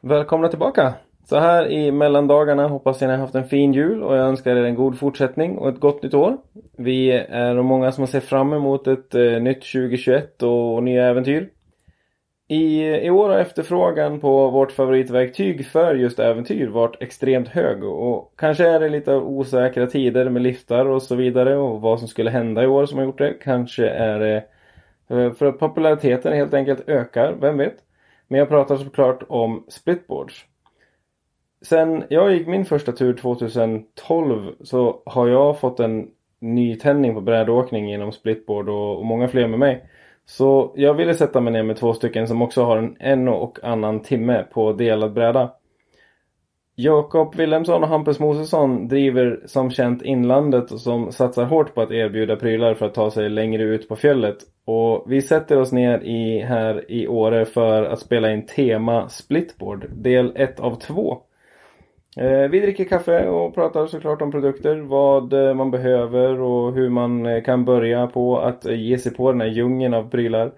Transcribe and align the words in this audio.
Välkomna 0.00 0.48
tillbaka! 0.48 0.94
Så 1.24 1.38
här 1.38 1.68
i 1.68 1.92
mellandagarna 1.92 2.68
hoppas 2.68 3.00
jag 3.00 3.08
ni 3.08 3.14
har 3.14 3.20
haft 3.20 3.34
en 3.34 3.48
fin 3.48 3.72
jul 3.72 4.02
och 4.02 4.16
jag 4.16 4.26
önskar 4.26 4.56
er 4.56 4.64
en 4.64 4.74
god 4.74 4.98
fortsättning 4.98 5.58
och 5.58 5.68
ett 5.68 5.80
gott 5.80 6.02
nytt 6.02 6.14
år. 6.14 6.36
Vi 6.76 7.10
är 7.28 7.62
många 7.62 7.92
som 7.92 8.06
ser 8.06 8.20
fram 8.20 8.52
emot 8.52 8.86
ett 8.86 9.14
eh, 9.14 9.22
nytt 9.22 9.62
2021 9.72 10.42
och, 10.42 10.82
nya 10.82 11.06
äventyr. 11.06 11.50
I, 12.48 12.84
I 12.84 13.10
år 13.10 13.28
har 13.28 13.38
efterfrågan 13.38 14.20
på 14.20 14.50
vårt 14.50 14.72
favoritverktyg 14.72 15.66
för 15.66 15.94
just 15.94 16.18
äventyr 16.18 16.68
varit 16.68 17.02
extremt 17.02 17.48
hög 17.48 17.84
och 17.84 18.32
kanske 18.36 18.68
är 18.68 18.80
det 18.80 18.88
lite 18.88 19.14
osäkra 19.14 19.86
tider 19.86 20.28
med 20.28 20.42
liftar 20.42 20.86
och 20.86 21.02
så 21.02 21.14
vidare 21.14 21.56
och 21.56 21.80
vad 21.80 21.98
som 21.98 22.08
skulle 22.08 22.30
hända 22.30 22.62
i 22.62 22.66
år 22.66 22.86
som 22.86 22.98
har 22.98 23.04
gjort 23.04 23.18
det. 23.18 23.34
Kanske 23.42 23.88
är 23.88 24.18
det 24.18 24.44
eh, 25.08 25.32
för 25.32 25.46
att 25.46 25.58
populariteten 25.58 26.32
helt 26.32 26.54
enkelt 26.54 26.88
ökar, 26.88 27.34
vem 27.40 27.58
vet? 27.58 27.85
Men 28.28 28.38
jag 28.38 28.48
pratar 28.48 28.76
såklart 28.76 29.22
om 29.28 29.64
splitboards. 29.68 30.44
Sen 31.62 32.04
jag 32.08 32.34
gick 32.34 32.46
min 32.46 32.64
första 32.64 32.92
tur 32.92 33.14
2012 33.14 34.54
så 34.60 35.02
har 35.06 35.28
jag 35.28 35.60
fått 35.60 35.80
en 35.80 36.10
nytändning 36.40 37.14
på 37.14 37.20
brädåkning 37.20 37.90
genom 37.90 38.12
splitboard 38.12 38.68
och, 38.68 38.98
och 38.98 39.06
många 39.06 39.28
fler 39.28 39.48
med 39.48 39.58
mig. 39.58 39.84
Så 40.24 40.72
jag 40.76 40.94
ville 40.94 41.14
sätta 41.14 41.40
mig 41.40 41.52
ner 41.52 41.62
med 41.62 41.76
två 41.76 41.94
stycken 41.94 42.28
som 42.28 42.42
också 42.42 42.64
har 42.64 42.76
en 42.76 42.96
en 43.00 43.28
och 43.28 43.58
annan 43.62 44.02
timme 44.02 44.46
på 44.52 44.72
delad 44.72 45.12
bräda. 45.12 45.52
Jakob 46.74 47.34
Willemsson 47.34 47.82
och 47.82 47.88
Hampus 47.88 48.18
Mosesson 48.18 48.88
driver 48.88 49.42
som 49.46 49.70
känt 49.70 50.02
Inlandet 50.02 50.72
och 50.72 50.80
som 50.80 51.12
satsar 51.12 51.44
hårt 51.44 51.74
på 51.74 51.82
att 51.82 51.90
erbjuda 51.90 52.36
prylar 52.36 52.74
för 52.74 52.86
att 52.86 52.94
ta 52.94 53.10
sig 53.10 53.30
längre 53.30 53.62
ut 53.62 53.88
på 53.88 53.96
fjället. 53.96 54.36
Och 54.68 55.04
vi 55.06 55.22
sätter 55.22 55.58
oss 55.58 55.72
ner 55.72 55.98
i, 55.98 56.40
här 56.40 56.90
i 56.90 57.08
Åre 57.08 57.44
för 57.44 57.82
att 57.82 58.00
spela 58.00 58.32
in 58.32 58.46
tema 58.46 59.08
Splitboard, 59.08 59.86
del 59.92 60.32
1 60.36 60.60
av 60.60 60.74
2. 60.74 61.18
Eh, 62.16 62.48
vi 62.50 62.60
dricker 62.60 62.84
kaffe 62.84 63.28
och 63.28 63.54
pratar 63.54 63.86
såklart 63.86 64.22
om 64.22 64.30
produkter, 64.30 64.76
vad 64.76 65.32
eh, 65.32 65.54
man 65.54 65.70
behöver 65.70 66.40
och 66.40 66.74
hur 66.74 66.88
man 66.88 67.26
eh, 67.26 67.42
kan 67.42 67.64
börja 67.64 68.06
på 68.06 68.38
att 68.38 68.66
eh, 68.66 68.80
ge 68.80 68.98
sig 68.98 69.14
på 69.14 69.32
den 69.32 69.40
här 69.40 69.48
djungeln 69.48 69.94
av 69.94 70.10
prylar. 70.10 70.52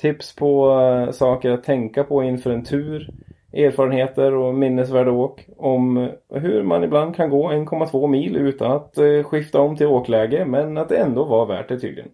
Tips 0.00 0.36
på 0.36 0.76
saker 1.12 1.50
att 1.50 1.64
tänka 1.64 2.04
på 2.04 2.22
inför 2.22 2.50
en 2.50 2.64
tur. 2.64 3.10
Erfarenheter 3.52 4.34
och 4.34 4.54
minnesvärda 4.54 5.10
åk. 5.10 5.46
Om 5.56 6.10
hur 6.34 6.62
man 6.62 6.84
ibland 6.84 7.16
kan 7.16 7.30
gå 7.30 7.50
1,2 7.50 8.06
mil 8.06 8.36
utan 8.36 8.72
att 8.72 8.98
skifta 9.24 9.60
om 9.60 9.76
till 9.76 9.86
åkläge 9.86 10.44
men 10.44 10.78
att 10.78 10.88
det 10.88 10.96
ändå 10.96 11.24
var 11.24 11.46
värt 11.46 11.68
det 11.68 11.80
tydligen. 11.80 12.10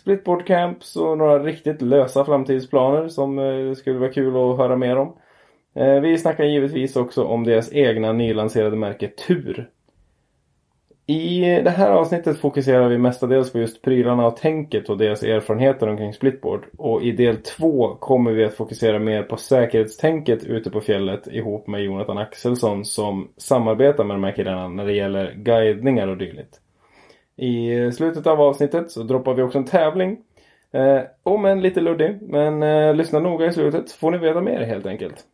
Splitboard 0.00 0.46
camps 0.46 0.96
och 0.96 1.18
några 1.18 1.38
riktigt 1.38 1.82
lösa 1.82 2.24
framtidsplaner 2.24 3.08
som 3.08 3.38
eh, 3.38 3.74
skulle 3.74 3.98
vara 3.98 4.12
kul 4.12 4.36
att 4.36 4.58
höra 4.58 4.76
mer 4.76 4.96
om. 4.96 5.16
Eh, 5.74 6.00
vi 6.00 6.18
snackar 6.18 6.44
givetvis 6.44 6.96
också 6.96 7.24
om 7.24 7.44
deras 7.44 7.72
egna 7.72 8.12
nylanserade 8.12 8.76
märke 8.76 9.08
Tur. 9.08 9.70
I 11.06 11.40
det 11.40 11.70
här 11.70 11.90
avsnittet 11.90 12.38
fokuserar 12.38 12.88
vi 12.88 12.98
mestadels 12.98 13.52
på 13.52 13.58
just 13.58 13.82
prylarna 13.82 14.26
och 14.26 14.36
tänket 14.36 14.88
och 14.88 14.98
deras 14.98 15.22
erfarenheter 15.22 15.88
omkring 15.88 16.12
splitboard. 16.12 16.66
Och 16.78 17.02
i 17.02 17.12
del 17.12 17.36
två 17.36 17.94
kommer 17.94 18.32
vi 18.32 18.44
att 18.44 18.54
fokusera 18.54 18.98
mer 18.98 19.22
på 19.22 19.36
säkerhetstänket 19.36 20.44
ute 20.44 20.70
på 20.70 20.80
fjället 20.80 21.26
ihop 21.26 21.66
med 21.66 21.82
Jonathan 21.82 22.18
Axelsson 22.18 22.84
som 22.84 23.28
samarbetar 23.36 24.04
med 24.04 24.16
de 24.16 24.24
här 24.24 24.32
killarna 24.32 24.68
när 24.68 24.86
det 24.86 24.92
gäller 24.92 25.34
guidningar 25.36 26.08
och 26.08 26.16
dylikt. 26.16 26.60
I 27.40 27.92
slutet 27.92 28.26
av 28.26 28.40
avsnittet 28.40 28.90
så 28.90 29.02
droppar 29.02 29.34
vi 29.34 29.42
också 29.42 29.58
en 29.58 29.64
tävling. 29.64 30.18
Eh, 30.72 31.00
om 31.22 31.44
en 31.44 31.60
lite 31.60 31.80
luddig, 31.80 32.18
men 32.22 32.62
eh, 32.62 32.94
lyssna 32.94 33.18
noga 33.18 33.46
i 33.46 33.52
slutet 33.52 33.88
så 33.88 33.96
får 33.96 34.10
ni 34.10 34.18
veta 34.18 34.40
mer 34.40 34.60
helt 34.60 34.86
enkelt. 34.86 35.24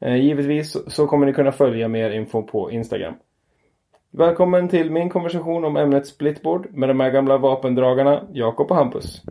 Eh, 0.00 0.16
givetvis 0.16 0.76
så 0.86 1.06
kommer 1.06 1.26
ni 1.26 1.32
kunna 1.32 1.52
följa 1.52 1.88
mer 1.88 2.10
info 2.10 2.42
på 2.42 2.70
Instagram. 2.70 3.14
Välkommen 4.10 4.68
till 4.68 4.90
min 4.90 5.10
konversation 5.10 5.64
om 5.64 5.76
ämnet 5.76 6.06
splitboard 6.06 6.66
med 6.70 6.88
de 6.88 7.00
här 7.00 7.10
gamla 7.10 7.38
vapendragarna 7.38 8.22
Jakob 8.32 8.70
och 8.70 8.76
Hampus. 8.76 9.22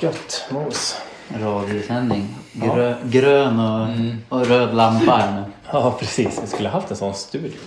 Gött 0.00 0.48
mos. 0.50 1.02
Radiosändning. 1.40 2.22
Grö, 2.52 2.90
ja. 2.90 2.96
Grön 3.04 3.60
och, 3.60 3.88
mm. 3.88 4.16
och 4.28 4.46
röd 4.46 4.74
lampa 4.74 5.12
här 5.12 5.40
nu. 5.40 5.52
Ja 5.72 5.96
precis, 6.00 6.42
vi 6.42 6.46
skulle 6.46 6.68
haft 6.68 6.90
en 6.90 6.96
sån 6.96 7.14
studio. 7.14 7.58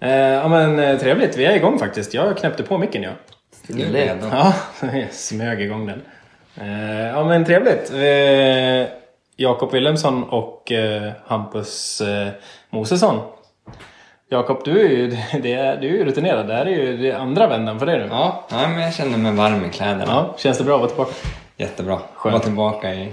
Eh, 0.00 0.10
ja 0.12 0.48
men 0.48 0.78
eh, 0.78 0.98
trevligt, 0.98 1.36
vi 1.36 1.44
är 1.44 1.56
igång 1.56 1.78
faktiskt. 1.78 2.14
Jag 2.14 2.36
knäppte 2.36 2.62
på 2.62 2.78
micken 2.78 3.02
jag. 3.02 3.12
Stille. 3.52 4.16
Ja, 4.32 4.54
jag 4.92 5.12
smög 5.12 5.60
igång 5.60 5.86
den. 5.86 6.02
Eh, 6.60 7.06
ja 7.08 7.24
men 7.24 7.44
trevligt. 7.44 7.92
Eh, 7.92 8.92
Jakob 9.36 9.72
Wilhelmsson 9.72 10.24
och 10.24 10.72
eh, 10.72 11.12
Hampus 11.26 12.00
eh, 12.00 12.28
Mosesson. 12.70 13.20
Jakob, 14.28 14.62
du 14.64 14.80
är 14.80 14.88
ju 14.88 15.06
det 15.32 15.78
du 15.80 15.88
är 15.88 15.92
ju 15.92 16.04
rutinerad. 16.04 16.46
Det 16.46 16.54
här 16.54 16.66
är 16.66 16.70
ju 16.70 16.96
det 16.96 17.12
andra 17.12 17.46
vändan 17.46 17.78
för 17.78 17.86
dig 17.86 17.98
nu. 17.98 18.08
Ja, 18.10 18.44
ja 18.50 18.68
men 18.68 18.80
jag 18.80 18.94
känner 18.94 19.18
mig 19.18 19.32
varm 19.32 19.64
i 19.64 19.68
kläderna. 19.68 20.04
Ja, 20.06 20.34
känns 20.38 20.58
det 20.58 20.64
bra 20.64 20.74
att 20.74 20.80
vara 20.80 20.90
tillbaka? 20.90 21.12
Jättebra. 21.56 21.98
Skönt. 22.14 22.32
Vara 22.32 22.42
tillbaka 22.42 22.94
i 22.94 23.12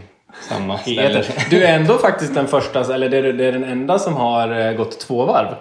samma 0.49 0.77
ställe. 0.77 1.23
Du 1.49 1.63
är 1.63 1.75
ändå 1.75 1.97
faktiskt 1.97 2.35
den 2.35 2.47
första, 2.47 2.93
eller 2.93 3.09
det 3.09 3.17
är, 3.17 3.23
det 3.23 3.45
är 3.45 3.51
den 3.51 3.63
enda 3.63 3.99
som 3.99 4.15
har 4.15 4.73
gått 4.73 4.99
två 4.99 5.25
varv. 5.25 5.55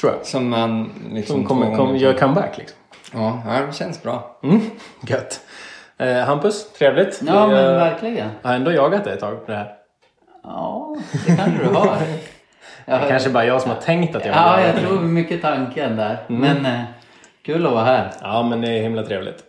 Tror 0.00 0.12
jag. 0.12 0.26
Som 0.26 0.48
man 0.48 0.90
liksom... 1.12 1.36
Som 1.36 1.44
kommer, 1.44 1.76
kom, 1.76 1.96
gör 1.96 2.12
comeback 2.12 2.58
liksom. 2.58 2.78
Ja, 3.12 3.42
det 3.66 3.74
känns 3.74 4.02
bra. 4.02 4.38
Mm, 4.42 4.60
gött. 5.08 5.40
Eh, 5.98 6.16
Hampus, 6.16 6.72
trevligt. 6.72 7.22
Ja, 7.26 7.46
men 7.46 7.74
verkligen. 7.74 8.28
Jag 8.42 8.48
har 8.48 8.56
ändå 8.56 8.72
jagat 8.72 9.04
dig 9.04 9.12
ett 9.12 9.20
tag 9.20 9.46
på 9.46 9.52
det 9.52 9.58
här. 9.58 9.72
Ja, 10.42 10.96
det 11.26 11.36
kanske 11.36 11.64
du 11.64 11.70
har. 11.70 11.96
det 12.86 12.92
är 12.92 13.08
kanske 13.08 13.30
bara 13.30 13.44
jag 13.44 13.62
som 13.62 13.70
har 13.70 13.80
tänkt 13.80 14.16
att 14.16 14.24
jag 14.24 14.32
vill 14.32 14.42
Ja, 14.42 14.60
jag 14.66 14.76
tror 14.76 15.00
mycket 15.00 15.42
tanken 15.42 15.96
där. 15.96 16.18
Mm. 16.28 16.40
Men 16.40 16.74
eh, 16.74 16.84
kul 17.42 17.66
att 17.66 17.72
vara 17.72 17.84
här. 17.84 18.10
Ja, 18.20 18.42
men 18.42 18.60
det 18.60 18.68
är 18.68 18.82
himla 18.82 19.02
trevligt. 19.02 19.44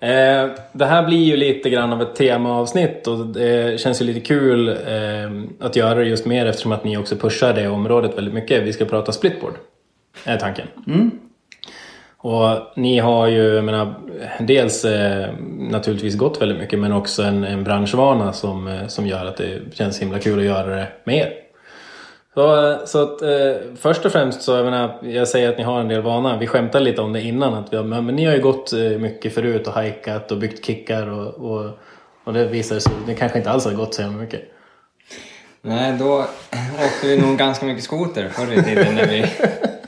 Eh, 0.00 0.50
det 0.72 0.86
här 0.86 1.06
blir 1.06 1.24
ju 1.24 1.36
lite 1.36 1.70
grann 1.70 1.92
av 1.92 2.02
ett 2.02 2.14
temaavsnitt 2.14 3.06
och 3.06 3.26
det 3.26 3.80
känns 3.80 4.02
ju 4.02 4.04
lite 4.04 4.20
kul 4.20 4.68
eh, 4.68 5.66
att 5.66 5.76
göra 5.76 5.94
det 5.94 6.04
just 6.04 6.26
mer 6.26 6.46
eftersom 6.46 6.72
att 6.72 6.84
ni 6.84 6.96
också 6.96 7.16
pushar 7.16 7.52
det 7.52 7.68
området 7.68 8.16
väldigt 8.16 8.34
mycket. 8.34 8.62
Vi 8.62 8.72
ska 8.72 8.84
prata 8.84 9.12
splitboard, 9.12 9.54
är 10.24 10.36
tanken. 10.36 10.66
Mm. 10.86 11.10
Och 12.22 12.72
ni 12.76 12.98
har 12.98 13.26
ju, 13.26 13.54
jag 13.54 13.64
menar, 13.64 13.94
dels 14.38 14.84
eh, 14.84 15.28
naturligtvis 15.58 16.16
gått 16.16 16.42
väldigt 16.42 16.58
mycket 16.58 16.78
men 16.78 16.92
också 16.92 17.22
en, 17.22 17.44
en 17.44 17.64
branschvana 17.64 18.32
som, 18.32 18.66
eh, 18.66 18.86
som 18.86 19.06
gör 19.06 19.26
att 19.26 19.36
det 19.36 19.60
känns 19.74 20.02
himla 20.02 20.18
kul 20.18 20.38
att 20.38 20.44
göra 20.44 20.76
det 20.76 20.88
med 21.04 21.16
er. 21.16 21.32
Så, 22.34 22.76
så 22.86 23.02
att, 23.02 23.22
eh, 23.22 23.74
först 23.80 24.04
och 24.04 24.12
främst 24.12 24.42
så, 24.42 24.52
jag 24.52 24.64
menar, 24.64 24.98
jag 25.02 25.28
säger 25.28 25.48
att 25.48 25.58
ni 25.58 25.64
har 25.64 25.80
en 25.80 25.88
del 25.88 26.02
vana. 26.02 26.38
Vi 26.38 26.46
skämtade 26.46 26.84
lite 26.84 27.02
om 27.02 27.12
det 27.12 27.20
innan, 27.20 27.54
att 27.54 27.72
vi 27.72 27.76
har, 27.76 27.84
men, 27.84 28.06
ni 28.06 28.24
har 28.24 28.34
ju 28.34 28.42
gått 28.42 28.72
eh, 28.72 28.80
mycket 28.80 29.34
förut 29.34 29.66
och 29.66 29.72
hajkat 29.72 30.32
och 30.32 30.38
byggt 30.38 30.66
kickar 30.66 31.10
och, 31.10 31.34
och, 31.34 31.70
och 32.24 32.32
det 32.32 32.44
visar 32.44 32.78
sig 32.78 32.92
det 33.06 33.14
kanske 33.14 33.38
inte 33.38 33.50
alls 33.50 33.64
har 33.64 33.72
gått 33.72 33.94
så 33.94 34.02
mycket. 34.02 34.40
Nej, 35.62 35.96
då 35.98 36.24
åkte 36.84 37.06
vi 37.06 37.16
nog 37.16 37.38
ganska 37.38 37.66
mycket 37.66 37.84
skoter 37.84 38.28
förr 38.28 38.52
i 38.52 38.62
tiden 38.62 38.94
när 38.94 39.06
vi 39.06 39.24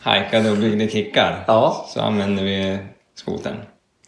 hajkade 0.00 0.50
och 0.50 0.56
byggde 0.56 0.88
kickar 0.88 1.44
ja. 1.46 1.86
så 1.88 2.00
använde 2.00 2.42
vi 2.42 2.78
skotern. 3.14 3.56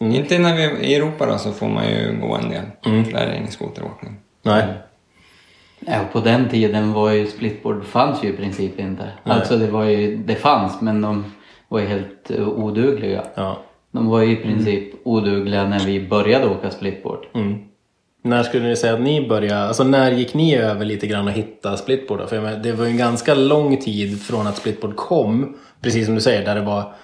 Mm. 0.00 0.14
Inte 0.14 0.38
när 0.38 0.56
vi 0.56 0.62
i 0.62 0.94
Europa 0.94 1.26
då 1.26 1.38
så 1.38 1.53
får 1.53 1.69
man 1.69 1.88
ju 1.88 2.19
gå 2.20 2.34
en 2.34 2.50
del. 2.50 2.64
Mm. 2.86 3.12
Där 3.12 3.20
är 3.20 3.30
det 3.30 3.36
ingen 3.36 3.50
skoteråkning. 3.50 4.16
Nej. 4.42 4.64
Ja, 5.86 6.00
på 6.12 6.20
den 6.20 6.48
tiden 6.48 6.92
var 6.92 7.10
ju 7.10 7.26
splitboard 7.26 7.84
fanns 7.84 8.25
ju 8.25 8.28
i 8.28 8.32
princip 8.32 8.80
inte. 8.80 9.03
Nej. 9.03 9.36
Alltså 9.36 9.56
det 9.56 9.66
var 9.66 9.84
ju, 9.84 10.16
det 10.16 10.34
fanns 10.34 10.80
men 10.80 11.00
de 11.00 11.25
var 11.69 11.80
ju 11.80 11.86
helt 11.86 12.30
uh, 12.38 12.48
odugliga. 12.48 13.24
Ja. 13.34 13.59
De 13.91 14.06
var 14.06 14.20
ju 14.20 14.32
i 14.32 14.36
princip 14.36 14.92
mm. 14.92 14.98
odugliga 15.04 15.69
när 15.69 15.80
vi 15.80 16.09
började 16.09 16.47
åka 16.47 16.70
splitboard. 16.70 17.26
Mm. 17.34 17.59
När 18.25 18.43
skulle 18.43 18.69
ni 18.69 18.77
säga 18.77 18.94
att 18.94 19.00
ni 19.00 19.28
började, 19.28 19.65
alltså 19.65 19.84
när 19.84 20.10
gick 20.10 20.34
ni 20.34 20.56
över 20.56 20.84
lite 20.84 21.07
grann 21.07 21.28
och 21.28 21.33
hitta 21.33 21.77
splitboard? 21.77 22.21
Då? 22.21 22.27
För 22.27 22.41
menar, 22.41 22.59
det 22.59 22.72
var 22.72 22.84
ju 22.84 22.91
en 22.91 22.97
ganska 22.97 23.34
lång 23.34 23.77
tid 23.77 24.22
från 24.22 24.47
att 24.47 24.57
splitboard 24.57 24.97
kom, 24.97 25.57
precis 25.80 26.07
som 26.07 26.15
du 26.15 26.21
säger, 26.21 26.45
där 26.45 26.54
det 26.54 26.60
var 26.60 26.95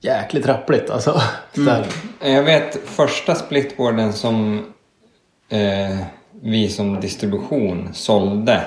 jäkligt 0.00 0.46
rappligt. 0.46 0.90
Alltså, 0.90 1.20
mm. 1.56 1.82
Jag 2.20 2.42
vet 2.42 2.88
första 2.88 3.34
splitboarden 3.34 4.12
som 4.12 4.66
eh, 5.48 5.98
vi 6.42 6.68
som 6.68 7.00
distribution 7.00 7.88
sålde 7.92 8.64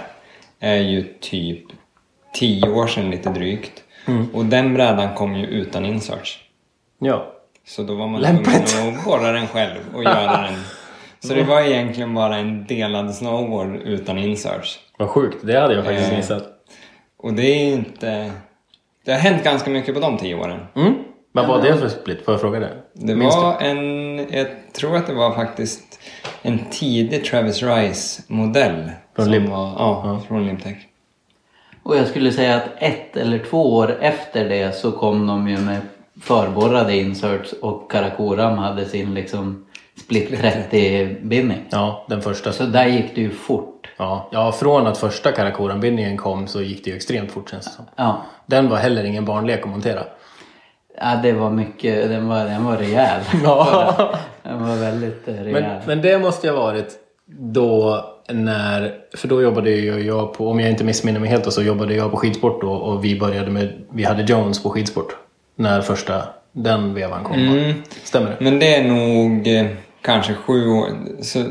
är 0.60 0.78
ju 0.78 1.14
typ 1.20 1.64
tio 2.34 2.70
år 2.70 2.88
sedan 2.88 3.12
lite 3.12 3.30
drygt. 3.30 3.84
Mm. 4.06 4.30
Och 4.34 4.46
den 4.46 4.74
brädan 4.74 5.16
kom 5.16 5.36
ju 5.36 5.46
utan 5.46 5.86
inserts. 5.86 6.40
Ja. 7.00 7.34
Så 7.68 7.84
då 7.84 7.96
var 7.96 8.08
man 8.08 8.44
tvungen 8.44 8.98
att 8.98 9.06
borra 9.06 9.32
den 9.32 9.48
själv 9.48 9.80
och 9.94 10.04
göra 10.04 10.42
den 10.42 10.56
så 11.20 11.34
det 11.34 11.44
var 11.44 11.62
egentligen 11.62 12.14
bara 12.14 12.38
en 12.38 12.66
delad 12.66 13.16
snowboard 13.16 13.76
utan 13.76 14.18
inserts. 14.18 14.80
Vad 14.98 15.10
sjukt, 15.10 15.38
det 15.44 15.60
hade 15.60 15.74
jag 15.74 15.86
faktiskt 15.86 16.12
eh, 16.12 16.18
missat. 16.18 16.44
Och 17.18 17.34
det 17.34 17.44
är 17.44 17.74
inte... 17.74 18.32
Det 19.06 19.12
har 19.12 19.20
hänt 19.20 19.44
ganska 19.44 19.70
mycket 19.70 19.96
på 19.96 20.02
de 20.02 20.18
tio 20.18 20.36
åren. 20.36 20.60
Mm. 20.76 20.94
Vad 21.32 21.48
var 21.48 21.62
det 21.62 21.78
för 21.78 21.90
split? 21.90 22.26
Får 22.26 22.34
jag 22.34 22.42
fråga 22.42 22.60
det? 22.60 22.72
Det 22.94 23.16
Minns 23.16 23.36
var 23.36 23.60
du? 23.60 23.66
en... 23.66 24.18
Jag 24.38 24.48
tror 24.74 24.96
att 24.96 25.08
det 25.08 25.14
var 25.14 25.36
faktiskt 25.36 26.00
en 26.42 26.60
tidig 26.72 27.26
Travis 27.26 27.64
Rice-modell 27.64 28.92
Från 29.16 29.30
Lim- 29.32 29.50
var, 29.50 29.66
ja, 29.78 30.22
från 30.28 30.46
Limtech. 30.46 30.78
Och 31.84 31.98
jag 31.98 32.08
skulle 32.08 32.32
säga 32.32 32.56
att 32.56 32.68
ett 32.78 33.18
eller 33.18 33.40
två 33.40 33.76
år 33.76 33.98
efter 34.02 34.50
det 34.50 34.76
så 34.76 34.92
kom 34.92 35.28
de 35.28 35.48
ju 35.50 35.58
med 35.58 35.82
förborrade 36.22 36.98
inserts 36.98 37.54
och 37.54 37.92
Karakoram 37.92 38.58
hade 38.58 38.86
sin 38.86 39.14
liksom 39.14 39.66
split 40.00 40.30
30-bindning. 40.32 41.66
Ja, 41.70 42.06
den 42.10 42.22
första. 42.22 42.52
Så 42.52 42.64
där 42.64 42.86
gick 42.86 43.16
det 43.16 43.22
ju 43.22 43.30
fort. 43.30 43.88
Ja, 43.98 44.30
ja 44.32 44.52
från 44.52 44.88
att 44.88 44.98
första 44.98 45.32
Karakoram-bindningen 45.32 46.18
kom 46.18 46.48
så 46.48 46.62
gick 46.62 46.84
det 46.84 46.90
ju 46.90 46.96
extremt 46.96 47.32
fort 47.32 47.50
känns 47.50 47.66
det 47.66 47.72
som. 47.72 47.86
Ja, 47.96 48.22
Den 48.46 48.70
var 48.70 48.78
heller 48.78 49.04
ingen 49.04 49.26
barnlek 49.26 49.62
att 49.64 49.70
montera. 49.70 50.04
ja 51.02 51.20
det 51.24 51.34
var 51.34 51.50
mycket, 51.50 52.10
den 52.10 52.28
var, 52.28 52.46
den 52.46 52.66
var 52.66 52.78
rejäl. 52.78 53.22
Ja. 53.44 54.14
Den 54.44 54.68
var 54.68 54.76
väldigt 54.76 55.28
eh, 55.28 55.34
rejäl. 55.34 55.64
Men, 55.64 55.82
men 55.88 56.02
det 56.02 56.20
måste 56.20 56.48
ju 56.48 56.54
ha 56.54 56.62
varit 56.62 56.94
då 57.26 58.06
när, 58.30 58.94
för 59.18 59.28
då 59.28 59.42
jobbade 59.42 59.70
ju 59.70 60.00
jag 60.06 60.34
på, 60.34 60.50
om 60.50 60.60
jag 60.60 60.70
inte 60.70 60.84
missminner 60.84 61.20
mig 61.20 61.30
helt 61.30 61.54
så 61.54 61.62
jobbade 61.62 61.96
jag 61.96 62.12
på 62.12 62.18
skidsport 62.18 62.62
då 62.62 62.72
och 62.72 63.06
vi 63.06 63.20
började 63.20 63.52
med, 63.52 63.74
vi 63.92 64.04
hade 64.04 64.24
Jones 64.24 64.64
på 64.64 64.70
skidsport. 64.70 65.16
När 65.56 65.82
första, 65.82 66.24
den 66.52 66.94
vevan 66.94 67.24
kom. 67.24 67.40
Mm. 67.40 67.74
Stämmer 68.04 68.30
det? 68.30 68.38
Men 68.40 68.60
det 68.60 68.76
är 68.76 68.84
nog 68.84 69.48
eh, 69.48 69.66
kanske 70.02 70.34
sju 70.34 70.68
år. 70.70 70.90
Så 71.22 71.44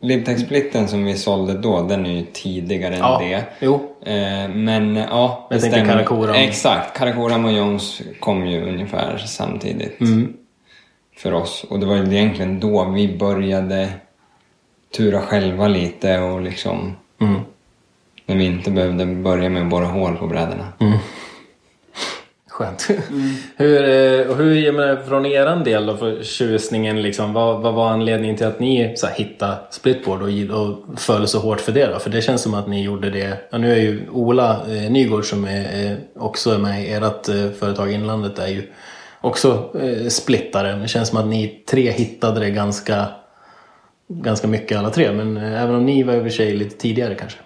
Libtech-splitten 0.00 0.88
som 0.88 1.04
vi 1.04 1.14
sålde 1.16 1.54
då, 1.54 1.82
den 1.82 2.06
är 2.06 2.10
ju 2.12 2.26
tidigare 2.32 2.94
än 2.94 3.00
Ja, 3.00 3.18
det. 3.18 3.44
jo. 3.60 3.74
Eh, 4.06 4.48
men 4.54 4.96
ja, 4.96 5.46
Jag 5.50 5.58
det 5.58 5.60
tänkte 5.62 5.78
stämmer. 5.80 5.92
Karakoram. 5.92 6.34
Exakt, 6.34 6.96
Karakoram 6.98 7.44
och 7.44 7.52
Jones 7.52 8.02
kom 8.20 8.46
ju 8.46 8.68
ungefär 8.68 9.18
samtidigt 9.18 10.00
Mm. 10.00 10.32
för 11.16 11.34
oss. 11.34 11.64
Och 11.70 11.80
det 11.80 11.86
var 11.86 11.96
ju 11.96 12.02
egentligen 12.16 12.60
då 12.60 12.84
vi 12.84 13.16
började 13.18 13.88
tura 14.96 15.20
själva 15.20 15.68
lite 15.68 16.18
och 16.20 16.40
liksom 16.40 16.96
Mm. 17.20 17.40
när 18.26 18.36
vi 18.36 18.44
inte 18.44 18.70
behövde 18.70 19.06
börja 19.06 19.48
med 19.50 19.62
att 19.62 19.70
borra 19.70 19.86
hål 19.86 20.16
på 20.16 20.26
brädorna. 20.26 20.72
Skönt. 22.58 22.88
hur, 23.56 23.88
eh, 23.88 24.26
och 24.30 24.36
hur, 24.36 24.54
jag 24.54 24.74
menar, 24.74 24.96
från 24.96 25.26
eran 25.26 25.64
del 25.64 25.86
då 25.86 25.96
för 25.96 26.22
tjusningen, 26.22 27.02
liksom, 27.02 27.32
vad, 27.32 27.62
vad 27.62 27.74
var 27.74 27.90
anledningen 27.90 28.36
till 28.36 28.46
att 28.46 28.60
ni 28.60 28.94
så 28.96 29.06
här, 29.06 29.14
hittade 29.14 29.56
splitboard 29.70 30.22
och, 30.22 30.28
och 30.28 31.00
föll 31.00 31.28
så 31.28 31.38
hårt 31.38 31.60
för 31.60 31.72
det 31.72 31.86
då? 31.86 31.98
För 31.98 32.10
det 32.10 32.22
känns 32.22 32.42
som 32.42 32.54
att 32.54 32.68
ni 32.68 32.82
gjorde 32.82 33.10
det. 33.10 33.38
Ja, 33.50 33.58
nu 33.58 33.72
är 33.72 33.76
ju 33.76 34.08
Ola 34.10 34.60
eh, 34.68 34.90
Nygård 34.90 35.24
som 35.24 35.44
är, 35.44 35.90
eh, 35.90 35.96
också 36.16 36.50
är 36.50 36.58
med 36.58 36.84
i 36.84 36.92
ert 36.92 37.28
eh, 37.28 37.50
företag 37.58 37.92
Inlandet 37.92 38.38
är 38.38 38.48
ju 38.48 38.62
också 39.20 39.70
eh, 39.80 40.08
splittare. 40.08 40.72
Det 40.76 40.88
känns 40.88 41.08
som 41.08 41.18
att 41.18 41.26
ni 41.26 41.64
tre 41.70 41.90
hittade 41.90 42.40
det 42.40 42.50
ganska, 42.50 43.06
ganska 44.08 44.48
mycket 44.48 44.78
alla 44.78 44.90
tre. 44.90 45.12
Men 45.12 45.36
eh, 45.36 45.62
även 45.62 45.74
om 45.74 45.86
ni 45.86 46.02
var 46.02 46.14
i 46.14 46.18
och 46.18 46.22
för 46.22 46.30
sig 46.30 46.56
lite 46.56 46.76
tidigare 46.76 47.14
kanske. 47.14 47.38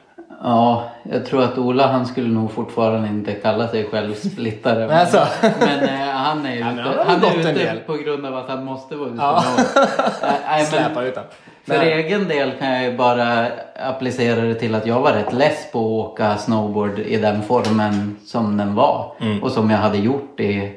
Ja, 0.44 0.90
jag 1.02 1.26
tror 1.26 1.42
att 1.42 1.58
Ola 1.58 1.86
han 1.86 2.06
skulle 2.06 2.28
nog 2.28 2.52
fortfarande 2.52 3.08
inte 3.08 3.32
kalla 3.32 3.68
sig 3.68 3.84
själv 3.90 4.14
splittare. 4.14 4.86
Men, 4.86 4.98
Alltså. 4.98 5.26
men 5.60 5.82
eh, 5.82 6.14
han 6.14 6.46
är 6.46 6.52
ju 6.52 6.58
ute, 6.72 6.82
han 7.06 7.20
han 7.20 7.24
är 7.24 7.50
ute 7.50 7.82
på 7.86 7.92
grund 7.92 8.26
av 8.26 8.36
att 8.36 8.48
han 8.48 8.64
måste 8.64 8.96
vara 8.96 9.08
ute 9.08 9.18
Ja. 9.22 9.44
nej, 10.22 10.38
men 10.56 10.66
Släpa 10.66 11.02
utan. 11.02 11.24
För 11.66 11.82
egen 11.82 12.28
del 12.28 12.52
kan 12.58 12.70
jag 12.70 12.84
ju 12.84 12.96
bara 12.96 13.46
applicera 13.88 14.40
det 14.40 14.54
till 14.54 14.74
att 14.74 14.86
jag 14.86 15.00
var 15.00 15.12
rätt 15.12 15.32
less 15.32 15.72
på 15.72 15.78
att 15.78 16.10
åka 16.12 16.36
snowboard 16.36 16.98
i 16.98 17.16
den 17.16 17.42
formen 17.42 18.16
som 18.24 18.56
den 18.56 18.74
var. 18.74 19.12
Mm. 19.20 19.42
Och 19.42 19.50
som 19.50 19.70
jag 19.70 19.78
hade 19.78 19.98
gjort 19.98 20.40
i, 20.40 20.72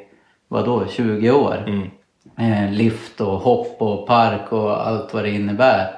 vadå, 0.48 0.84
20 0.90 1.32
år. 1.32 1.64
Mm. 1.68 1.90
Eh, 2.38 2.72
lift 2.72 3.22
och 3.22 3.40
hopp 3.40 3.76
och 3.82 4.08
park 4.08 4.52
och 4.52 4.88
allt 4.88 5.14
vad 5.14 5.24
det 5.24 5.30
innebär. 5.30 5.92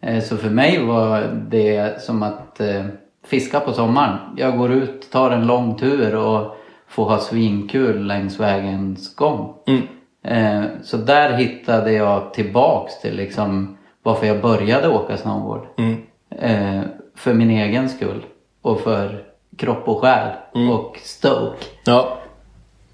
Eh, 0.00 0.22
så 0.22 0.36
för 0.36 0.50
mig 0.50 0.84
var 0.84 1.20
det 1.50 2.02
som 2.02 2.22
att 2.22 2.60
eh, 2.60 2.84
fiska 3.26 3.60
på 3.60 3.72
sommaren. 3.72 4.18
Jag 4.36 4.58
går 4.58 4.72
ut, 4.72 5.10
tar 5.10 5.30
en 5.30 5.46
lång 5.46 5.78
tur 5.78 6.14
och 6.14 6.56
får 6.88 7.04
ha 7.04 7.18
svinkul 7.18 8.06
längs 8.06 8.40
vägens 8.40 9.14
gång. 9.16 9.54
Mm. 9.66 9.82
Eh, 10.24 10.70
så 10.82 10.96
där 10.96 11.32
hittade 11.32 11.92
jag 11.92 12.34
tillbaks 12.34 13.00
till 13.00 13.16
liksom 13.16 13.76
varför 14.02 14.26
jag 14.26 14.42
började 14.42 14.88
åka 14.88 15.16
snowboard. 15.16 15.66
Mm. 15.78 15.96
Eh, 16.30 16.82
för 17.14 17.34
min 17.34 17.50
egen 17.50 17.88
skull. 17.88 18.24
Och 18.62 18.80
för 18.80 19.24
kropp 19.56 19.88
och 19.88 20.00
själ. 20.00 20.28
Mm. 20.54 20.70
Och 20.70 20.98
stoke. 21.02 21.64
Ja. 21.84 22.18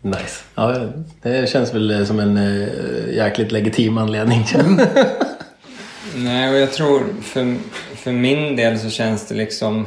Nice. 0.00 0.44
Ja, 0.54 0.76
det 1.22 1.48
känns 1.48 1.74
väl 1.74 2.06
som 2.06 2.20
en 2.20 2.36
eh, 2.36 3.14
jäkligt 3.16 3.52
legitim 3.52 3.98
anledning. 3.98 4.44
Nej, 6.16 6.50
och 6.50 6.56
jag 6.56 6.72
tror 6.72 7.02
för, 7.22 7.56
för 7.96 8.12
min 8.12 8.56
del 8.56 8.78
så 8.78 8.90
känns 8.90 9.28
det 9.28 9.34
liksom... 9.34 9.86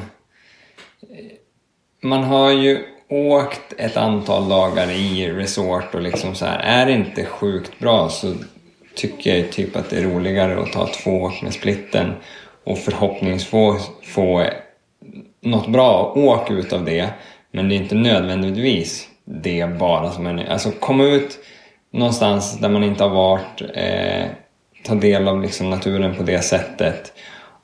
Man 2.02 2.24
har 2.24 2.52
ju 2.52 2.84
åkt 3.10 3.74
ett 3.78 3.98
antal 3.98 4.50
dagar 4.50 4.92
i 4.92 5.32
resort 5.32 5.96
och 5.96 6.02
liksom 6.02 6.36
så 6.36 6.46
här, 6.46 6.60
är 6.60 6.86
det 6.86 6.92
inte 6.92 7.26
sjukt 7.26 7.80
bra 7.80 8.10
så 8.10 8.34
tycker 8.96 9.36
jag 9.36 9.52
typ 9.52 9.76
att 9.76 9.90
det 9.90 9.98
är 9.98 10.04
roligare 10.04 10.62
att 10.62 10.72
ta 10.72 10.88
två 10.88 11.12
åk 11.12 11.42
med 11.42 11.54
splitten 11.54 12.14
och 12.64 12.78
förhoppningsvis 12.78 13.90
få 14.04 14.46
något 15.42 15.68
bra 15.68 16.14
åk 16.16 16.52
ut 16.52 16.74
av 16.74 16.86
det. 16.86 17.10
Men 17.52 17.70
det 17.70 17.76
är 17.76 17.78
inte 17.78 17.96
nödvändigtvis 17.96 19.08
det 19.26 19.80
bara 19.80 20.12
som 20.12 20.28
är... 20.28 20.46
Alltså 20.46 20.72
komma 20.72 21.04
ut 21.04 21.40
någonstans 21.92 22.60
där 22.60 22.70
man 22.70 22.84
inte 22.84 23.04
har 23.04 23.10
varit, 23.10 23.62
eh, 23.74 24.26
ta 24.84 24.96
del 24.96 25.28
av 25.28 25.42
liksom 25.42 25.70
naturen 25.70 26.16
på 26.16 26.24
det 26.24 26.42
sättet. 26.42 27.14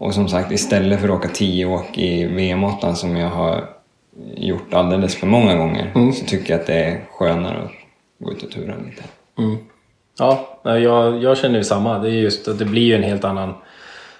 Och 0.01 0.13
som 0.13 0.27
sagt, 0.27 0.51
istället 0.51 0.99
för 0.99 1.09
att 1.09 1.15
åka 1.15 1.27
tio 1.27 1.65
åk 1.65 1.97
i 1.97 2.27
VM8 2.27 2.93
som 2.93 3.17
jag 3.17 3.29
har 3.29 3.69
gjort 4.35 4.73
alldeles 4.73 5.15
för 5.15 5.27
många 5.27 5.55
gånger 5.55 6.11
så 6.13 6.25
tycker 6.25 6.53
jag 6.53 6.61
att 6.61 6.67
det 6.67 6.73
är 6.73 7.01
skönare 7.11 7.57
att 7.63 7.71
gå 8.19 8.31
ut 8.31 8.43
och 8.43 8.51
tura 8.51 8.73
lite. 8.85 9.03
Mm. 9.37 9.57
Ja, 10.19 10.59
jag, 10.63 11.23
jag 11.23 11.37
känner 11.37 11.57
ju 11.57 11.63
samma. 11.63 11.99
Det 11.99 12.09
är 12.09 12.11
just 12.11 12.47
att 12.47 12.59
det 12.59 12.65
blir 12.65 12.81
ju 12.81 12.95
en 12.95 13.03
helt 13.03 13.23
annan... 13.23 13.53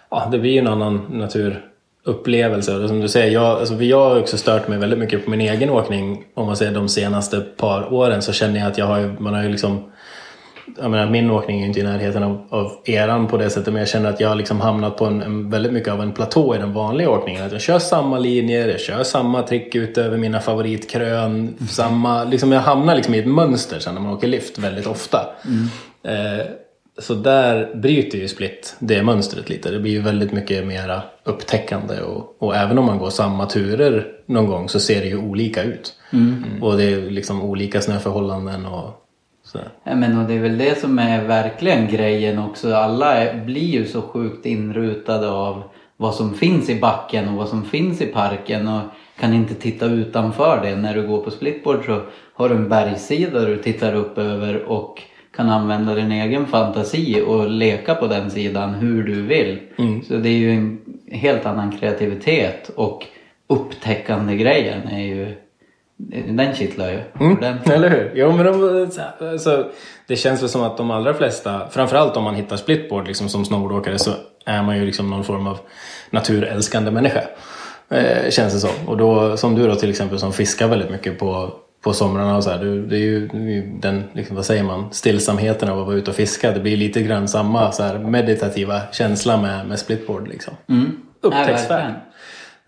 Ja, 0.10 0.28
det 0.32 0.40
blir 0.40 0.60
en 0.60 0.68
annan 0.68 1.06
naturupplevelse. 1.10 2.88
Som 2.88 3.00
du 3.00 3.08
säger, 3.08 3.32
jag, 3.32 3.46
alltså, 3.46 3.84
jag 3.84 4.10
har 4.10 4.20
också 4.20 4.38
stört 4.38 4.68
mig 4.68 4.78
väldigt 4.78 5.00
mycket 5.00 5.26
på 5.26 5.32
min 5.32 5.42
egen 5.42 5.70
åkning. 5.70 6.24
Om 6.34 6.48
man 6.48 6.58
säger 6.58 6.72
de 6.72 6.90
senaste 6.90 7.40
par 7.40 7.94
åren 7.94 8.22
så 8.22 8.34
känner 8.34 8.60
jag 8.60 8.68
att 8.68 8.78
jag 8.78 8.86
har 8.86 9.16
man 9.20 9.34
har 9.34 9.44
ju 9.44 9.50
liksom... 9.50 9.92
Jag 10.78 10.92
menar, 10.92 11.10
min 11.10 11.32
åkning 11.32 11.62
är 11.62 11.66
inte 11.66 11.80
i 11.80 11.84
närheten 11.84 12.24
av, 12.24 12.48
av 12.50 12.72
eran 12.86 13.28
på 13.28 13.38
det 13.38 13.50
sättet 13.50 13.74
men 13.74 13.80
jag 13.80 13.90
känner 13.90 14.10
att 14.10 14.20
jag 14.20 14.30
har 14.30 14.36
liksom 14.36 14.62
hamnat 14.62 14.98
på 14.98 15.06
en, 15.06 15.22
en, 15.22 15.50
väldigt 15.50 15.74
mycket 15.74 15.94
av 15.94 16.02
en 16.02 16.12
platå 16.12 16.56
i 16.56 16.58
den 16.58 16.74
vanliga 16.74 17.10
åkningen. 17.10 17.46
Att 17.46 17.52
jag 17.52 17.62
kör 17.62 17.80
samma 17.80 18.20
linjer, 18.20 18.68
jag 18.68 18.80
kör 18.80 19.04
samma 19.04 19.44
trick 19.44 19.76
ut 19.76 19.98
över 19.98 20.18
mina 20.18 20.40
favoritkrön. 20.40 21.56
Samma, 21.70 22.24
liksom 22.24 22.52
jag 22.52 22.62
hamnar 22.62 22.96
liksom 22.96 23.16
i 23.16 23.20
ett 23.20 23.28
mönster 23.28 23.80
sen 23.80 23.94
när 23.94 24.02
man 24.02 24.14
åker 24.14 24.28
lift 24.28 24.58
väldigt 24.58 24.88
ofta. 24.88 25.20
Eh, 26.04 26.46
så 26.98 27.14
där 27.14 27.76
bryter 27.76 28.18
ju 28.18 28.28
split 28.28 28.76
det 28.80 29.04
mönstret 29.04 29.50
lite. 29.50 29.72
Det 29.72 29.80
blir 29.80 29.92
ju 29.92 30.02
väldigt 30.02 30.32
mycket 30.32 30.68
mera 30.68 31.02
upptäckande 31.24 32.02
och, 32.02 32.36
och 32.40 32.56
även 32.56 32.78
om 32.78 32.86
man 32.86 32.98
går 32.98 33.10
samma 33.10 33.46
turer 33.46 34.08
någon 34.26 34.48
gång 34.48 34.70
så 34.70 34.80
ser 34.80 35.02
det 35.02 35.08
ju 35.08 35.18
olika 35.18 35.64
ut. 35.64 35.94
Och 36.62 36.78
det 36.78 36.84
är 36.84 37.10
liksom 37.10 37.42
olika 37.42 37.82
snöförhållanden 37.82 38.66
och. 38.66 39.01
Ja, 39.84 39.96
men 39.96 40.18
och 40.18 40.28
det 40.28 40.34
är 40.34 40.40
väl 40.40 40.58
det 40.58 40.80
som 40.80 41.00
är 41.00 41.24
verkligen 41.28 41.88
grejen 41.88 42.40
också. 42.40 42.74
Alla 42.74 43.14
är, 43.14 43.46
blir 43.46 43.70
ju 43.70 43.86
så 43.86 44.02
sjukt 44.02 44.46
inrutade 44.46 45.30
av 45.32 45.64
vad 45.98 46.16
som 46.16 46.34
finns 46.34 46.70
i 46.70 46.80
backen 46.80 47.30
och 47.30 47.36
vad 47.36 47.48
som 47.48 47.66
finns 47.66 48.02
i 48.02 48.06
parken 48.06 48.68
och 48.68 48.82
kan 49.20 49.34
inte 49.34 49.54
titta 49.54 49.86
utanför 49.86 50.62
det. 50.64 50.76
När 50.76 50.96
du 50.96 51.08
går 51.08 51.24
på 51.24 51.32
splitboard 51.32 51.86
så 51.86 52.02
har 52.34 52.50
du 52.50 52.56
en 52.56 52.70
bergssida 52.70 53.46
du 53.46 53.58
tittar 53.58 53.96
upp 53.96 54.18
över 54.18 54.64
och 54.64 55.02
kan 55.36 55.50
använda 55.50 55.96
din 55.96 56.12
egen 56.12 56.46
fantasi 56.46 57.22
och 57.28 57.50
leka 57.50 57.96
på 57.96 58.08
den 58.08 58.32
sidan 58.32 58.74
hur 58.74 59.04
du 59.04 59.22
vill. 59.22 59.60
Så 60.08 60.14
det 60.14 60.30
är 60.30 60.38
ju 60.38 60.52
en 60.52 60.80
helt 61.12 61.46
annan 61.46 61.78
kreativitet 61.78 62.72
och 62.76 63.06
upptäckande 63.48 64.36
grejen 64.36 64.88
är 64.88 65.06
ju 65.06 65.36
den 66.28 66.56
kittlar 66.56 66.90
ju. 66.92 67.00
ordentligt. 67.20 67.74
Eller 67.74 67.90
hur? 67.90 68.12
Jo, 68.16 68.32
men 68.32 68.46
de, 68.46 68.90
alltså, 69.20 69.72
det 70.08 70.16
känns 70.16 70.42
väl 70.42 70.50
som 70.50 70.64
att 70.64 70.78
de 70.78 70.92
allra 70.92 71.14
flesta, 71.14 71.70
framförallt 71.72 72.18
om 72.18 72.24
man 72.24 72.36
hittar 72.36 72.58
splitboard 72.58 73.08
liksom, 73.08 73.30
som 73.30 73.46
snowboardåkare 73.46 74.00
så 74.00 74.12
är 74.46 74.64
man 74.64 74.78
ju 74.78 74.86
liksom 74.86 75.10
någon 75.10 75.24
form 75.24 75.48
av 75.48 75.60
naturälskande 76.10 76.92
människa. 76.92 77.24
Eh, 77.90 78.30
känns 78.30 78.54
det 78.54 78.60
som. 78.60 78.88
Och 78.88 78.98
då, 78.98 79.38
som 79.38 79.56
du 79.56 79.68
då 79.68 79.76
till 79.76 79.90
exempel 79.90 80.20
som 80.20 80.34
fiskar 80.34 80.68
väldigt 80.68 80.90
mycket 80.90 81.20
på, 81.20 81.54
på 81.82 81.94
somrarna 81.94 82.38
och 82.38 82.44
så 82.44 82.50
här, 82.50 82.60
du, 82.60 82.86
det 82.86 82.96
är 82.96 83.00
ju 83.00 83.28
den, 83.80 84.04
liksom, 84.14 84.36
vad 84.36 84.46
säger 84.46 84.64
man, 84.64 84.94
stillsamheten 84.94 85.70
av 85.70 85.80
att 85.80 85.86
vara 85.86 85.96
ute 85.96 86.10
och 86.10 86.16
fiska. 86.16 86.52
Det 86.52 86.60
blir 86.60 86.78
lite 86.78 87.02
grann 87.02 87.28
samma 87.28 87.72
så 87.72 87.84
här, 87.84 87.98
meditativa 87.98 88.82
känsla 88.92 89.38
med, 89.38 89.68
med 89.68 89.80
splitboard 89.80 90.28
liksom. 90.28 90.54
Mm. 90.70 90.98
Upptäcktsfärd. 91.22 91.94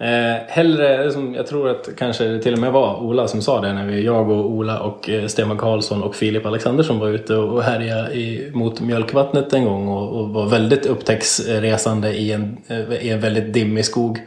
Eh, 0.04 0.38
hellre, 0.48 1.12
som 1.12 1.36
jag 1.36 1.48
tror 1.48 1.70
att 1.70 1.90
kanske 1.98 2.24
det 2.24 2.40
till 2.40 2.54
och 2.54 2.60
med 2.60 2.72
var 2.72 3.02
Ola 3.02 3.28
som 3.28 3.42
sa 3.42 3.62
det 3.62 3.74
när 3.74 3.86
vi, 3.86 4.06
jag 4.06 4.30
och 4.30 4.52
Ola 4.52 4.80
och 4.80 5.10
eh, 5.10 5.28
Stefan 5.28 5.58
Karlsson 5.58 6.04
och 6.04 6.16
Filip 6.16 6.46
Alexandersson 6.46 7.00
var 7.00 7.10
ute 7.10 7.36
och 7.36 7.64
härjade 7.64 8.14
i, 8.14 8.52
mot 8.54 8.82
mjölkvattnet 8.82 9.54
en 9.54 9.66
gång 9.66 9.88
och, 9.88 10.20
och 10.20 10.30
var 10.30 10.46
väldigt 10.46 10.86
upptäcktsresande 10.86 12.14
i 12.14 12.32
en, 12.32 12.58
eh, 12.68 12.94
i 12.94 13.10
en 13.10 13.20
väldigt 13.20 13.54
dimmig 13.54 13.86
skog. 13.86 14.20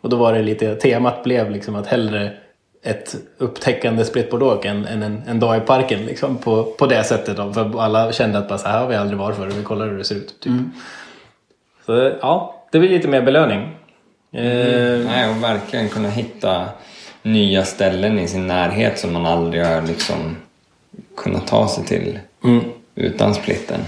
Och 0.00 0.08
då 0.08 0.16
var 0.16 0.32
det 0.32 0.42
lite, 0.42 0.74
temat 0.74 1.24
blev 1.24 1.50
liksom 1.50 1.74
att 1.74 1.86
hellre 1.86 2.32
ett 2.82 3.16
upptäckande 3.38 4.04
splitboardåk 4.04 4.64
än, 4.64 4.86
än 4.86 5.02
en, 5.02 5.22
en 5.26 5.40
dag 5.40 5.56
i 5.56 5.60
parken 5.60 6.06
liksom, 6.06 6.38
på, 6.38 6.64
på 6.64 6.86
det 6.86 7.04
sättet. 7.04 7.36
Då. 7.36 7.52
För 7.52 7.80
alla 7.80 8.12
kände 8.12 8.38
att 8.38 8.48
bara, 8.48 8.58
så 8.58 8.68
här 8.68 8.80
har 8.80 8.88
vi 8.88 8.96
aldrig 8.96 9.18
varit 9.18 9.36
förr, 9.36 9.46
vi 9.46 9.62
kollar 9.62 9.88
hur 9.88 9.98
det 9.98 10.04
ser 10.04 10.16
ut. 10.16 10.40
Typ. 10.40 10.52
Så 11.86 12.12
ja, 12.20 12.64
det 12.72 12.78
blir 12.78 12.90
lite 12.90 13.08
mer 13.08 13.22
belöning. 13.22 13.76
Eh, 14.34 15.06
Nej, 15.06 15.30
och 15.30 15.42
verkligen 15.42 15.88
kunna 15.88 16.08
hitta 16.10 16.68
nya 17.22 17.64
ställen 17.64 18.18
i 18.18 18.28
sin 18.28 18.46
närhet 18.46 18.98
som 18.98 19.12
man 19.12 19.26
aldrig 19.26 19.64
har 19.64 19.82
liksom 19.82 20.36
kunnat 21.16 21.46
ta 21.46 21.68
sig 21.68 21.84
till 21.84 22.18
utan 22.94 23.34
splitten. 23.34 23.80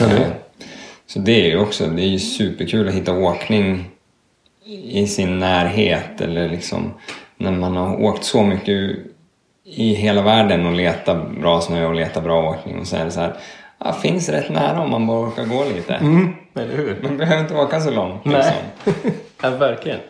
Eh, 0.00 0.26
Så 1.06 1.18
det 1.18 1.32
är 1.32 1.46
ju 1.46 1.58
också, 1.58 1.86
det 1.86 2.02
är 2.02 2.06
ju 2.06 2.18
superkul 2.18 2.88
att 2.88 2.94
hitta 2.94 3.12
åkning 3.18 3.84
i 4.84 5.06
sin 5.06 5.38
närhet 5.38 6.20
eller 6.20 6.48
liksom 6.48 6.92
när 7.36 7.50
man 7.52 7.76
har 7.76 8.02
åkt 8.02 8.24
så 8.24 8.42
mycket 8.42 8.90
i 9.64 9.94
hela 9.94 10.22
världen 10.22 10.66
och 10.66 10.72
letat 10.72 11.30
bra 11.40 11.60
snö 11.60 11.86
och 11.86 11.94
letat 11.94 12.24
bra 12.24 12.50
åkning 12.50 12.78
och 12.78 12.86
så 12.86 12.96
är 12.96 13.04
det 13.04 13.10
så 13.10 13.20
här, 13.20 13.34
ja, 13.84 13.92
finns 13.92 14.28
rätt 14.28 14.50
nära 14.50 14.80
om 14.80 14.90
man 14.90 15.06
bara 15.06 15.28
orkar 15.28 15.44
gå 15.44 15.64
lite. 15.64 15.94
mm, 15.94 16.34
eller 16.54 16.76
hur? 16.76 16.96
Man 17.02 17.16
behöver 17.16 17.42
inte 17.42 17.54
åka 17.54 17.80
så 17.80 17.90
långt. 17.90 18.24
Nej. 18.24 18.54
Liksom. 18.84 19.12
ja, 19.42 19.50
verkligen. 19.50 20.00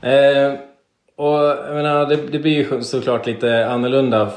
Eh, 0.00 0.58
och 1.16 1.38
jag 1.38 1.74
menar, 1.74 2.06
det, 2.06 2.16
det 2.16 2.38
blir 2.38 2.52
ju 2.52 2.82
såklart 2.82 3.26
lite 3.26 3.66
annorlunda 3.66 4.30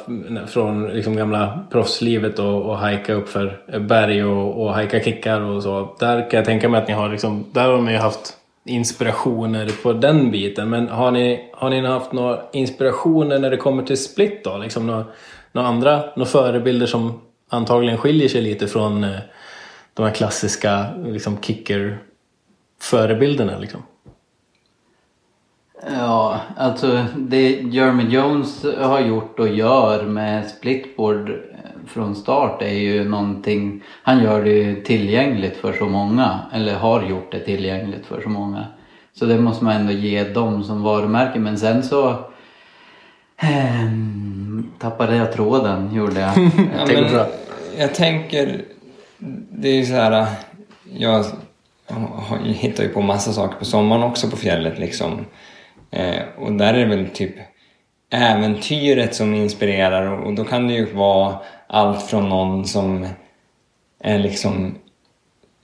från 0.48 0.88
liksom 0.88 1.15
gamla 1.15 1.60
proffslivet 1.72 2.39
och, 2.39 2.62
och 2.62 2.77
hajka 2.77 3.13
upp 3.13 3.29
för 3.29 3.79
berg 3.79 4.24
och, 4.24 4.63
och 4.63 4.74
hajka 4.74 5.00
kickar 5.00 5.41
och 5.41 5.63
så. 5.63 5.96
Där 6.00 6.29
kan 6.29 6.38
jag 6.38 6.46
tänka 6.46 6.69
mig 6.69 6.81
att 6.81 6.88
ni 6.88 6.93
har 6.93 7.10
liksom, 7.10 7.46
där 7.53 7.69
har 7.69 7.81
ni 7.81 7.91
ju 7.91 7.98
haft 7.98 8.38
inspirationer 8.65 9.72
på 9.84 9.93
den 9.93 10.31
biten. 10.31 10.69
Men 10.69 10.88
har 10.88 11.12
ni, 11.12 11.50
har 11.53 11.69
ni 11.69 11.86
haft 11.86 12.12
några 12.12 12.39
inspirationer 12.53 13.39
när 13.39 13.50
det 13.50 13.58
kommer 13.58 13.84
till 13.84 14.03
split 14.03 14.43
då? 14.43 14.58
Liksom 14.58 14.88
några, 14.88 15.05
några 15.51 15.67
andra, 15.67 16.03
några 16.15 16.29
förebilder 16.29 16.86
som 16.86 17.22
antagligen 17.50 17.98
skiljer 17.98 18.29
sig 18.29 18.41
lite 18.41 18.68
från 18.68 19.03
eh, 19.03 19.20
de 19.94 20.06
här 20.06 20.13
klassiska 20.13 20.86
liksom 20.98 21.41
kicker 21.41 22.00
förebilderna 22.79 23.60
liksom? 23.60 23.84
Ja, 25.88 26.39
alltså 26.58 27.06
det 27.18 27.50
Jeremy 27.51 28.03
Jones 28.03 28.65
har 28.77 29.00
gjort 29.00 29.39
och 29.39 29.48
gör 29.48 30.06
med 30.06 30.50
splitboard 30.50 31.29
eh, 31.29 31.36
från 31.88 32.15
start 32.15 32.62
är 32.62 32.74
ju 32.74 33.10
någonting, 33.10 33.84
han 34.03 34.24
gör 34.24 34.44
det 34.44 34.50
ju 34.50 34.84
tillgängligt 34.84 35.58
för 35.58 35.74
så 35.74 35.86
många, 35.86 36.39
eller 36.53 36.75
har 36.75 37.03
gjort 37.03 37.32
det 37.32 37.39
tillgängligt 37.39 38.06
för 38.06 38.22
så 38.22 38.29
många. 38.29 38.65
Så 39.13 39.25
det 39.25 39.39
måste 39.39 39.65
man 39.65 39.75
ändå 39.75 39.91
ge 39.91 40.24
dem 40.24 40.63
som 40.63 40.84
varumärke, 40.84 41.39
men 41.39 41.58
sen 41.58 41.84
så 41.84 42.15
ehm, 43.38 44.29
tappade 44.80 45.16
jag 45.16 45.34
tråden, 45.34 45.94
gjorde 45.94 46.20
jag. 46.20 46.38
Ja, 46.78 46.86
Det 46.86 46.96
går 46.96 47.02
men 47.02 47.26
jag 47.78 47.96
tänker, 47.96 48.62
det 49.52 49.70
är 49.70 49.76
ju 49.76 49.86
så 49.86 49.94
här, 49.94 50.28
jag 50.94 51.26
hittar 52.44 52.84
ju 52.84 52.90
på 52.90 53.02
massa 53.02 53.34
saker 53.34 53.60
på 53.60 53.66
sommaren 53.66 54.04
också 54.04 54.30
på 54.30 54.38
fjället 54.38 54.80
liksom. 54.80 55.26
Eh, 55.92 56.22
och 56.38 56.52
där 56.52 56.74
är 56.74 56.88
det 56.88 56.96
väl 56.96 57.10
typ 57.10 57.36
äventyret 58.10 59.16
som 59.16 59.34
inspirerar 59.34 60.12
och, 60.12 60.28
och 60.28 60.34
då 60.34 60.44
kan 60.44 60.68
det 60.68 60.74
ju 60.74 60.94
vara 60.94 61.36
allt 61.68 62.02
från 62.02 62.30
någon 62.30 62.66
som 62.66 63.08
är 64.00 64.20
liksom 64.20 64.76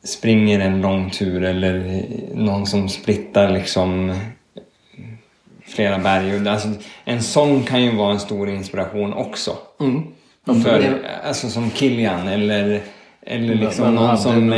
springer 0.04 0.60
en 0.60 0.82
lång 0.82 1.10
tur 1.10 1.44
eller 1.44 2.04
någon 2.34 2.66
som 2.66 2.90
splittar 2.90 3.50
liksom 3.50 4.20
flera 5.68 5.98
berg. 6.00 6.48
Alltså, 6.50 6.68
en 7.06 7.22
sån 7.24 7.64
kan 7.64 7.84
ju 7.84 7.96
vara 7.96 8.12
en 8.12 8.20
stor 8.20 8.50
inspiration 8.50 9.14
också. 9.14 9.52
För, 10.64 10.80
alltså 11.28 11.50
som 11.50 11.72
Kilian 11.72 12.28
eller, 12.28 12.82
eller 13.26 13.56
liksom 13.56 13.96
någon 13.96 14.18
som, 14.18 14.50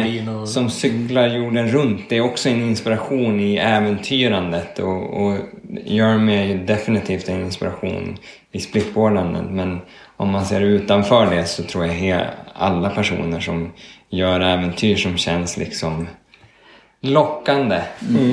och- 0.42 0.50
som 0.50 0.70
cyklar 0.70 1.28
jorden 1.28 1.68
runt. 1.68 2.02
Det 2.10 2.18
är 2.18 2.22
också 2.22 2.50
en 2.50 2.62
inspiration 2.62 3.40
i 3.40 3.58
äventyrandet 3.58 4.80
och, 4.80 5.24
och 5.24 5.38
Jeremy 5.86 6.36
är 6.36 6.44
ju 6.46 6.58
definitivt 6.66 7.30
en 7.30 7.42
inspiration 7.42 8.18
i 8.52 8.60
splitboardandet. 8.60 9.46
Men 9.52 9.80
om 10.18 10.30
man 10.30 10.46
ser 10.46 10.62
utanför 10.62 11.36
det 11.36 11.46
så 11.46 11.64
tror 11.64 11.86
jag 11.86 12.22
alla 12.54 12.90
personer 12.90 13.40
som 13.40 13.72
gör 14.10 14.40
äventyr 14.40 14.96
som 14.96 15.18
känns 15.18 15.58
liksom 15.58 16.08
lockande. 17.02 17.82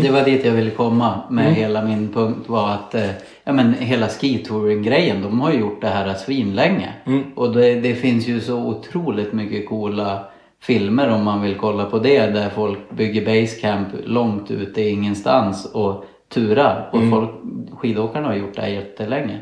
Det 0.02 0.10
var 0.10 0.24
dit 0.24 0.44
jag 0.44 0.52
ville 0.52 0.70
komma 0.70 1.20
med 1.30 1.54
hela 1.54 1.82
min 1.84 2.12
punkt 2.12 2.48
var 2.48 2.70
att 2.70 2.94
eh, 2.94 3.10
ja, 3.44 3.52
men 3.52 3.72
hela 3.74 4.08
skitouring-grejen, 4.08 5.22
de 5.22 5.40
har 5.40 5.52
ju 5.52 5.58
gjort 5.58 5.80
det 5.80 5.88
här 5.88 6.14
svinlänge. 6.14 6.92
Och 7.34 7.52
det, 7.54 7.74
det 7.74 7.94
finns 7.94 8.28
ju 8.28 8.40
så 8.40 8.56
otroligt 8.56 9.32
mycket 9.32 9.68
coola 9.68 10.24
filmer 10.62 11.08
om 11.10 11.24
man 11.24 11.42
vill 11.42 11.54
kolla 11.54 11.84
på 11.84 11.98
det 11.98 12.26
där 12.26 12.48
folk 12.48 12.90
bygger 12.90 13.24
basecamp 13.24 13.88
långt 14.04 14.50
ute 14.50 14.80
i 14.80 14.88
ingenstans 14.88 15.64
och 15.74 16.04
turar. 16.34 16.88
Och 16.92 17.10
folk, 17.10 17.30
skidåkarna 17.78 18.28
har 18.28 18.34
gjort 18.34 18.54
det 18.56 18.62
här 18.62 18.68
jättelänge. 18.68 19.40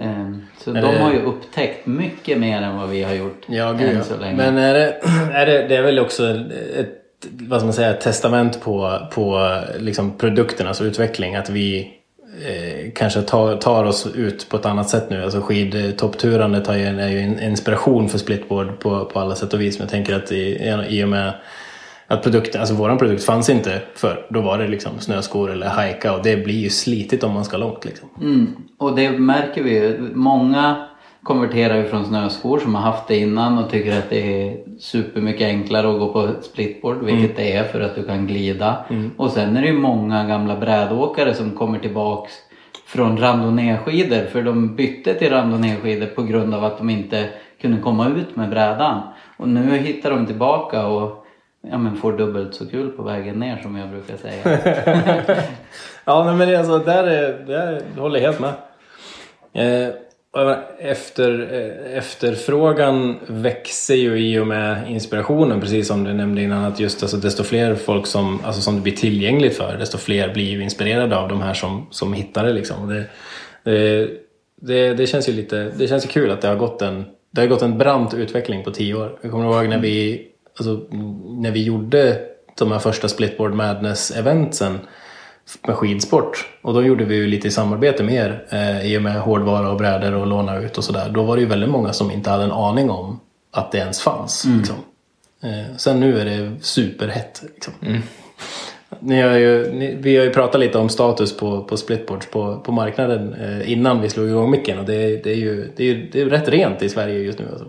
Eh, 0.00 0.32
Så 0.58 0.72
de 0.72 0.80
har 0.96 1.12
ju 1.12 1.22
upptäckt 1.22 1.86
mycket 1.86 2.38
mer 2.38 2.62
än 2.62 2.76
vad 2.76 2.88
vi 2.88 3.02
har 3.02 3.14
gjort 3.14 3.42
Ja, 3.46 3.72
gud 3.72 3.96
än 3.96 4.04
så 4.04 4.16
länge. 4.16 4.36
Men 4.36 4.58
är 4.58 4.74
det, 4.74 5.00
är 5.32 5.46
det, 5.46 5.68
det 5.68 5.76
är 5.76 5.82
väl 5.82 5.98
också 5.98 6.30
ett, 6.78 7.02
vad 7.32 7.60
ska 7.60 7.66
man 7.66 7.74
säga, 7.74 7.90
ett 7.90 8.00
testament 8.00 8.60
på, 8.60 8.98
på 9.12 9.58
liksom 9.78 10.18
produkternas 10.18 10.80
utveckling. 10.80 11.36
Att 11.36 11.50
vi 11.50 11.92
eh, 12.46 12.92
kanske 12.94 13.22
tar, 13.22 13.56
tar 13.56 13.84
oss 13.84 14.06
ut 14.14 14.48
på 14.48 14.56
ett 14.56 14.66
annat 14.66 14.88
sätt 14.88 15.10
nu. 15.10 15.22
Alltså 15.22 15.40
skidtoppturandet 15.40 16.68
ju, 16.68 17.00
är 17.00 17.08
ju 17.08 17.20
en 17.20 17.42
inspiration 17.42 18.08
för 18.08 18.18
splitboard 18.18 18.78
på, 18.80 19.04
på 19.04 19.20
alla 19.20 19.34
sätt 19.34 19.54
och 19.54 19.60
vis. 19.60 19.78
Men 19.78 19.84
jag 19.84 19.90
tänker 19.90 20.16
att 20.16 20.32
i, 20.32 20.72
i 20.88 21.04
och 21.04 21.08
med 21.08 21.32
att 22.06 22.22
produkten, 22.22 22.60
alltså 22.60 22.74
våran 22.74 22.98
produkt 22.98 23.24
fanns 23.24 23.50
inte 23.50 23.82
för 23.94 24.26
Då 24.30 24.40
var 24.40 24.58
det 24.58 24.68
liksom 24.68 25.00
snöskor 25.00 25.50
eller 25.50 25.68
hajka 25.68 26.14
och 26.14 26.22
det 26.22 26.36
blir 26.36 26.58
ju 26.58 26.70
slitigt 26.70 27.24
om 27.24 27.32
man 27.32 27.44
ska 27.44 27.56
långt 27.56 27.84
liksom. 27.84 28.08
Mm. 28.20 28.56
Och 28.78 28.96
det 28.96 29.10
märker 29.10 29.62
vi 29.62 29.70
ju. 29.70 30.10
Många 30.14 30.86
konverterar 31.26 31.76
ju 31.76 31.84
från 31.84 32.04
snöskor 32.04 32.58
som 32.58 32.74
har 32.74 32.82
haft 32.82 33.08
det 33.08 33.16
innan 33.18 33.58
och 33.58 33.70
tycker 33.70 33.98
att 33.98 34.10
det 34.10 34.48
är 34.48 34.56
supermycket 34.78 35.46
enklare 35.46 35.90
att 35.90 35.98
gå 35.98 36.12
på 36.12 36.28
splitboard, 36.42 37.04
vilket 37.04 37.36
det 37.36 37.52
är 37.52 37.64
för 37.64 37.80
att 37.80 37.94
du 37.94 38.02
kan 38.02 38.26
glida. 38.26 38.84
Och 39.16 39.30
sen 39.30 39.56
är 39.56 39.60
det 39.60 39.66
ju 39.66 39.78
många 39.78 40.24
gamla 40.24 40.56
brädåkare 40.56 41.34
som 41.34 41.50
kommer 41.50 41.78
tillbaks 41.78 42.32
från 42.86 43.16
randonnéskidor 43.16 44.24
för 44.24 44.42
de 44.42 44.76
bytte 44.76 45.14
till 45.14 45.30
randonnéskidor 45.30 46.06
på 46.06 46.22
grund 46.22 46.54
av 46.54 46.64
att 46.64 46.78
de 46.78 46.90
inte 46.90 47.28
kunde 47.60 47.82
komma 47.82 48.08
ut 48.08 48.36
med 48.36 48.50
brädan. 48.50 49.02
Och 49.36 49.48
nu 49.48 49.76
hittar 49.76 50.10
de 50.10 50.26
tillbaka 50.26 50.86
och 50.86 51.26
ja, 51.70 51.78
men 51.78 51.96
får 51.96 52.12
dubbelt 52.12 52.54
så 52.54 52.66
kul 52.66 52.90
på 52.90 53.02
vägen 53.02 53.38
ner 53.38 53.56
som 53.62 53.76
jag 53.76 53.88
brukar 53.88 54.16
säga. 54.16 54.58
Ja, 56.08 56.24
men 56.24 56.48
det, 56.48 56.54
är 56.54 56.58
alltså, 56.58 56.78
där, 56.78 57.04
är, 57.04 57.46
där 57.46 57.82
håller 57.98 58.20
jag 58.20 58.32
helt 58.32 58.40
med. 58.40 58.52
Eh, 59.52 59.94
efter, 60.78 61.48
eh, 61.52 61.98
efterfrågan 61.98 63.18
växer 63.26 63.94
ju 63.94 64.18
i 64.18 64.38
och 64.38 64.46
med 64.46 64.90
inspirationen, 64.90 65.60
precis 65.60 65.88
som 65.88 66.04
du 66.04 66.12
nämnde 66.12 66.42
innan. 66.42 66.64
Att 66.64 66.80
just 66.80 67.02
alltså, 67.02 67.16
desto 67.16 67.42
fler 67.42 67.74
folk 67.74 68.06
som, 68.06 68.40
alltså, 68.44 68.60
som 68.60 68.74
det 68.74 68.80
blir 68.80 68.96
tillgängligt 68.96 69.56
för, 69.56 69.76
desto 69.78 69.98
fler 69.98 70.34
blir 70.34 70.50
ju 70.50 70.62
inspirerade 70.62 71.16
av 71.16 71.28
de 71.28 71.42
här 71.42 71.54
som, 71.54 71.86
som 71.90 72.12
hittar 72.12 72.44
det. 72.44 72.52
Liksom. 72.52 72.88
Det, 72.88 73.04
det, 73.64 74.08
det, 74.60 74.94
det 74.94 75.06
känns 75.06 75.28
ju 75.28 75.32
lite 75.32 75.72
det 75.78 75.88
känns 75.88 76.04
ju 76.04 76.08
kul 76.08 76.30
att 76.30 76.40
det 76.40 76.48
har 76.48 76.56
gått 76.56 76.82
en, 76.82 77.04
det 77.30 77.40
har 77.40 77.48
gått 77.48 77.62
en 77.62 77.78
brant 77.78 78.14
utveckling 78.14 78.64
på 78.64 78.70
tio 78.70 78.94
år. 78.94 79.18
Jag 79.22 79.30
kommer 79.30 79.44
ihåg 79.44 79.68
när 79.68 79.78
vi, 79.78 80.26
alltså, 80.58 80.86
när 81.38 81.50
vi 81.50 81.62
gjorde 81.62 82.18
de 82.58 82.72
här 82.72 82.78
första 82.78 83.08
Splitboard 83.08 83.54
Madness-eventsen 83.54 84.78
med 85.66 85.76
skidsport. 85.76 86.48
Och 86.62 86.74
då 86.74 86.82
gjorde 86.82 87.04
vi 87.04 87.14
ju 87.14 87.26
lite 87.26 87.48
i 87.48 87.50
samarbete 87.50 88.02
med 88.02 88.14
er 88.14 88.44
eh, 88.50 88.92
i 88.92 88.98
och 88.98 89.02
med 89.02 89.20
hårdvara 89.20 89.70
och 89.70 89.76
brädor 89.76 90.14
och 90.14 90.26
låna 90.26 90.58
ut 90.58 90.78
och 90.78 90.84
sådär. 90.84 91.10
Då 91.10 91.22
var 91.22 91.36
det 91.36 91.42
ju 91.42 91.48
väldigt 91.48 91.70
många 91.70 91.92
som 91.92 92.10
inte 92.10 92.30
hade 92.30 92.44
en 92.44 92.52
aning 92.52 92.90
om 92.90 93.20
att 93.50 93.72
det 93.72 93.78
ens 93.78 94.00
fanns. 94.00 94.44
Liksom. 94.58 94.76
Eh, 95.42 95.76
sen 95.76 96.00
nu 96.00 96.20
är 96.20 96.24
det 96.24 96.52
superhett. 96.60 97.42
Liksom. 97.54 97.72
Ni 99.00 99.20
har 99.20 99.30
ju, 99.30 99.72
ni, 99.72 99.96
vi 100.00 100.16
har 100.16 100.24
ju 100.24 100.30
pratat 100.30 100.60
lite 100.60 100.78
om 100.78 100.88
status 100.88 101.36
på, 101.36 101.64
på 101.64 101.76
splitboards 101.76 102.26
på, 102.26 102.60
på 102.60 102.72
marknaden 102.72 103.34
eh, 103.34 103.72
innan 103.72 104.00
vi 104.00 104.10
slog 104.10 104.28
igång 104.28 104.50
micken. 104.50 104.78
Och 104.78 104.84
det, 104.84 105.24
det, 105.24 105.30
är 105.30 105.36
ju, 105.36 105.72
det, 105.76 105.84
är 105.84 106.08
det 106.12 106.20
är 106.20 106.26
rätt 106.26 106.48
rent 106.48 106.82
i 106.82 106.88
Sverige 106.88 107.18
just 107.18 107.38
nu. 107.38 107.48
Alltså. 107.50 107.68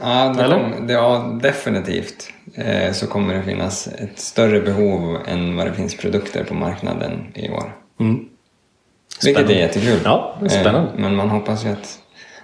Ja, 0.00 0.34
det 0.38 0.48
kom, 0.48 0.86
det, 0.86 0.92
ja 0.92 1.38
definitivt. 1.42 2.32
Eh, 2.54 2.92
så 2.92 3.06
kommer 3.06 3.34
det 3.34 3.42
finnas 3.42 3.86
ett 3.88 4.18
större 4.18 4.60
behov 4.60 5.16
än 5.26 5.56
vad 5.56 5.66
det 5.66 5.72
finns 5.72 5.96
produkter 5.96 6.44
på 6.44 6.54
marknaden 6.54 7.32
i 7.34 7.48
år. 7.50 7.72
Vilket 7.98 8.22
är 9.24 9.32
Spännande. 9.32 9.54
jättekul. 9.54 9.98
Ja, 10.04 10.36
det 10.40 10.46
är 10.46 10.48
spännande. 10.48 10.90
Eh, 10.90 10.98
men 11.00 11.16
man 11.16 11.28
hoppas 11.30 11.64
ju 11.64 11.68
att 11.68 11.98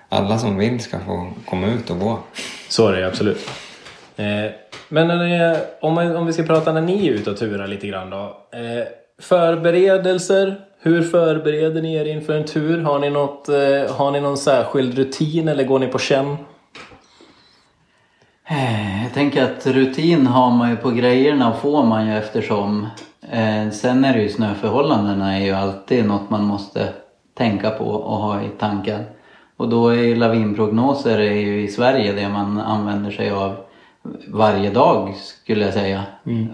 alla 0.09 0.39
som 0.39 0.57
vill 0.59 0.81
ska 0.81 0.99
få 0.99 1.33
komma 1.47 1.67
ut 1.67 1.91
och 1.91 1.99
gå. 2.01 2.19
Så 2.69 2.89
är 2.89 2.97
det 2.97 3.07
absolut. 3.07 3.51
Eh, 4.17 4.51
Men 4.89 5.11
om, 5.81 6.27
vi 6.27 6.33
ska 6.33 6.43
prata 6.43 6.73
när 6.73 6.81
ni 6.81 7.09
är 7.09 7.13
ute 7.13 7.31
och 7.31 7.37
turar 7.37 7.67
lite 7.67 7.87
grann 7.87 8.11
då. 8.11 8.37
Förberedelser. 9.23 10.61
Hur 10.81 11.03
förbereder 11.03 11.83
ni 11.83 11.95
er 11.95 12.05
inför 12.05 12.37
en 12.37 12.45
tur? 12.45 12.83
Har 12.83 12.99
ni, 12.99 13.11
något, 13.11 13.47
har 13.97 14.11
ni 14.11 14.21
någon 14.21 14.37
särskild 14.39 14.99
rutin 14.99 15.49
eller 15.49 15.65
går 15.65 15.79
ni 15.79 15.87
på 15.87 15.99
känn? 15.99 16.37
Eh, 18.49 19.03
Jag 19.03 19.13
tänker 19.15 19.45
att 19.45 19.67
rutin 19.67 20.27
har 20.27 20.51
man 20.51 20.71
ju 20.71 20.77
på 20.77 20.91
grejerna 20.91 21.51
och 21.51 21.59
får 21.59 21.85
man 21.85 22.07
ju 22.07 22.17
eftersom. 22.19 22.87
Eh, 23.31 23.71
sen 23.71 24.05
är 24.05 24.15
det 24.15 24.23
ju 24.23 24.29
snöförhållandena 24.29 25.37
är 25.37 25.45
ju 25.45 25.53
alltid 25.53 26.07
något 26.07 26.31
man 26.31 26.45
måste 26.45 26.89
tänka 27.35 27.71
på 27.71 27.85
och 27.85 28.17
ha 28.17 28.43
i 28.43 28.49
tanken. 28.59 29.03
Och 29.57 29.69
då 29.69 29.89
är 29.89 30.03
ju 30.03 30.17
lavinprognoser 30.17 31.19
är 31.19 31.35
ju 31.35 31.63
i 31.63 31.69
Sverige 31.69 32.13
det 32.13 32.29
man 32.29 32.61
använder 32.61 33.11
sig 33.11 33.31
av 33.31 33.57
varje 34.29 34.71
dag 34.71 35.15
skulle 35.17 35.65
jag 35.65 35.75
säga. 35.75 36.03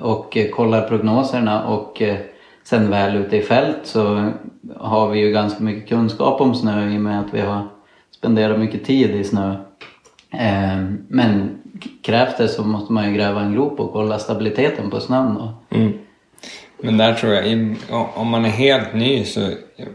Och 0.01 0.37
eh, 0.37 0.51
kollar 0.51 0.89
prognoserna 0.89 1.65
och 1.65 2.03
eh, 2.03 2.17
sen 2.65 2.91
väl 2.91 3.17
ute 3.17 3.37
i 3.37 3.43
fält 3.43 3.81
så 3.85 4.31
har 4.77 5.09
vi 5.09 5.21
ju 5.21 5.33
ganska 5.33 5.63
mycket 5.65 5.89
kunskap 5.89 6.41
om 6.41 6.55
snö 6.55 6.89
i 6.89 6.97
och 6.97 7.01
med 7.01 7.21
att 7.21 7.35
vi 7.35 7.41
har 7.41 7.69
spenderat 8.11 8.59
mycket 8.59 8.85
tid 8.85 9.11
i 9.11 9.25
snö. 9.25 9.55
Eh, 10.31 10.83
men 11.09 11.62
krävs 12.03 12.37
det 12.37 12.49
så 12.49 12.65
måste 12.65 12.93
man 12.93 13.09
ju 13.09 13.15
gräva 13.17 13.41
en 13.41 13.53
grop 13.55 13.81
och 13.81 13.93
kolla 13.93 14.19
stabiliteten 14.19 14.91
på 14.91 15.01
snön. 15.01 15.35
Då. 15.35 15.55
Men 16.83 16.97
där 16.97 17.15
tror 17.15 17.33
jag, 17.35 17.77
om 18.15 18.29
man 18.29 18.45
är 18.45 18.49
helt 18.49 18.95
ny 18.95 19.25
så 19.25 19.51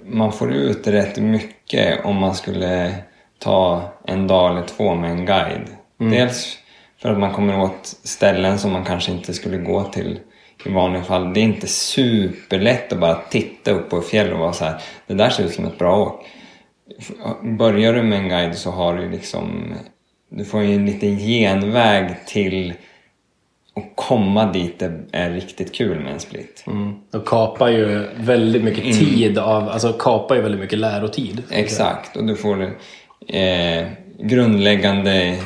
man 0.05 0.31
får 0.31 0.53
ut 0.53 0.87
rätt 0.87 1.17
mycket 1.17 2.05
om 2.05 2.15
man 2.15 2.35
skulle 2.35 2.95
ta 3.39 3.81
en 4.05 4.27
dag 4.27 4.51
eller 4.51 4.67
två 4.67 4.95
med 4.95 5.11
en 5.11 5.25
guide. 5.25 5.67
Dels 5.97 6.57
för 7.01 7.11
att 7.11 7.19
man 7.19 7.33
kommer 7.33 7.59
åt 7.59 7.85
ställen 8.03 8.59
som 8.59 8.71
man 8.71 8.85
kanske 8.85 9.11
inte 9.11 9.33
skulle 9.33 9.57
gå 9.57 9.83
till 9.83 10.19
i 10.65 10.69
vanliga 10.69 11.03
fall. 11.03 11.33
Det 11.33 11.39
är 11.39 11.43
inte 11.43 11.67
superlätt 11.67 12.93
att 12.93 12.99
bara 12.99 13.15
titta 13.15 13.71
upp 13.71 13.89
på 13.89 13.97
ett 13.97 14.07
fjäll 14.07 14.33
och 14.33 14.39
vara 14.39 14.53
så 14.53 14.65
här, 14.65 14.81
det 15.07 15.13
där 15.13 15.29
ser 15.29 15.43
ut 15.43 15.53
som 15.53 15.65
ett 15.65 15.77
bra 15.77 15.99
åk. 15.99 16.25
Börjar 17.43 17.93
du 17.93 18.03
med 18.03 18.19
en 18.19 18.29
guide 18.29 18.55
så 18.55 18.71
har 18.71 18.95
du 18.95 19.09
liksom, 19.09 19.73
du 20.29 20.45
får 20.45 20.63
ju 20.63 20.75
en 20.75 20.85
liten 20.85 21.17
genväg 21.17 22.15
till 22.25 22.73
att 23.75 23.91
komma 23.95 24.51
dit 24.51 24.79
det 24.79 25.01
är 25.11 25.31
riktigt 25.31 25.75
kul 25.75 25.99
med 25.99 26.13
en 26.13 26.19
split. 26.19 26.63
Mm. 26.67 26.95
Och 27.13 27.27
kapar 27.27 27.67
ju 27.67 28.07
väldigt 28.15 28.63
mycket 28.63 28.83
tid 28.83 29.37
av, 29.37 29.69
alltså 29.69 29.93
kapar 29.93 30.35
ju 30.35 30.41
väldigt 30.41 30.61
mycket 30.61 30.79
lärotid. 30.79 31.43
Exakt, 31.51 32.17
och 32.17 32.25
du 32.25 32.35
får 32.35 32.63
eh, 33.27 33.87
grundläggande 34.19 35.37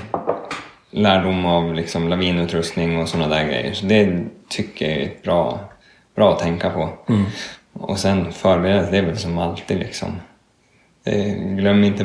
lärdom 0.92 1.46
av 1.46 1.74
liksom 1.74 2.10
lavinutrustning 2.10 2.98
och 2.98 3.10
sådana 3.10 3.36
där 3.36 3.46
grejer. 3.46 3.74
Så 3.74 3.86
det 3.86 4.24
tycker 4.50 4.90
jag 4.90 5.02
är 5.02 5.12
bra, 5.24 5.60
bra 6.16 6.34
att 6.34 6.40
tänka 6.40 6.70
på. 6.70 6.90
Och 7.74 8.00
sen 8.00 8.32
förberedas, 8.32 8.92
det 8.92 8.98
är 8.98 9.06
väl 9.06 9.18
som 9.18 9.38
alltid 9.38 9.80
liksom. 9.80 10.16
Eh, 11.04 11.34
glöm 11.56 11.84
inte 11.84 12.04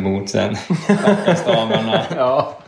packa 1.05 1.35
stavarna. 1.37 2.01
Ja. 2.17 2.59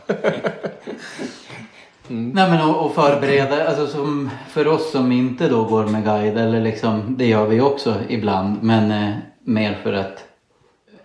Nej 2.07 2.49
men 2.49 2.61
och, 2.69 2.85
och 2.85 2.95
förbereda, 2.95 3.67
alltså 3.67 3.87
som 3.87 4.29
för 4.49 4.67
oss 4.67 4.91
som 4.91 5.11
inte 5.11 5.47
då 5.49 5.63
går 5.63 5.85
med 5.85 6.03
guide 6.05 6.37
eller 6.37 6.61
liksom, 6.61 7.15
det 7.17 7.25
gör 7.25 7.45
vi 7.45 7.61
också 7.61 7.95
ibland 8.09 8.63
men 8.63 8.91
eh, 8.91 9.13
mer 9.43 9.77
för 9.83 9.93
att 9.93 10.23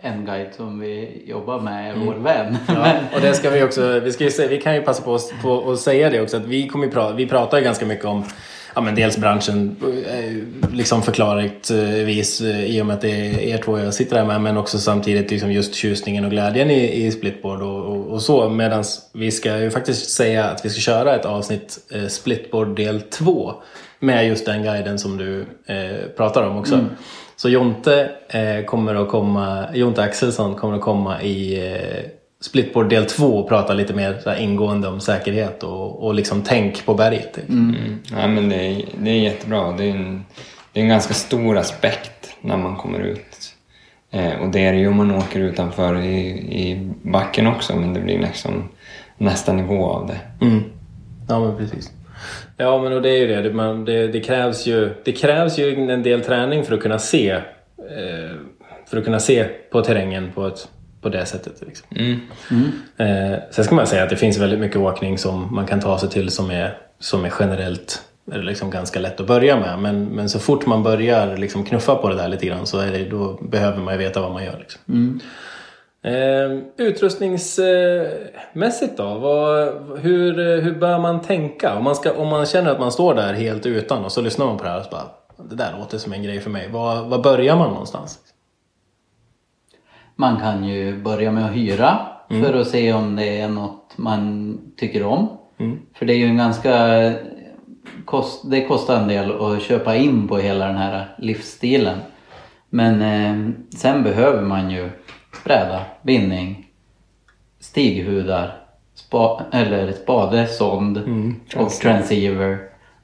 en 0.00 0.24
guide 0.26 0.54
som 0.56 0.80
vi 0.80 1.22
jobbar 1.26 1.60
med 1.60 1.90
är 1.90 1.94
vår 2.06 2.14
vän. 2.14 2.56
Ja, 2.68 2.92
och 3.14 3.20
det 3.20 3.34
ska 3.34 3.50
vi 3.50 3.62
också, 3.62 4.00
vi, 4.00 4.12
ska 4.12 4.24
ju, 4.24 4.30
se- 4.30 4.48
vi 4.48 4.60
kan 4.60 4.74
ju 4.74 4.82
passa 4.82 5.02
på, 5.02 5.18
att 5.72 5.80
säga 5.80 6.10
det 6.10 6.20
också 6.22 6.36
att 6.36 6.44
vi 6.46 6.68
kommer 6.68 6.88
prata, 6.88 7.14
vi 7.14 7.26
pratar 7.26 7.58
ju 7.58 7.64
ganska 7.64 7.86
mycket 7.86 8.04
om 8.04 8.24
Ja 8.74 8.80
men 8.80 8.94
dels 8.94 9.16
branschen, 9.16 9.76
eh, 10.06 10.72
liksom 10.74 11.02
förklarligt 11.02 11.70
i 11.70 12.80
och 12.82 12.86
med 12.86 12.94
att 12.94 13.00
det 13.00 13.10
är 13.10 13.40
er 13.40 13.58
två 13.58 13.78
jag 13.78 13.94
sitter 13.94 14.16
här 14.16 14.24
med 14.24 14.40
men 14.40 14.56
också 14.56 14.78
samtidigt 14.78 15.30
liksom 15.30 15.52
just 15.52 15.74
tjusningen 15.74 16.24
och 16.24 16.30
glädjen 16.30 16.70
i, 16.70 17.06
i 17.06 17.10
splitboard 17.10 17.62
och, 17.62 17.84
och, 17.84 18.06
och 18.06 18.22
så. 18.22 18.48
Medan 18.48 18.84
vi 19.12 19.30
ska 19.30 19.58
ju 19.58 19.70
faktiskt 19.70 20.10
säga 20.10 20.44
att 20.44 20.64
vi 20.64 20.70
ska 20.70 20.80
köra 20.80 21.14
ett 21.14 21.24
avsnitt 21.24 21.78
eh, 21.94 22.06
splitboard 22.06 22.76
del 22.76 23.00
2 23.00 23.54
med 23.98 24.28
just 24.28 24.46
den 24.46 24.62
guiden 24.62 24.98
som 24.98 25.16
du 25.16 25.40
eh, 25.66 26.08
pratar 26.16 26.42
om 26.42 26.58
också. 26.58 26.80
Så 27.36 27.48
Jonte 27.48 28.10
eh, 28.28 28.64
kommer 28.64 28.94
att 28.94 29.08
komma, 29.08 29.64
Jonte 29.74 30.02
Axelsson 30.02 30.54
kommer 30.54 30.74
att 30.74 30.82
komma 30.82 31.22
i 31.22 31.68
eh, 31.72 32.10
Splitboard 32.44 32.88
del 32.88 33.06
2 33.06 33.26
och 33.26 33.48
prata 33.48 33.74
lite 33.74 33.94
mer 33.94 34.18
så 34.22 34.30
här, 34.30 34.36
ingående 34.36 34.88
om 34.88 35.00
säkerhet 35.00 35.62
och, 35.62 36.04
och 36.04 36.14
liksom 36.14 36.42
tänk 36.42 36.86
på 36.86 36.94
berget. 36.94 37.38
Mm. 37.48 37.98
Ja, 38.10 38.26
men 38.26 38.48
det, 38.48 38.56
är, 38.56 38.84
det 38.98 39.10
är 39.10 39.14
jättebra. 39.14 39.72
Det 39.72 39.84
är, 39.84 39.90
en, 39.90 40.24
det 40.72 40.80
är 40.80 40.82
en 40.82 40.88
ganska 40.88 41.14
stor 41.14 41.58
aspekt 41.58 42.36
när 42.40 42.56
man 42.56 42.76
kommer 42.76 43.00
ut. 43.00 43.54
Eh, 44.10 44.40
och 44.40 44.48
det 44.48 44.66
är 44.66 44.72
det 44.72 44.78
ju 44.78 44.88
om 44.88 44.96
man 44.96 45.10
åker 45.10 45.40
utanför 45.40 46.00
i, 46.00 46.28
i 46.62 46.90
backen 47.02 47.46
också, 47.46 47.76
men 47.76 47.94
det 47.94 48.00
blir 48.00 48.18
liksom 48.18 48.68
nästa 49.18 49.52
nivå 49.52 49.86
av 49.86 50.06
det. 50.06 50.46
Mm. 50.46 50.62
Ja 51.28 51.40
men 51.40 51.56
precis. 51.56 51.92
Ja 52.56 52.82
men 52.82 52.92
och 52.92 53.02
det 53.02 53.10
är 53.10 53.18
ju 53.18 53.26
det. 53.26 53.42
Det, 53.42 53.52
man, 53.52 53.84
det, 53.84 54.08
det, 54.08 54.20
krävs 54.20 54.66
ju, 54.66 54.94
det 55.04 55.12
krävs 55.12 55.58
ju 55.58 55.90
en 55.90 56.02
del 56.02 56.20
träning 56.20 56.64
för 56.64 56.74
att 56.74 56.82
kunna 56.82 56.98
se 56.98 57.30
eh, 57.30 58.36
för 58.86 58.96
att 58.96 59.04
kunna 59.04 59.20
se 59.20 59.44
på 59.70 59.82
terrängen 59.82 60.32
på, 60.34 60.46
ett, 60.46 60.68
på 61.04 61.08
det 61.08 61.26
sättet. 61.26 61.62
Liksom. 61.66 61.86
Mm. 61.96 62.20
Eh, 62.96 63.38
sen 63.50 63.64
ska 63.64 63.74
man 63.74 63.86
säga 63.86 64.02
att 64.02 64.10
det 64.10 64.16
finns 64.16 64.38
väldigt 64.38 64.60
mycket 64.60 64.76
åkning 64.76 65.18
som 65.18 65.54
man 65.54 65.66
kan 65.66 65.80
ta 65.80 65.98
sig 65.98 66.08
till 66.08 66.30
som 66.30 66.50
är, 66.50 66.78
som 66.98 67.24
är 67.24 67.32
generellt 67.40 68.02
är 68.32 68.42
liksom 68.42 68.70
ganska 68.70 69.00
lätt 69.00 69.20
att 69.20 69.26
börja 69.26 69.60
med. 69.60 69.78
Men, 69.78 70.04
men 70.04 70.28
så 70.28 70.38
fort 70.38 70.66
man 70.66 70.82
börjar 70.82 71.36
liksom 71.36 71.64
knuffa 71.64 71.94
på 71.94 72.08
det 72.08 72.14
där 72.14 72.28
lite 72.28 72.46
grann 72.46 72.66
så 72.66 72.78
är 72.78 72.92
det, 72.92 73.04
då 73.04 73.38
behöver 73.42 73.78
man 73.78 73.94
ju 73.94 73.98
veta 73.98 74.20
vad 74.20 74.32
man 74.32 74.44
gör. 74.44 74.58
Liksom. 74.58 75.20
Eh, 76.02 76.50
utrustningsmässigt 76.76 78.96
då? 78.96 79.18
Vad, 79.18 79.68
hur, 79.98 80.60
hur 80.60 80.74
bör 80.74 80.98
man 80.98 81.22
tänka? 81.22 81.76
Om 81.76 81.84
man, 81.84 81.96
ska, 81.96 82.12
om 82.12 82.28
man 82.28 82.46
känner 82.46 82.70
att 82.70 82.80
man 82.80 82.92
står 82.92 83.14
där 83.14 83.32
helt 83.32 83.66
utan 83.66 84.04
och 84.04 84.12
så 84.12 84.20
lyssnar 84.20 84.46
man 84.46 84.58
på 84.58 84.64
det 84.64 84.70
här 84.70 84.78
och 84.78 84.84
så 84.84 84.90
bara 84.90 85.10
Det 85.50 85.56
där 85.56 85.74
låter 85.78 85.98
som 85.98 86.12
en 86.12 86.22
grej 86.22 86.40
för 86.40 86.50
mig. 86.50 86.68
Var, 86.70 87.02
var 87.02 87.18
börjar 87.18 87.56
man 87.56 87.70
någonstans? 87.70 88.18
Man 90.16 90.40
kan 90.40 90.64
ju 90.64 91.02
börja 91.02 91.32
med 91.32 91.44
att 91.44 91.56
hyra 91.56 91.98
för 92.28 92.54
att 92.54 92.68
se 92.68 92.92
om 92.92 93.16
det 93.16 93.40
är 93.40 93.48
något 93.48 93.92
man 93.96 94.58
tycker 94.76 95.04
om. 95.06 95.28
För 95.94 96.06
det 96.06 96.12
är 96.12 96.18
ju 96.18 96.26
en 96.26 96.36
ganska... 96.36 97.12
Kost, 98.04 98.50
det 98.50 98.66
kostar 98.66 98.96
en 99.00 99.08
del 99.08 99.42
att 99.42 99.62
köpa 99.62 99.96
in 99.96 100.28
på 100.28 100.38
hela 100.38 100.66
den 100.66 100.76
här 100.76 101.14
livsstilen. 101.18 101.98
Men 102.70 103.02
eh, 103.02 103.54
sen 103.76 104.02
behöver 104.02 104.42
man 104.42 104.70
ju 104.70 104.90
bräda, 105.44 105.80
bindning, 106.02 106.66
stighudar, 107.60 108.56
spa, 108.94 109.42
eller 109.52 109.92
spade, 109.92 110.46
sond 110.46 110.98
och 111.56 111.70
transceiver 111.70 112.58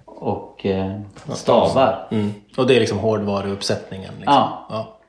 och 0.04 0.66
eh, 0.66 1.00
stavar. 1.34 2.08
Mm. 2.10 2.30
Och 2.56 2.66
det 2.66 2.76
är 2.76 2.80
liksom 2.80 2.98
hårdvaruuppsättningen. 2.98 4.14
Liksom. 4.14 4.34
Ja. 4.34 4.66
ja. 4.70 4.99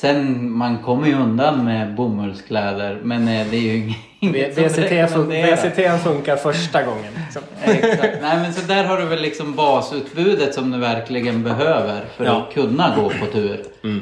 Sen, 0.00 0.52
man 0.52 0.78
kommer 0.78 1.06
ju 1.06 1.14
undan 1.14 1.64
med 1.64 1.94
bomullskläder 1.94 3.00
men 3.02 3.28
eh, 3.28 3.46
det 3.50 3.56
är 3.56 3.60
ju 3.60 3.92
inget 4.20 4.58
VCT, 4.58 5.10
fun-. 5.14 5.30
VCT 5.56 6.02
funkar 6.04 6.36
första 6.36 6.82
gången. 6.82 7.12
Liksom. 7.24 7.42
Exakt. 7.64 8.18
Nej 8.22 8.36
men 8.38 8.52
så 8.52 8.66
där 8.66 8.84
har 8.84 8.98
du 8.98 9.04
väl 9.04 9.20
liksom 9.22 9.54
basutbudet 9.54 10.54
som 10.54 10.70
du 10.70 10.78
verkligen 10.78 11.42
behöver 11.44 12.00
för 12.16 12.24
Ja. 12.24 12.32
att 12.48 12.54
kunna 12.54 12.92
gå 12.96 13.08
på 13.08 13.26
tur 13.32 13.60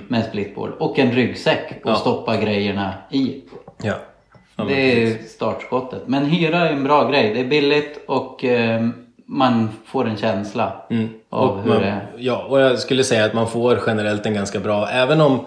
med 0.08 0.24
splitboard. 0.24 0.70
Och 0.78 0.98
en 0.98 1.12
ryggsäck 1.12 1.70
att 1.72 1.78
Ja. 1.84 1.94
stoppa 1.94 2.36
grejerna 2.36 2.94
i. 3.10 3.40
Ja. 3.82 3.94
Ja, 4.56 4.64
det 4.64 5.02
är 5.02 5.18
startskottet. 5.28 6.02
Men 6.06 6.24
hyra 6.26 6.68
är 6.68 6.72
en 6.72 6.84
bra 6.84 7.10
grej. 7.10 7.34
Det 7.34 7.40
är 7.40 7.44
billigt 7.46 8.04
och 8.08 8.44
eh, 8.44 8.86
man 9.26 9.68
får 9.86 10.08
en 10.08 10.16
känsla 10.16 10.64
av 10.66 10.96
Mm. 10.96 11.08
Och 11.30 11.62
hur 11.62 11.68
man, 11.70 11.80
det 11.82 11.86
är. 11.88 12.06
Ja, 12.18 12.46
och 12.48 12.60
jag 12.60 12.78
skulle 12.78 13.04
säga 13.04 13.24
att 13.24 13.34
man 13.34 13.48
får 13.50 13.78
generellt 13.86 14.26
en 14.26 14.34
ganska 14.34 14.60
bra, 14.60 14.88
även 14.88 15.20
om 15.20 15.46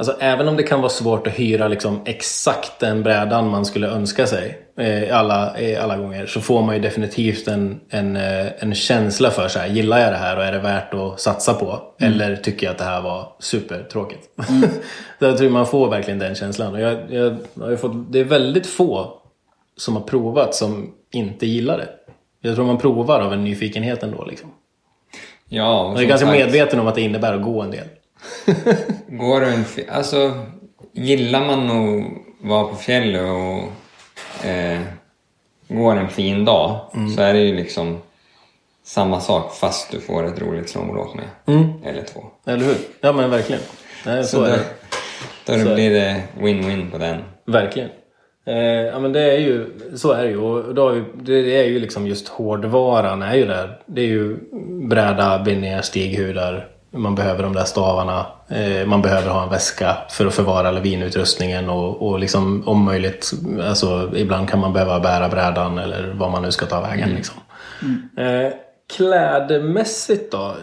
Alltså 0.00 0.16
även 0.20 0.48
om 0.48 0.56
det 0.56 0.62
kan 0.62 0.80
vara 0.80 0.90
svårt 0.90 1.26
att 1.26 1.32
hyra 1.32 1.68
liksom 1.68 2.00
exakt 2.04 2.78
den 2.78 3.02
brädan 3.02 3.48
man 3.48 3.64
skulle 3.64 3.88
önska 3.88 4.26
sig 4.26 4.58
eh, 4.76 5.18
alla, 5.18 5.58
eh, 5.58 5.84
alla 5.84 5.96
gånger 5.96 6.26
så 6.26 6.40
får 6.40 6.62
man 6.62 6.74
ju 6.74 6.80
definitivt 6.80 7.48
en, 7.48 7.80
en, 7.90 8.16
eh, 8.16 8.46
en 8.58 8.74
känsla 8.74 9.30
för 9.30 9.48
så 9.48 9.58
här, 9.58 9.68
gillar 9.68 9.98
jag 9.98 10.12
det 10.12 10.16
här 10.16 10.36
och 10.36 10.44
är 10.44 10.52
det 10.52 10.58
värt 10.58 10.94
att 10.94 11.20
satsa 11.20 11.54
på? 11.54 11.82
Eller 11.98 12.36
tycker 12.36 12.66
jag 12.66 12.72
att 12.72 12.78
det 12.78 12.84
här 12.84 13.02
var 13.02 13.32
supertråkigt? 13.38 14.28
så 15.18 15.24
jag 15.24 15.38
tror 15.38 15.50
man 15.50 15.66
får 15.66 15.90
verkligen 15.90 16.18
den 16.18 16.34
känslan. 16.34 16.74
Och 16.74 16.80
jag, 16.80 16.98
jag, 17.10 17.36
har 17.60 17.70
ju 17.70 17.76
fått, 17.76 18.12
det 18.12 18.20
är 18.20 18.24
väldigt 18.24 18.66
få 18.66 19.12
som 19.76 19.96
har 19.96 20.02
provat 20.02 20.54
som 20.54 20.94
inte 21.12 21.46
gillar 21.46 21.78
det. 21.78 21.88
Jag 22.40 22.54
tror 22.54 22.64
man 22.64 22.78
provar 22.78 23.20
av 23.20 23.32
en 23.32 23.44
nyfikenhet 23.44 24.02
ändå. 24.02 24.24
Liksom. 24.24 24.50
Ja, 25.48 25.92
Jag 25.94 26.02
är 26.02 26.06
ganska 26.06 26.26
sagt, 26.26 26.38
medveten 26.38 26.80
om 26.80 26.86
att 26.86 26.94
det 26.94 27.02
innebär 27.02 27.34
att 27.34 27.42
gå 27.42 27.62
en 27.62 27.70
del. 27.70 27.86
Går 29.06 29.40
du 29.40 29.46
en, 29.46 29.64
alltså, 29.88 30.46
gillar 30.92 31.46
man 31.46 31.70
att 31.70 32.04
vara 32.40 32.64
på 32.64 32.76
fjället 32.76 33.22
och 33.22 34.46
eh, 34.46 34.80
går 35.68 35.96
en 35.96 36.08
fin 36.08 36.44
dag 36.44 36.80
så 37.16 37.22
är 37.22 37.32
det 37.32 37.40
ju 37.40 37.56
liksom 37.56 37.98
samma 38.84 39.20
sak 39.20 39.54
fast 39.54 39.90
du 39.90 40.00
får 40.00 40.26
ett 40.26 40.42
roligt 40.42 40.70
snowboardåk 40.70 41.14
med. 41.14 41.56
Mm. 41.56 41.72
Eller 41.84 42.02
två. 42.02 42.24
Eller 42.46 42.64
hur? 42.64 42.76
Ja 43.00 43.12
men 43.12 43.30
verkligen. 43.30 43.62
Nej, 44.06 44.24
så, 44.24 44.36
Så, 44.36 44.44
är 44.44 44.58
då, 45.46 45.52
då 45.52 45.58
Så 45.58 45.74
blir 45.74 45.90
det 45.90 46.22
win-win 46.38 46.90
på 46.90 46.98
den. 46.98 47.22
Verkligen. 47.46 47.90
Eh, 48.46 48.56
ja 48.64 48.98
men 48.98 49.12
det 49.12 49.20
är 49.20 49.38
ju, 49.38 49.66
så 49.94 50.12
är 50.12 50.24
det 50.24 50.30
ju. 50.30 50.36
Och 50.36 50.74
då 50.74 50.88
vi, 50.88 51.02
det 51.42 51.56
är 51.56 51.64
ju 51.64 51.80
liksom 51.80 52.06
just 52.06 52.28
hårdvaran 52.28 53.22
är 53.22 53.34
ju 53.34 53.46
där. 53.46 53.80
Det 53.86 54.00
är 54.00 54.06
ju 54.06 54.36
bräda, 54.88 55.42
bindningar, 55.44 55.82
stighudar. 55.82 56.68
Man 56.92 57.14
behöver 57.14 57.42
de 57.42 57.52
där 57.52 57.64
stavarna. 57.64 58.26
Eh, 58.48 58.86
man 58.86 59.02
behöver 59.02 59.30
ha 59.30 59.42
en 59.42 59.50
väska 59.50 59.96
för 60.10 60.26
att 60.26 60.34
förvara 60.34 60.70
lavinutrustningen 60.70 61.70
och, 61.70 62.08
och 62.08 62.18
liksom 62.18 62.62
om 62.66 62.84
möjligt, 62.84 63.32
alltså 63.62 64.10
ibland 64.14 64.48
kan 64.48 64.60
man 64.60 64.72
behöva 64.72 65.00
bära 65.00 65.28
brädan 65.28 65.78
eller 65.78 66.12
vad 66.14 66.30
man 66.30 66.42
nu 66.42 66.52
ska 66.52 66.66
ta 66.66 66.80
vägen 66.80 67.08
liksom. 67.08 67.36
Eh, 68.16 68.52
klädmässigt 68.96 70.32
då? 70.32 70.54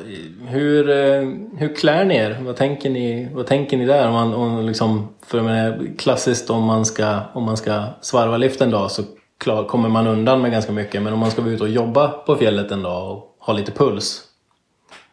Hur, 0.48 0.90
eh, 0.90 1.30
hur 1.58 1.76
klär 1.76 2.06
ni 2.06 2.16
er? 2.16 2.38
Vad 2.42 2.56
tänker 2.56 2.90
ni, 2.90 3.30
vad 3.34 3.48
tänker 3.48 3.78
ni 3.78 3.86
där? 3.86 4.08
Om 4.08 4.14
man, 4.14 4.34
om 4.34 4.66
liksom, 4.66 5.10
för 5.28 5.42
menar, 5.42 5.98
klassiskt 5.98 6.50
om 6.50 6.64
man, 6.64 6.86
ska, 6.86 7.20
om 7.34 7.44
man 7.44 7.58
ska 7.58 7.84
svarva 8.02 8.38
lift 8.38 8.62
en 8.62 8.72
dag 8.72 8.92
så 8.92 9.04
klar, 9.38 9.64
kommer 9.64 9.90
man 9.90 10.08
undan 10.08 10.42
med 10.42 10.52
ganska 10.52 10.72
mycket. 10.72 11.02
Men 11.02 11.14
om 11.14 11.20
man 11.20 11.32
ska 11.32 11.42
vara 11.42 11.52
ute 11.52 11.64
och 11.64 11.70
jobba 11.70 12.08
på 12.08 12.36
fjället 12.36 12.72
en 12.72 12.82
dag 12.82 13.12
och 13.12 13.36
ha 13.40 13.54
lite 13.54 13.72
puls. 13.72 14.27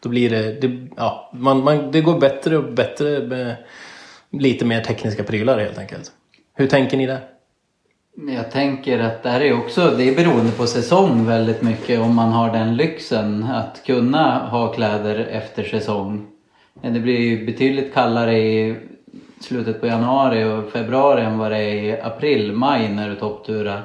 Då 0.05 0.09
blir 0.09 0.29
det, 0.29 0.61
det, 0.61 0.87
ja, 0.97 1.31
man, 1.33 1.63
man, 1.63 1.91
det 1.91 2.01
går 2.01 2.19
bättre 2.19 2.57
och 2.57 2.73
bättre 2.73 3.27
med 3.27 3.55
lite 4.31 4.65
mer 4.65 4.81
tekniska 4.81 5.23
prylar 5.23 5.59
helt 5.59 5.77
enkelt. 5.77 6.11
Hur 6.53 6.67
tänker 6.67 6.97
ni 6.97 7.05
där? 7.05 7.19
Jag 8.35 8.51
tänker 8.51 8.99
att 8.99 9.23
det 9.23 9.29
här 9.29 9.41
är 9.41 9.53
också, 9.53 9.93
det 9.97 10.09
är 10.09 10.15
beroende 10.15 10.51
på 10.51 10.67
säsong 10.67 11.25
väldigt 11.25 11.61
mycket 11.61 11.99
om 11.99 12.15
man 12.15 12.31
har 12.31 12.53
den 12.53 12.75
lyxen 12.75 13.43
att 13.43 13.81
kunna 13.85 14.47
ha 14.47 14.73
kläder 14.73 15.15
efter 15.31 15.63
säsong. 15.63 16.27
Det 16.81 16.99
blir 16.99 17.19
ju 17.19 17.45
betydligt 17.45 17.93
kallare 17.93 18.37
i 18.37 18.75
slutet 19.39 19.81
på 19.81 19.87
januari 19.87 20.43
och 20.43 20.71
februari 20.71 21.21
än 21.21 21.37
vad 21.37 21.51
det 21.51 21.57
är 21.57 21.83
i 21.83 22.01
april, 22.01 22.53
maj 22.53 22.89
när 22.89 23.09
du 23.09 23.15
toppturar. 23.15 23.81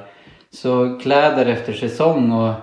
Så 0.49 0.99
kläder 0.99 1.45
efter 1.45 1.73
säsong 1.73 2.31
och 2.31 2.53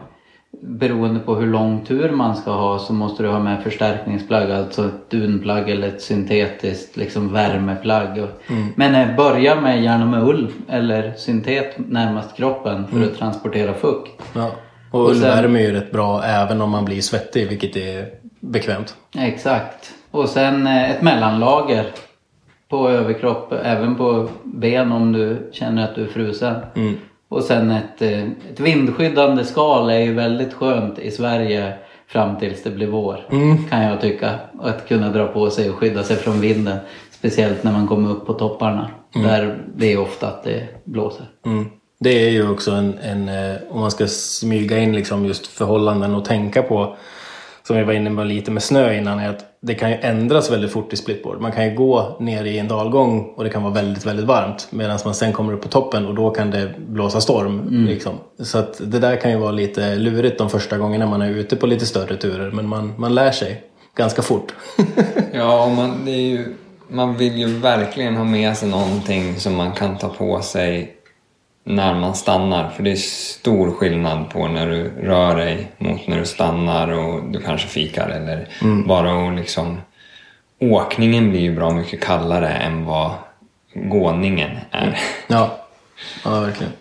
beroende 0.61 1.21
på 1.21 1.35
hur 1.35 1.47
lång 1.47 1.85
tur 1.85 2.11
man 2.11 2.37
ska 2.37 2.51
ha 2.51 2.79
så 2.79 2.93
måste 2.93 3.23
du 3.23 3.29
ha 3.29 3.39
med 3.39 3.63
förstärkningsplagg, 3.63 4.51
alltså 4.51 4.85
ett 4.87 5.11
dunplagg 5.11 5.71
eller 5.71 5.89
ett 5.89 6.03
syntetiskt 6.03 6.97
liksom 6.97 7.33
värmeplagg. 7.33 8.19
Och, 8.19 8.29
Men 8.77 8.95
eh, 8.95 9.17
börja 9.17 9.61
med 9.61 9.83
gärna 9.83 10.07
med 10.07 10.23
ull 10.23 10.49
eller 10.69 11.13
syntet 11.17 11.75
närmast 11.89 12.37
kroppen 12.37 12.87
för 12.87 13.03
att 13.03 13.19
transportera 13.19 13.75
fukt. 13.75 14.23
Ja. 14.35 14.51
Och, 14.91 15.01
Och 15.01 15.09
ull 15.11 15.15
sen- 15.21 15.29
värmer 15.29 15.61
ju 15.61 15.73
rätt 15.73 15.93
bra 15.93 16.23
även 16.25 16.61
om 16.61 16.71
man 16.71 16.85
blir 16.85 17.01
svettig, 17.01 17.49
vilket 17.49 17.77
är 17.77 18.07
bekvämt. 18.41 18.95
Exakt. 19.19 19.95
Och 20.11 20.29
sen 20.29 20.67
eh, 20.67 20.91
ett 20.91 21.03
mellanlager 21.03 21.85
på 22.69 22.89
överkropp, 22.91 23.53
även 23.65 23.97
på 23.97 24.29
ben 24.45 24.93
om 24.93 25.13
du 25.13 25.51
känner 25.53 25.85
att 25.85 25.95
du 25.95 26.03
är 26.03 26.07
frusen. 26.09 26.55
Och 27.29 27.43
sen 27.43 27.71
ett, 27.71 28.03
eh, 28.03 28.23
ett 28.23 28.61
vindskyddande 28.61 29.45
skal 29.45 29.91
är 29.91 29.99
ju 29.99 30.15
väldigt 30.15 30.55
skönt 30.55 30.99
i 30.99 31.11
Sverige 31.11 31.75
fram 32.07 32.39
tills 32.39 32.63
det 32.63 32.71
blir 32.71 32.87
vår. 32.87 33.25
Kan 33.71 33.83
jag 33.83 34.01
tycka. 34.01 34.35
Att 34.61 34.89
kunna 34.89 35.11
dra 35.11 35.27
på 35.27 35.51
sig 35.51 35.71
och 35.71 35.77
skydda 35.77 36.03
sig 36.03 36.17
från 36.17 36.41
vinden. 36.41 36.79
Speciellt 37.11 37.65
när 37.65 37.73
man 37.73 37.89
kommer 37.89 38.11
upp 38.11 38.27
på 38.27 38.33
topparna. 38.33 38.91
Där 39.15 39.59
det 39.77 39.93
är 39.93 40.01
ofta 40.01 40.29
att 40.29 40.45
det 40.45 40.69
blåser. 40.85 41.27
Mm. 41.47 41.67
Det 42.01 42.27
är 42.27 42.31
ju 42.31 42.51
också 42.51 42.71
en, 42.71 42.99
en 42.99 43.29
eh, 43.29 43.57
om 43.71 43.81
man 43.81 43.91
ska 43.91 44.07
smyga 44.07 44.79
in 44.79 44.93
liksom 44.93 45.27
just 45.27 45.47
förhållanden 45.47 46.15
och 46.15 46.25
tänka 46.25 46.63
på 46.63 46.97
som 47.63 47.77
vi 47.77 47.85
var 47.85 47.93
inne 47.93 48.11
på 48.11 48.25
lite 48.25 48.51
med 48.51 48.63
snö 48.63 48.99
innan 48.99 49.19
är 49.19 49.31
att 49.31 49.45
det 49.61 49.75
kan 49.75 49.91
ju 49.91 49.97
ändras 50.01 50.51
väldigt 50.51 50.73
fort 50.73 50.93
i 50.93 50.97
splitboard. 50.97 51.41
Man 51.41 51.53
kan 51.53 51.65
ju 51.65 51.75
gå 51.75 52.17
ner 52.21 52.45
i 52.45 52.59
en 52.59 52.69
dalgång 52.69 53.33
och 53.37 53.45
det 53.45 53.51
kan 53.51 53.63
vara 53.63 53.75
väldigt, 53.75 54.07
väldigt 54.07 54.27
varmt 54.27 54.69
medan 54.71 54.99
man 55.05 55.15
sen 55.15 55.33
kommer 55.33 55.53
upp 55.53 55.63
på 55.63 55.69
toppen 55.69 56.07
och 56.07 56.15
då 56.15 56.31
kan 56.31 56.51
det 56.51 56.75
blåsa 56.79 57.21
storm. 57.21 57.87
Liksom. 57.87 58.13
Så 58.39 58.59
att 58.59 58.81
det 58.91 58.99
där 58.99 59.17
kan 59.17 59.31
ju 59.31 59.37
vara 59.37 59.53
lite 59.53 59.95
lurigt 59.95 60.39
de 60.39 60.51
första 60.51 60.79
gångerna 60.79 61.07
man 61.07 61.23
är 61.23 61.31
ute 61.31 61.57
på 61.57 61.67
lite 61.67 61.87
större 61.87 62.17
turer 62.17 62.51
men 62.51 62.69
man, 62.69 62.95
man 62.97 63.15
lär 63.15 63.31
sig 63.31 63.63
ganska 63.97 64.23
fort. 64.23 64.55
Ja, 65.33 65.65
och 65.65 65.71
man, 65.71 66.07
ju, 66.07 66.55
man 66.89 67.17
vill 67.17 67.39
ju 67.39 67.47
verkligen 67.47 68.17
ha 68.17 68.25
med 68.25 68.57
sig 68.57 68.69
någonting 68.69 69.37
som 69.37 69.57
man 69.57 69.73
kan 69.73 69.99
ta 69.99 70.09
på 70.09 70.41
sig 70.41 70.98
när 71.69 71.95
man 71.95 72.15
stannar. 72.15 72.71
För 72.71 72.83
det 72.83 72.91
är 72.91 72.97
stor 72.97 73.71
skillnad 73.71 74.31
på 74.31 74.49
när 74.49 74.67
du 74.67 74.91
rör 75.03 75.37
dig 75.37 75.73
mot 75.79 76.07
när 76.07 76.19
du 76.19 76.27
stannar 76.27 76.89
och 76.89 77.25
du 77.25 77.41
kanske 77.41 77.69
fikar 77.69 78.09
eller 78.09 78.49
bara 78.87 79.15
och 79.15 79.33
liksom... 79.33 79.81
Åkningen 80.61 81.31
blir 81.31 81.41
ju 81.41 81.55
bra 81.55 81.71
mycket 81.71 82.01
kallare 82.01 82.49
än 82.49 82.85
vad 82.85 83.13
gåningen 83.75 84.51
är. 84.71 84.99
Ja, 85.27 85.59
ja 86.25 86.41
verkligen. 86.41 86.73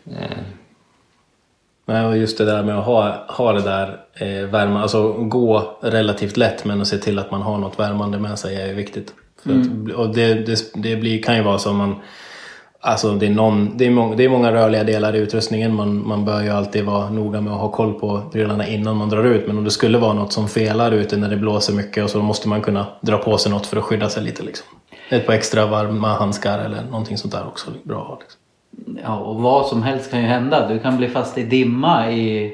Nej, 1.86 2.06
och 2.06 2.18
just 2.18 2.38
det 2.38 2.46
där 2.46 2.64
med 2.64 2.80
att 2.80 2.86
ha, 2.86 3.26
ha 3.28 3.54
det 3.54 3.62
där 3.62 4.00
eh, 4.14 4.50
värma, 4.50 4.82
alltså 4.82 5.14
gå 5.14 5.78
relativt 5.82 6.38
lätt 6.38 6.66
men 6.66 6.82
att 6.82 6.88
se 6.88 6.98
till 6.98 7.20
att 7.20 7.32
man 7.32 7.42
har 7.42 7.58
något 7.58 7.80
värmande 7.80 8.20
med 8.20 8.40
sig 8.40 8.62
är 8.62 8.68
ju 8.68 8.74
viktigt. 8.74 9.14
För 9.44 9.50
att, 9.50 9.96
och 9.96 10.16
det, 10.16 10.34
det, 10.34 10.72
det 10.74 10.96
blir, 10.96 11.24
kan 11.24 11.36
ju 11.36 11.44
vara 11.44 11.58
så 11.58 11.74
man 11.74 11.96
Alltså 12.80 13.12
det 13.12 13.26
är, 13.26 13.30
någon, 13.30 13.78
det, 13.78 13.86
är 13.86 13.90
många, 13.90 14.16
det 14.16 14.24
är 14.24 14.30
många 14.30 14.52
rörliga 14.52 14.84
delar 14.84 15.16
i 15.16 15.20
utrustningen. 15.20 15.76
Man, 15.76 16.08
man 16.08 16.26
bör 16.26 16.42
ju 16.42 16.50
alltid 16.50 16.86
vara 16.86 17.10
noga 17.10 17.42
med 17.42 17.54
att 17.54 17.60
ha 17.60 17.72
koll 17.72 17.94
på 17.94 18.22
prylarna 18.32 18.68
innan 18.68 18.98
man 18.98 19.10
drar 19.10 19.24
ut. 19.24 19.48
Men 19.48 19.58
om 19.58 19.64
det 19.64 19.72
skulle 19.72 19.98
vara 19.98 20.14
något 20.14 20.34
som 20.34 20.48
felar 20.48 20.92
ute 20.92 21.18
när 21.18 21.30
det 21.30 21.38
blåser 21.38 21.74
mycket 21.74 22.04
och 22.04 22.10
så 22.10 22.22
måste 22.22 22.48
man 22.48 22.62
kunna 22.62 22.86
dra 23.02 23.18
på 23.18 23.38
sig 23.38 23.52
något 23.52 23.66
för 23.66 23.78
att 23.78 23.84
skydda 23.84 24.10
sig 24.10 24.24
lite. 24.24 24.44
Liksom. 24.44 24.68
Ett 25.10 25.26
par 25.26 25.34
extra 25.34 25.66
varma 25.66 26.08
handskar 26.08 26.60
eller 26.60 26.84
någonting 26.84 27.18
sånt 27.18 27.34
där 27.34 27.48
också. 27.48 27.72
Bra 27.84 28.02
att 28.02 28.08
ha, 28.08 28.20
liksom. 28.20 28.42
Ja, 29.04 29.18
och 29.20 29.42
vad 29.42 29.66
som 29.66 29.84
helst 29.84 30.12
kan 30.12 30.20
ju 30.22 30.26
hända. 30.26 30.68
Du 30.68 30.80
kan 30.80 30.98
bli 30.98 31.08
fast 31.08 31.38
i 31.38 31.44
dimma 31.44 32.12
i... 32.12 32.54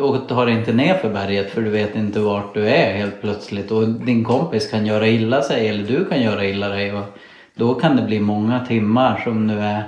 och 0.00 0.28
tar 0.28 0.46
dig 0.46 0.54
inte 0.54 0.72
ner 0.72 0.94
för 0.94 1.10
berget 1.10 1.50
för 1.50 1.62
du 1.62 1.70
vet 1.70 1.96
inte 1.96 2.20
vart 2.20 2.54
du 2.54 2.68
är 2.68 2.92
helt 2.92 3.20
plötsligt. 3.20 3.70
Och 3.70 3.88
din 3.88 4.24
kompis 4.24 4.70
kan 4.70 4.86
göra 4.86 5.06
illa 5.06 5.42
sig 5.42 5.68
eller 5.68 5.84
du 5.84 6.04
kan 6.04 6.22
göra 6.22 6.44
illa 6.44 6.68
dig. 6.68 6.92
Och 6.92 7.04
då 7.54 7.74
kan 7.74 7.96
det 7.96 8.02
bli 8.02 8.20
många 8.20 8.66
timmar 8.66 9.20
som 9.24 9.46
nu 9.46 9.60
är 9.60 9.84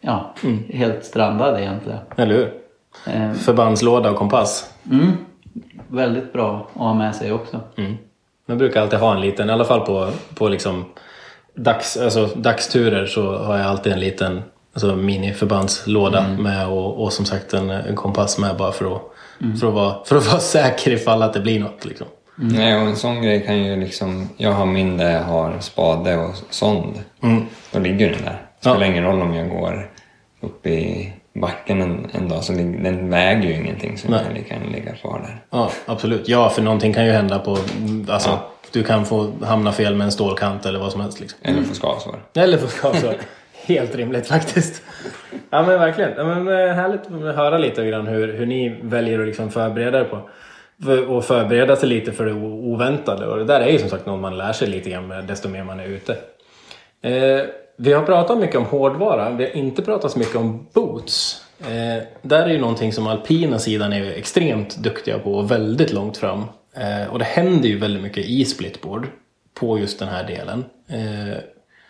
ja, 0.00 0.34
helt 0.68 1.04
strandad 1.04 1.60
egentligen. 1.60 1.98
Eller 2.16 2.34
hur? 2.34 2.52
Eh, 3.06 3.32
Förbandslåda 3.32 4.10
och 4.10 4.16
kompass. 4.16 4.74
Mm, 4.90 5.12
väldigt 5.88 6.32
bra 6.32 6.68
att 6.74 6.80
ha 6.80 6.94
med 6.94 7.14
sig 7.14 7.32
också. 7.32 7.60
Mm. 7.76 7.94
Jag 8.46 8.58
brukar 8.58 8.82
alltid 8.82 8.98
ha 8.98 9.14
en 9.14 9.20
liten, 9.20 9.50
i 9.50 9.52
alla 9.52 9.64
fall 9.64 9.80
på, 9.80 10.08
på 10.34 10.48
liksom 10.48 10.84
dags, 11.54 11.96
alltså 11.96 12.26
dagsturer 12.36 13.06
så 13.06 13.36
har 13.38 13.58
jag 13.58 13.66
alltid 13.66 13.92
en 13.92 14.00
liten 14.00 14.42
alltså 14.72 14.96
miniförbandslåda 14.96 16.28
med 16.38 16.68
och, 16.68 17.02
och 17.02 17.12
som 17.12 17.24
sagt 17.24 17.54
en, 17.54 17.70
en 17.70 17.96
kompass 17.96 18.38
med 18.38 18.56
bara 18.56 18.72
för 18.72 18.96
att, 18.96 19.02
för, 19.60 19.68
att 19.68 19.74
vara, 19.74 20.04
för 20.04 20.16
att 20.16 20.26
vara 20.26 20.40
säker 20.40 20.90
ifall 20.90 21.22
att 21.22 21.32
det 21.32 21.40
blir 21.40 21.60
något. 21.60 21.84
Liksom. 21.84 22.06
Nej, 22.36 22.74
och 22.76 22.80
en 22.82 22.96
sån 22.96 23.22
grej 23.22 23.40
kan 23.46 23.58
ju 23.64 23.76
liksom... 23.76 24.28
Jag 24.36 24.52
har 24.52 24.66
min 24.66 24.96
där 24.96 25.10
jag 25.12 25.22
har 25.22 25.58
spade 25.60 26.16
och 26.16 26.34
sond. 26.50 26.94
Då 27.72 27.78
ligger 27.78 28.10
den 28.10 28.22
där. 28.22 28.30
Det 28.60 28.60
spelar 28.60 28.80
Ja. 28.80 28.86
ingen 28.86 29.04
roll 29.04 29.22
om 29.22 29.34
jag 29.34 29.48
går 29.50 29.90
upp 30.40 30.66
i 30.66 31.12
backen 31.34 31.82
en, 31.82 32.06
en 32.12 32.28
dag 32.28 32.44
så 32.44 32.52
den 32.52 33.10
väger 33.10 33.48
ju 33.48 33.54
ingenting 33.54 33.98
så 33.98 34.08
den 34.08 34.16
Nej. 34.16 34.24
kan 34.24 34.34
lika 34.34 34.54
gärna 34.54 34.66
ligga 34.76 34.92
kvar 34.94 35.20
där. 35.22 35.42
Ja, 35.50 35.70
absolut. 35.86 36.28
Ja, 36.28 36.48
för 36.50 36.62
någonting 36.62 36.92
kan 36.92 37.06
ju 37.06 37.12
hända 37.12 37.38
på... 37.38 37.58
Alltså, 38.08 38.38
Du 38.72 38.82
kan 38.82 39.04
få 39.06 39.32
hamna 39.44 39.72
fel 39.72 39.94
med 39.94 40.04
en 40.04 40.12
stålkant 40.12 40.66
eller 40.66 40.78
vad 40.78 40.92
som 40.92 41.00
helst. 41.00 41.20
Liksom. 41.20 41.38
Eller 41.42 41.62
få 41.62 41.74
skavsår. 41.74 42.16
Eller 42.34 42.58
för 42.58 42.66
skavsår. 42.68 43.14
Helt 43.66 43.94
rimligt 43.94 44.26
faktiskt. 44.26 44.82
Ja 45.50 45.62
men 45.62 45.78
verkligen. 45.78 46.10
Ja, 46.16 46.24
men, 46.24 46.48
eh, 46.68 46.74
härligt 46.74 47.00
att 47.06 47.36
höra 47.36 47.58
lite 47.58 47.86
grann 47.86 48.06
hur, 48.06 48.32
hur 48.38 48.46
ni 48.46 48.78
väljer 48.82 49.20
att 49.20 49.26
liksom 49.26 49.50
förbereda 49.50 50.00
er 50.00 50.04
på. 50.04 50.28
Och 51.08 51.24
förbereda 51.24 51.76
sig 51.76 51.88
lite 51.88 52.12
för 52.12 52.26
det 52.26 52.32
oväntade. 52.32 53.26
Och 53.26 53.38
det 53.38 53.44
där 53.44 53.60
är 53.60 53.68
ju 53.68 53.78
som 53.78 53.88
sagt 53.88 54.06
något 54.06 54.20
man 54.20 54.36
lär 54.36 54.52
sig 54.52 54.68
lite 54.68 54.90
grann 54.90 55.06
med 55.06 55.24
desto 55.24 55.48
mer 55.48 55.64
man 55.64 55.80
är 55.80 55.86
ute. 55.86 56.16
Eh, 57.02 57.42
vi 57.76 57.92
har 57.92 58.02
pratat 58.02 58.38
mycket 58.38 58.56
om 58.56 58.64
hårdvara. 58.64 59.30
Vi 59.30 59.44
har 59.44 59.56
inte 59.56 59.82
pratat 59.82 60.12
så 60.12 60.18
mycket 60.18 60.36
om 60.36 60.66
boots. 60.72 61.44
Eh, 61.60 62.02
där 62.22 62.42
är 62.42 62.48
ju 62.48 62.60
någonting 62.60 62.92
som 62.92 63.06
alpina 63.06 63.58
sidan 63.58 63.92
är 63.92 64.10
extremt 64.10 64.76
duktiga 64.76 65.18
på 65.18 65.34
och 65.34 65.50
väldigt 65.50 65.92
långt 65.92 66.16
fram. 66.16 66.44
Eh, 66.76 67.12
och 67.12 67.18
det 67.18 67.24
händer 67.24 67.68
ju 67.68 67.78
väldigt 67.78 68.02
mycket 68.02 68.26
i 68.26 68.44
splitboard 68.44 69.06
på 69.54 69.78
just 69.78 69.98
den 69.98 70.08
här 70.08 70.26
delen. 70.26 70.64
Eh, 70.88 71.38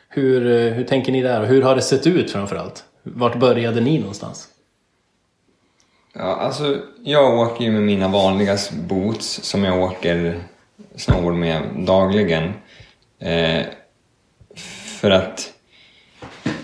hur, 0.09 0.47
eh, 0.47 0.73
hur 0.73 0.85
tänker 0.85 1.13
ni 1.13 1.23
där 1.23 1.41
och 1.41 1.47
hur 1.47 1.63
har 1.63 1.75
det 1.75 1.83
sett 1.83 2.07
ut 2.07 2.31
framförallt? 2.31 2.85
Vart 3.03 3.37
började 3.39 3.81
ni 3.81 3.99
någonstans? 3.99 4.49
Ja, 6.19 6.37
alltså 6.37 6.79
jag 7.05 7.39
åker 7.39 7.65
ju 7.65 7.71
med 7.71 7.83
mina 7.83 8.09
vanliga 8.09 8.57
boots 8.73 9.43
som 9.43 9.65
jag 9.65 9.83
åker 9.83 10.41
snowboard 10.97 11.35
med 11.35 11.63
dagligen. 11.77 12.53
Eh, 13.21 13.63
för 15.01 15.11
att 15.11 15.53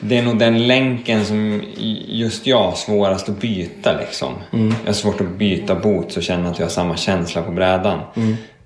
det 0.01 0.19
är 0.19 0.23
nog 0.23 0.39
den 0.39 0.67
länken 0.67 1.25
som 1.25 1.63
just 2.07 2.47
jag 2.47 2.63
har 2.63 2.75
svårast 2.75 3.29
att 3.29 3.41
byta 3.41 3.99
liksom. 4.01 4.35
Jag 4.81 4.87
har 4.87 4.93
svårt 4.93 5.21
att 5.21 5.31
byta 5.31 5.75
boots 5.75 6.17
och 6.17 6.23
känna 6.23 6.51
att 6.51 6.59
jag 6.59 6.67
har 6.67 6.71
samma 6.71 6.97
känsla 6.97 7.43
på 7.43 7.53
brädan. 7.53 8.01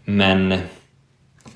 Men 0.04 0.54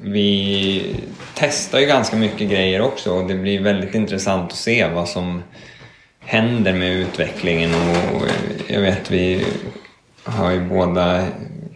vi 0.01 0.97
testar 1.35 1.79
ju 1.79 1.87
ganska 1.87 2.17
mycket 2.17 2.51
grejer 2.51 2.81
också 2.81 3.12
och 3.12 3.29
det 3.29 3.35
blir 3.35 3.61
väldigt 3.61 3.95
intressant 3.95 4.53
att 4.53 4.59
se 4.59 4.88
vad 4.88 5.09
som 5.09 5.43
händer 6.29 6.73
med 6.73 6.97
utvecklingen 6.97 7.71
och 7.75 8.23
jag 8.69 8.81
vet 8.81 9.11
vi 9.11 9.45
har 10.25 10.53
ju 10.53 10.61
båda 10.61 11.27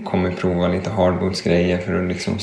kommit 0.05 0.39
prova 0.39 0.69
lite 0.69 0.91
hardboots-grejer 0.91 1.79
för 1.79 2.03
att 2.03 2.09
liksom 2.09 2.39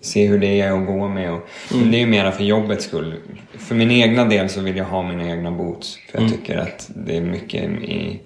se 0.00 0.26
hur 0.26 0.38
det 0.38 0.60
är 0.60 0.72
att 0.72 0.86
gå 0.86 1.08
med. 1.08 1.32
Och, 1.32 1.40
men 1.70 1.90
Det 1.90 1.96
är 1.96 2.00
ju 2.00 2.06
mera 2.06 2.32
för 2.32 2.44
jobbets 2.44 2.84
skull. 2.84 3.14
För 3.58 3.74
min 3.74 3.90
egna 3.90 4.24
del 4.24 4.48
så 4.48 4.60
vill 4.60 4.76
jag 4.76 4.84
ha 4.84 5.02
mina 5.02 5.30
egna 5.30 5.50
boots 5.50 5.98
för 6.10 6.20
jag 6.20 6.30
tycker 6.30 6.56
att 6.56 6.90
det 6.94 7.16
är 7.16 7.20
mycket 7.20 7.62
i 7.64 8.20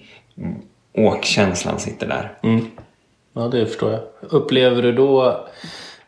åkkänslan 0.95 1.79
sitter 1.79 2.07
där. 2.07 2.33
Ja, 3.33 3.49
det 3.49 3.67
förstår 3.67 3.93
jag. 3.93 4.03
Upplever 4.21 4.83
du 4.83 4.93
då... 4.93 5.47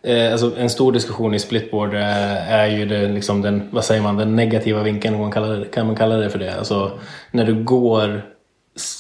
Eh, 0.05 0.33
alltså 0.33 0.53
en 0.59 0.71
stor 0.71 0.93
diskussion 0.93 1.35
i 1.35 1.39
splitboard 1.39 1.95
eh, 1.95 2.53
är 2.53 2.67
ju 2.67 2.87
det, 2.87 3.09
liksom 3.09 3.43
den, 3.43 3.69
vad 3.71 3.85
säger 3.85 4.03
man, 4.03 4.17
den 4.17 4.37
negativa 4.37 4.83
vinkeln, 4.83 5.15
kan 5.15 5.23
man 5.23 5.33
kalla 5.33 5.47
det, 5.47 5.65
kan 5.65 5.87
man 5.87 5.97
kalla 5.97 6.17
det 6.17 6.31
för 6.31 6.39
det? 6.39 6.59
Alltså 6.59 6.99
när 7.31 7.45
du 7.45 7.65
går, 7.65 8.23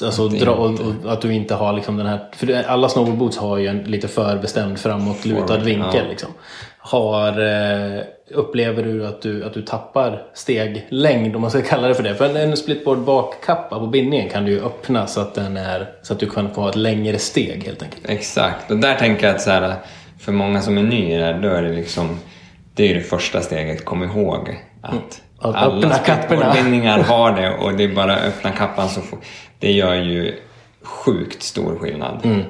alltså 0.04 0.28
dra, 0.28 0.50
och, 0.50 0.80
och, 0.80 1.12
att 1.12 1.20
du 1.20 1.34
inte 1.34 1.54
har 1.54 1.72
liksom 1.72 1.96
den 1.96 2.06
här, 2.06 2.28
för 2.36 2.64
alla 2.66 2.88
snowboardboots 2.88 3.38
har 3.38 3.58
ju 3.58 3.66
en 3.66 3.78
lite 3.78 4.08
förbestämd 4.08 4.78
framåtlutad 4.78 5.46
Forward, 5.46 5.62
vinkel. 5.62 6.02
ja. 6.04 6.10
Liksom. 6.10 6.28
Har, 6.78 7.40
eh, 7.40 8.02
upplever 8.30 8.82
du 8.82 9.06
att, 9.06 9.22
du 9.22 9.44
att 9.44 9.54
du 9.54 9.62
tappar 9.62 10.22
steglängd, 10.34 11.36
om 11.36 11.42
man 11.42 11.50
ska 11.50 11.62
kalla 11.70 11.88
det 11.88 11.94
för 11.94 12.02
det? 12.02 12.14
För 12.14 12.24
en, 12.24 12.36
en 12.36 12.56
splitboard 12.56 12.98
bakkappa 12.98 13.78
på 13.78 13.86
bindningen 13.86 14.28
kan 14.28 14.44
du 14.44 14.52
ju 14.52 14.64
öppna 14.64 15.06
så 15.06 15.20
att, 15.20 15.34
den 15.34 15.56
är, 15.56 15.88
så 16.02 16.12
att 16.12 16.20
du 16.20 16.30
kan 16.30 16.54
få 16.54 16.60
ha 16.60 16.68
ett 16.68 16.76
längre 16.76 17.18
steg 17.18 17.64
helt 17.64 17.82
enkelt. 17.82 18.08
Exakt, 18.08 18.70
och 18.70 18.76
där 18.76 18.94
tänker 18.94 19.26
jag 19.26 19.36
att 19.36 19.42
så 19.42 19.50
här, 19.50 19.74
för 20.22 20.32
många 20.32 20.62
som 20.62 20.78
är 20.78 20.82
ny 20.82 21.16
här, 21.18 21.40
då 21.40 21.48
är 21.48 21.62
det 21.62 21.72
liksom 21.72 22.18
det 22.74 22.90
är 22.90 22.94
det 22.94 23.00
första 23.00 23.40
steget, 23.40 23.84
kom 23.84 24.02
ihåg 24.02 24.60
att 24.80 25.22
Att 25.38 25.54
alla 25.54 25.94
skateboardbindningar 25.94 26.98
har 27.02 27.32
det 27.32 27.54
och 27.56 27.72
det 27.72 27.84
är 27.84 27.94
bara 27.94 28.16
att 28.16 28.22
öppna 28.22 28.50
kappan 28.50 28.88
så 28.88 29.00
får, 29.00 29.18
det 29.58 29.72
gör 29.72 29.94
ju 29.94 30.34
sjukt 30.82 31.42
stor 31.42 31.78
skillnad. 31.78 32.20
Mm. 32.24 32.42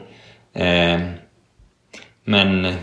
Eh, 0.55 1.09
men 2.25 2.75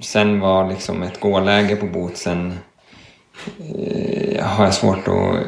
sen 0.00 0.40
var 0.40 0.70
liksom 0.70 1.02
ett 1.02 1.20
gåläge 1.20 1.76
på 1.76 1.86
bootsen 1.86 2.58
eh, 3.58 4.44
har 4.44 4.64
jag 4.64 4.74
svårt 4.74 5.08
att 5.08 5.46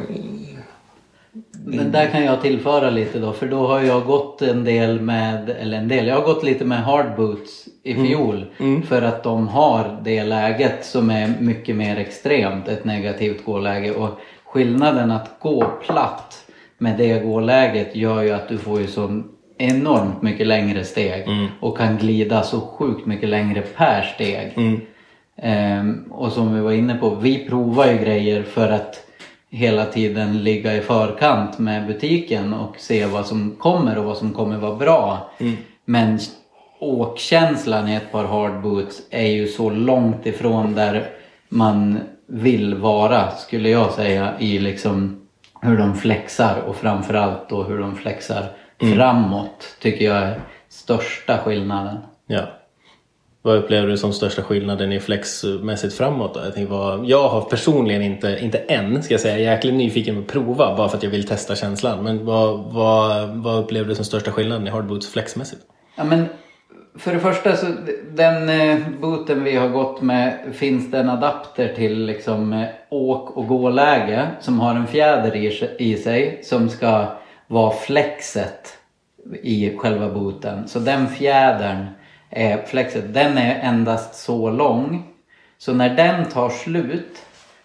Men 1.65 1.91
där 1.91 2.11
kan 2.11 2.23
jag 2.23 2.41
tillföra 2.41 2.89
lite 2.89 3.19
då, 3.19 3.33
för 3.33 3.47
då 3.47 3.67
har 3.67 3.81
jag 3.81 4.05
gått 4.05 4.41
en 4.41 4.63
del 4.63 5.01
med, 5.01 5.49
eller 5.49 5.77
en 5.77 5.87
del, 5.87 6.07
jag 6.07 6.15
har 6.15 6.25
gått 6.25 6.43
lite 6.43 6.65
med 6.65 6.83
hardboots 6.83 7.68
i 7.89 7.95
fiol. 7.95 8.45
För 8.87 9.01
att 9.01 9.23
de 9.23 9.47
har 9.47 9.99
det 10.03 10.23
läget 10.23 10.85
som 10.85 11.09
är 11.09 11.33
mycket 11.39 11.75
mer 11.75 11.97
extremt, 11.97 12.67
ett 12.67 12.85
negativt 12.85 13.45
gåläge. 13.45 13.91
Och 13.91 14.19
skillnaden 14.45 15.11
att 15.11 15.39
gå 15.39 15.71
platt 15.85 16.45
med 16.77 16.97
det 16.97 17.19
gåläget 17.19 17.95
gör 17.95 18.21
ju 18.21 18.31
att 18.31 18.49
du 18.49 18.57
får 18.57 18.81
ju 18.81 18.87
så 18.87 19.23
enormt 19.57 20.21
mycket 20.21 20.47
längre 20.47 20.83
steg. 20.83 21.25
Och 21.59 21.77
kan 21.77 21.97
glida 21.97 22.43
så 22.43 22.59
sjukt 22.61 23.05
mycket 23.05 23.29
längre 23.29 23.61
per 23.61 24.01
steg. 24.01 24.53
Ehm, 25.41 26.03
och 26.11 26.31
som 26.31 26.55
vi 26.55 26.61
var 26.61 26.71
inne 26.71 26.95
på, 26.95 27.09
vi 27.15 27.47
provar 27.49 27.87
ju 27.87 27.97
grejer 27.97 28.43
för 28.43 28.71
att 28.71 29.05
hela 29.49 29.85
tiden 29.85 30.43
ligga 30.43 30.75
i 30.75 30.81
förkant 30.81 31.59
med 31.59 31.87
butiken 31.87 32.53
och 32.53 32.75
se 32.77 33.05
vad 33.05 33.25
som 33.25 33.55
kommer 33.59 33.97
och 33.97 34.05
vad 34.05 34.17
som 34.17 34.33
kommer 34.33 34.57
vara 34.57 34.75
bra. 34.75 35.29
Men 35.85 36.19
åkkänslan 36.79 37.89
i 37.89 37.95
ett 37.95 38.11
par 38.11 38.25
hardboots 38.25 39.01
är 39.09 39.27
ju 39.27 39.47
så 39.47 39.69
långt 39.69 40.25
ifrån 40.25 40.75
där 40.75 41.09
man 41.49 41.99
vill 42.27 42.75
vara, 42.75 43.31
skulle 43.31 43.69
jag 43.69 43.91
säga, 43.91 44.33
i 44.39 44.59
liksom 44.59 45.21
hur 45.61 45.77
de 45.77 45.95
flexar 45.95 46.61
och 46.67 46.75
framförallt 46.75 47.49
då 47.49 47.63
hur 47.63 47.79
de 47.79 47.95
flexar 47.95 48.45
framåt, 48.79 49.75
tycker 49.81 50.05
jag 50.05 50.17
är 50.17 50.39
största 50.69 51.37
skillnaden. 51.37 51.97
Ja. 52.27 52.41
Vad 53.41 53.57
upplever 53.57 53.87
du 53.87 53.97
som 53.97 54.13
största 54.13 54.43
skillnaden 54.43 54.91
i 54.91 54.99
flexmässigt 54.99 55.93
framåt 55.93 56.33
då? 56.33 56.39
Jag, 56.39 56.53
tänker, 56.53 56.71
vad, 56.71 57.05
jag 57.05 57.29
har 57.29 57.41
personligen 57.41 58.01
inte, 58.01 58.39
inte 58.41 58.57
än, 58.57 59.03
ska 59.03 59.13
jag 59.13 59.21
säga, 59.21 59.37
jag 59.37 59.47
är 59.47 59.51
jäkligt 59.51 59.73
nyfiken 59.73 60.15
på 60.15 60.21
att 60.21 60.27
prova 60.27 60.75
bara 60.77 60.89
för 60.89 60.97
att 60.97 61.03
jag 61.03 61.09
vill 61.09 61.27
testa 61.27 61.55
känslan. 61.55 62.03
Men 62.03 62.25
vad, 62.25 62.73
vad, 62.73 63.29
vad 63.29 63.63
upplever 63.63 63.89
du 63.89 63.95
som 63.95 64.05
största 64.05 64.31
skillnaden 64.31 64.67
i 64.67 64.69
hardboots 64.69 65.07
flexmässigt? 65.09 65.61
Ja, 65.95 66.03
men 66.03 66.25
för 66.99 67.13
det 67.13 67.19
första 67.19 67.55
så 67.55 67.65
den 68.11 68.49
eh, 68.49 68.77
booten 69.01 69.43
vi 69.43 69.55
har 69.55 69.67
gått 69.69 70.01
med 70.01 70.37
finns 70.53 70.91
det 70.91 70.99
en 70.99 71.09
adapter 71.09 71.73
till 71.75 72.05
liksom 72.05 72.53
eh, 72.53 72.67
åk 72.89 73.37
och 73.37 73.47
gåläge 73.47 74.27
som 74.39 74.59
har 74.59 74.75
en 74.75 74.87
fjäder 74.87 75.35
i, 75.81 75.97
sig- 75.97 76.39
som 76.43 76.69
ska 76.69 77.05
vara 77.47 77.71
flexet 77.71 78.77
i 79.43 79.77
själva 79.77 80.09
booten. 80.09 80.67
Så 80.67 80.79
den 80.79 81.07
fjädern 81.07 81.85
är 82.29 82.57
flexet. 82.65 83.13
Den 83.13 83.37
är 83.37 83.59
endast 83.63 84.15
så 84.15 84.49
lång 84.49 85.03
så 85.57 85.73
när 85.73 85.95
den 85.95 86.25
tar 86.25 86.49
slut 86.49 87.17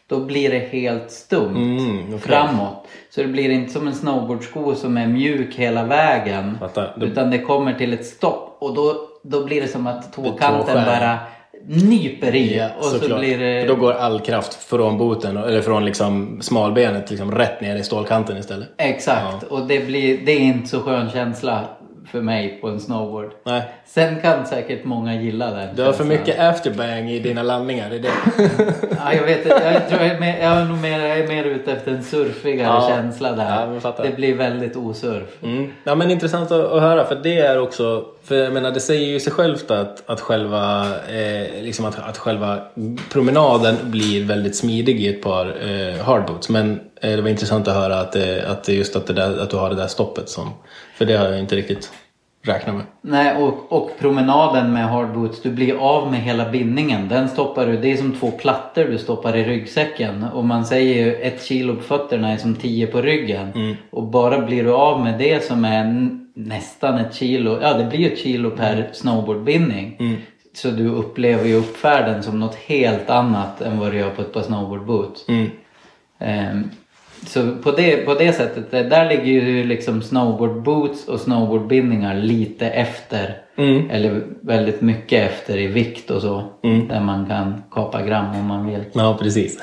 då 0.07 0.21
blir 0.21 0.51
det 0.51 0.59
helt 0.59 1.11
stumt 1.11 1.57
Mm, 1.57 2.05
okej. 2.09 2.19
framåt. 2.19 2.87
Så 3.11 3.23
det 3.23 3.29
blir 3.29 3.51
inte 3.51 3.73
som 3.73 3.87
en 3.87 3.95
snowboardsko 3.95 4.75
som 4.75 4.97
är 4.97 5.07
mjuk 5.07 5.55
hela 5.55 5.85
vägen. 5.85 6.57
Fattar. 6.61 6.97
Utan 7.01 7.31
det 7.31 7.39
kommer 7.39 7.75
till 7.75 7.93
ett 7.93 8.07
stopp 8.07 8.57
och 8.59 8.75
då, 8.75 8.95
då 9.25 9.45
blir 9.45 9.61
det 9.61 9.69
som 9.69 9.87
att 9.87 10.13
tåkanten 10.13 10.75
skär. 10.75 10.87
bara 10.87 11.19
nyper 11.67 12.35
i. 12.35 12.57
Ja, 12.57 12.69
och 12.79 12.85
så 12.85 13.19
blir 13.19 13.39
det... 13.39 13.61
För 13.61 13.69
då 13.69 13.81
går 13.81 13.93
all 13.93 14.21
kraft 14.21 14.55
från 14.55 14.99
boten, 14.99 15.37
eller 15.37 15.63
från 15.63 15.85
liksom 15.85 16.39
smalbenet 16.43 17.11
liksom 17.11 17.33
rätt 17.33 17.61
ner 17.61 17.77
i 17.77 17.85
stålkanten 17.85 18.37
istället. 18.37 18.69
Exakt, 18.79 19.43
och 19.43 19.67
det, 19.67 19.87
blir, 19.87 20.27
det 20.27 20.33
är 20.33 20.41
inte 20.41 20.69
så 20.69 20.81
skön 20.81 21.11
känsla 21.11 21.65
för 22.11 22.21
mig 22.21 22.59
på 22.61 22.69
en 22.69 22.81
snowboard. 22.81 23.31
Nej. 23.45 23.63
Sen 23.87 24.21
kan 24.21 24.47
säkert 24.47 24.85
många 24.85 25.15
gilla 25.15 25.51
den 25.51 25.77
Du 25.77 25.83
har 25.83 25.93
för 25.93 26.05
mycket 26.05 26.41
afterbang 26.41 27.11
i 27.11 27.19
dina 27.19 27.43
landningar, 27.43 27.91
det 27.91 27.97
är 27.97 28.01
det. 28.01 28.11
Ja, 29.05 29.15
jag 29.15 29.23
vet. 29.23 29.47
Jag, 29.47 29.89
tror 29.89 30.01
jag, 30.03 30.11
är 30.11 30.21
mer, 30.21 30.39
jag, 30.43 30.53
är 30.53 30.65
nog 30.65 30.79
mer, 30.79 31.01
jag 31.01 31.19
är 31.19 31.29
mer 31.29 31.45
ute 31.45 31.73
efter 31.73 31.93
en 31.93 32.05
surfigare 32.05 32.67
Ja. 32.67 32.89
känsla 32.89 33.33
där. 33.33 33.81
Ja, 33.83 33.95
det 34.03 34.17
blir 34.17 34.35
väldigt 34.35 34.77
osurf. 34.77 35.43
Mm. 35.43 35.73
Ja 35.85 35.95
men 35.95 36.11
intressant 36.11 36.51
att, 36.53 36.73
att 36.73 36.81
höra 36.83 37.05
för 37.05 37.15
det 37.15 37.39
är 37.39 37.59
också, 37.61 38.05
för 38.25 38.35
jag 38.35 38.53
menar 38.53 38.71
det 38.71 38.81
säger 38.81 39.07
ju 39.07 39.21
sig 39.21 39.33
självt 39.33 39.71
att, 39.71 40.03
att 40.11 40.21
själva, 40.21 40.87
eh, 41.09 41.63
liksom 41.63 41.85
att, 41.85 41.99
att 42.09 42.19
själva 42.19 42.59
promenaden 43.13 43.77
blir 43.83 44.25
väldigt 44.25 44.57
smidig 44.57 45.01
i 45.01 45.09
ett 45.09 45.23
par 45.23 45.47
eh, 45.47 46.05
hardboots. 46.05 46.49
Men 46.49 46.81
eh, 47.01 47.11
det 47.17 47.23
var 47.23 47.29
intressant 47.29 47.69
att 47.69 47.75
höra 47.75 48.01
att, 48.01 48.13
det, 48.13 48.47
att 48.49 48.69
just 48.69 48.97
att, 48.97 49.07
det 49.07 49.13
där, 49.13 49.39
att 49.39 49.51
du 49.51 49.57
har 49.57 49.71
det 49.71 49.77
där 49.77 49.87
stoppet 49.87 50.29
som, 50.29 50.51
för 50.95 51.05
det 51.05 51.17
har 51.17 51.27
jag 51.27 51.41
inte 51.41 51.57
riktigt 51.57 51.93
räknat 52.43 52.75
med. 52.75 52.85
Nej, 53.01 53.37
och, 53.37 53.73
och 53.73 53.91
promenaden 53.99 54.73
med 54.73 54.89
hardboots, 54.89 55.43
du 55.43 55.51
blir 55.51 55.75
av 55.75 56.11
med 56.11 56.21
hela 56.21 56.51
bindningen. 56.51 57.09
Den 57.09 57.29
stoppar 57.29 57.67
du, 57.67 57.77
det 57.77 57.93
är 57.93 57.97
som 57.97 58.13
två 58.13 58.31
plattor 58.31 58.85
du 58.85 58.99
stoppar 58.99 59.37
i 59.37 59.45
ryggsäcken. 59.45 60.25
Och 60.25 60.45
man 60.45 60.67
säger 60.67 61.05
ju 61.05 61.15
ett 61.15 61.43
kilo 61.45 61.77
på 61.77 61.83
fötterna 61.83 62.33
är 62.33 62.37
som 62.37 62.55
tio 62.55 62.87
på 62.87 63.03
ryggen. 63.03 63.77
Och 63.91 64.03
bara 64.03 64.41
blir 64.41 64.65
du 64.65 64.73
av 64.73 65.01
med 65.01 65.19
det 65.19 65.45
som 65.45 65.65
är 65.65 66.09
nästan 66.35 66.99
ett 66.99 67.15
kilo, 67.15 67.59
ja 67.63 67.73
det 67.73 67.85
blir 67.85 67.99
ju 67.99 68.13
ett 68.13 68.19
kilo 68.19 68.51
per 68.51 68.89
snowboardbindning. 68.93 70.19
Så 70.55 70.71
du 70.71 70.89
upplever 70.89 71.45
ju 71.45 71.55
uppfärden 71.55 72.23
som 72.23 72.41
något 72.41 72.55
helt 72.55 73.11
annat 73.11 73.61
än 73.61 73.79
vad 73.79 73.93
du 73.93 73.99
gör 73.99 74.11
på 74.11 74.23
ett 74.23 74.33
par 74.33 74.43
snowboardboots. 74.43 75.27
Ehm, 76.19 76.71
så 77.27 77.57
på 77.63 77.71
det, 77.71 77.97
på 77.97 78.15
det 78.15 78.33
sättet, 78.33 78.71
där 78.71 79.09
ligger 79.09 79.25
ju 79.25 79.65
liksom 79.65 80.03
snowboardboots 80.03 81.09
och 81.09 81.21
snowboardbindningar 81.21 82.15
lite 82.15 82.69
efter. 82.69 83.37
Eller 83.91 84.23
väldigt 84.41 84.81
mycket 84.81 85.31
efter 85.31 85.59
i 85.59 85.67
vikt 85.67 86.11
och 86.11 86.23
så. 86.23 86.45
Där 86.89 87.01
man 87.01 87.27
kan 87.27 87.63
kapa 87.71 88.03
gram 88.03 88.37
om 88.37 88.47
man 88.47 88.67
vill. 88.67 88.85
Ja, 88.93 89.17
precis. 89.21 89.59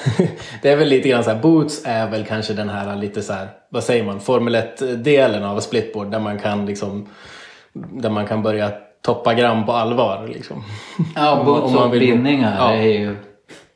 Det 0.62 0.69
är 0.69 0.76
väl 0.76 0.88
lite 0.88 1.10
grann 1.10 1.24
så 1.24 1.30
här, 1.30 1.41
boots 1.41 1.82
är 1.86 2.10
väl 2.10 2.26
kanske 2.26 2.54
den 2.54 2.69
här 2.69 2.95
lite 2.95 3.21
så 3.21 3.34
här, 3.34 3.47
vad 3.69 3.84
säger 3.84 4.04
man, 4.04 4.19
Formel 4.19 4.56
1-delen 4.56 5.43
av 5.43 5.60
splitboard 5.60 6.12
där 6.12 6.19
man 6.19 6.39
kan 6.39 6.65
liksom, 6.65 7.08
där 7.74 8.10
man 8.10 8.28
kan 8.28 8.43
börja 8.43 8.71
toppa 9.02 9.34
gram 9.34 9.65
på 9.65 9.71
allvar 9.71 10.30
liksom. 10.34 10.63
Ja, 11.15 11.43
boots 11.45 11.76
och 11.76 11.89
bindningar 11.89 12.56
Ja. 12.60 12.74
är 12.74 12.82
ju... 12.82 13.15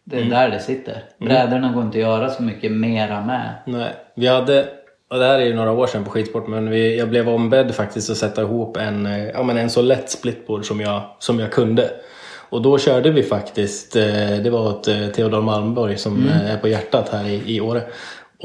Det 0.07 0.19
är 0.19 0.25
där 0.25 0.49
det 0.49 0.59
sitter. 0.59 1.03
Brädorna 1.19 1.73
går 1.73 1.83
inte 1.83 1.97
att 1.97 2.01
göra 2.01 2.29
så 2.29 2.43
mycket 2.43 2.71
mera 2.71 3.21
med. 3.21 3.53
Nej, 3.65 3.93
vi 4.15 4.27
hade, 4.27 4.67
och 5.09 5.19
det 5.19 5.25
här 5.25 5.39
är 5.39 5.45
ju 5.45 5.53
några 5.53 5.71
år 5.71 5.87
sedan 5.87 6.03
på 6.03 6.11
skidsport, 6.11 6.47
men 6.47 6.69
vi, 6.69 6.97
jag 6.97 7.09
blev 7.09 7.29
ombedd 7.29 7.75
faktiskt 7.75 8.09
att 8.09 8.17
sätta 8.17 8.41
ihop 8.41 8.77
en, 8.77 9.05
ja, 9.33 9.43
men 9.43 9.57
en 9.57 9.69
så 9.69 9.81
lätt 9.81 10.09
splitboard 10.09 10.65
som 10.65 10.81
jag, 10.81 11.01
som 11.19 11.39
jag 11.39 11.51
kunde. 11.51 11.89
Och 12.49 12.61
då 12.61 12.77
körde 12.77 13.11
vi 13.11 13.23
faktiskt, 13.23 13.95
eh, 13.95 14.03
det 14.43 14.49
var 14.49 14.67
åt 14.67 14.87
eh, 14.87 15.07
Theodor 15.07 15.41
Malmborg 15.41 15.97
som 15.97 16.27
eh, 16.27 16.51
är 16.51 16.57
på 16.57 16.67
hjärtat 16.67 17.09
här 17.09 17.27
i, 17.27 17.55
i 17.55 17.61
Åre. 17.61 17.81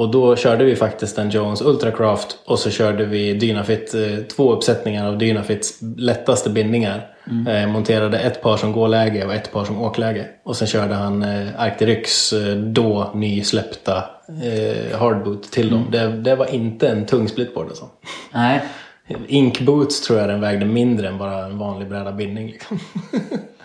Och 0.01 0.11
då 0.11 0.37
körde 0.37 0.65
vi 0.65 0.77
faktiskt 0.77 1.19
en 1.19 1.31
Jones 1.31 1.63
Ultracraft 1.63 2.39
och 2.45 2.59
så 2.59 2.71
körde 2.71 3.05
vi 3.05 3.35
Dynafit, 3.35 3.95
eh, 3.95 4.25
två 4.37 4.53
uppsättningar 4.53 5.09
av 5.09 5.19
Dynafits 5.19 5.79
lättaste 5.97 6.51
bindningar. 6.51 7.07
Eh, 7.49 7.67
monterade 7.67 8.19
ett 8.19 8.43
par 8.43 8.57
som 8.57 8.73
gåläge 8.73 9.25
och 9.25 9.35
ett 9.35 9.53
par 9.53 9.65
som 9.65 9.83
åkläge. 9.83 10.27
Och 10.45 10.57
sen 10.57 10.69
körde 10.69 10.95
han 10.95 11.23
eh, 11.23 11.61
Arcteryx 11.61 12.33
eh, 12.33 12.57
då 12.57 13.11
nysläppta 13.15 14.05
eh, 14.43 14.99
hardboot 14.99 15.53
till 15.53 15.71
dem. 15.71 15.87
Det, 15.91 16.09
det 16.09 16.35
var 16.35 16.55
inte 16.55 16.89
en 16.89 17.07
tung 17.07 17.29
splitboard 17.29 17.67
alltså. 17.67 17.89
Nej, 18.35 18.63
Ink 19.27 19.61
Boots 19.61 20.01
tror 20.01 20.19
jag 20.19 20.29
den 20.29 20.41
vägde 20.41 20.67
mindre 20.67 21.09
än 21.09 21.19
bara 21.19 21.45
en 21.45 21.59
vanlig 21.59 21.89
bräda 21.89 22.13
bindning. 22.13 22.47
Liksom. 22.47 22.79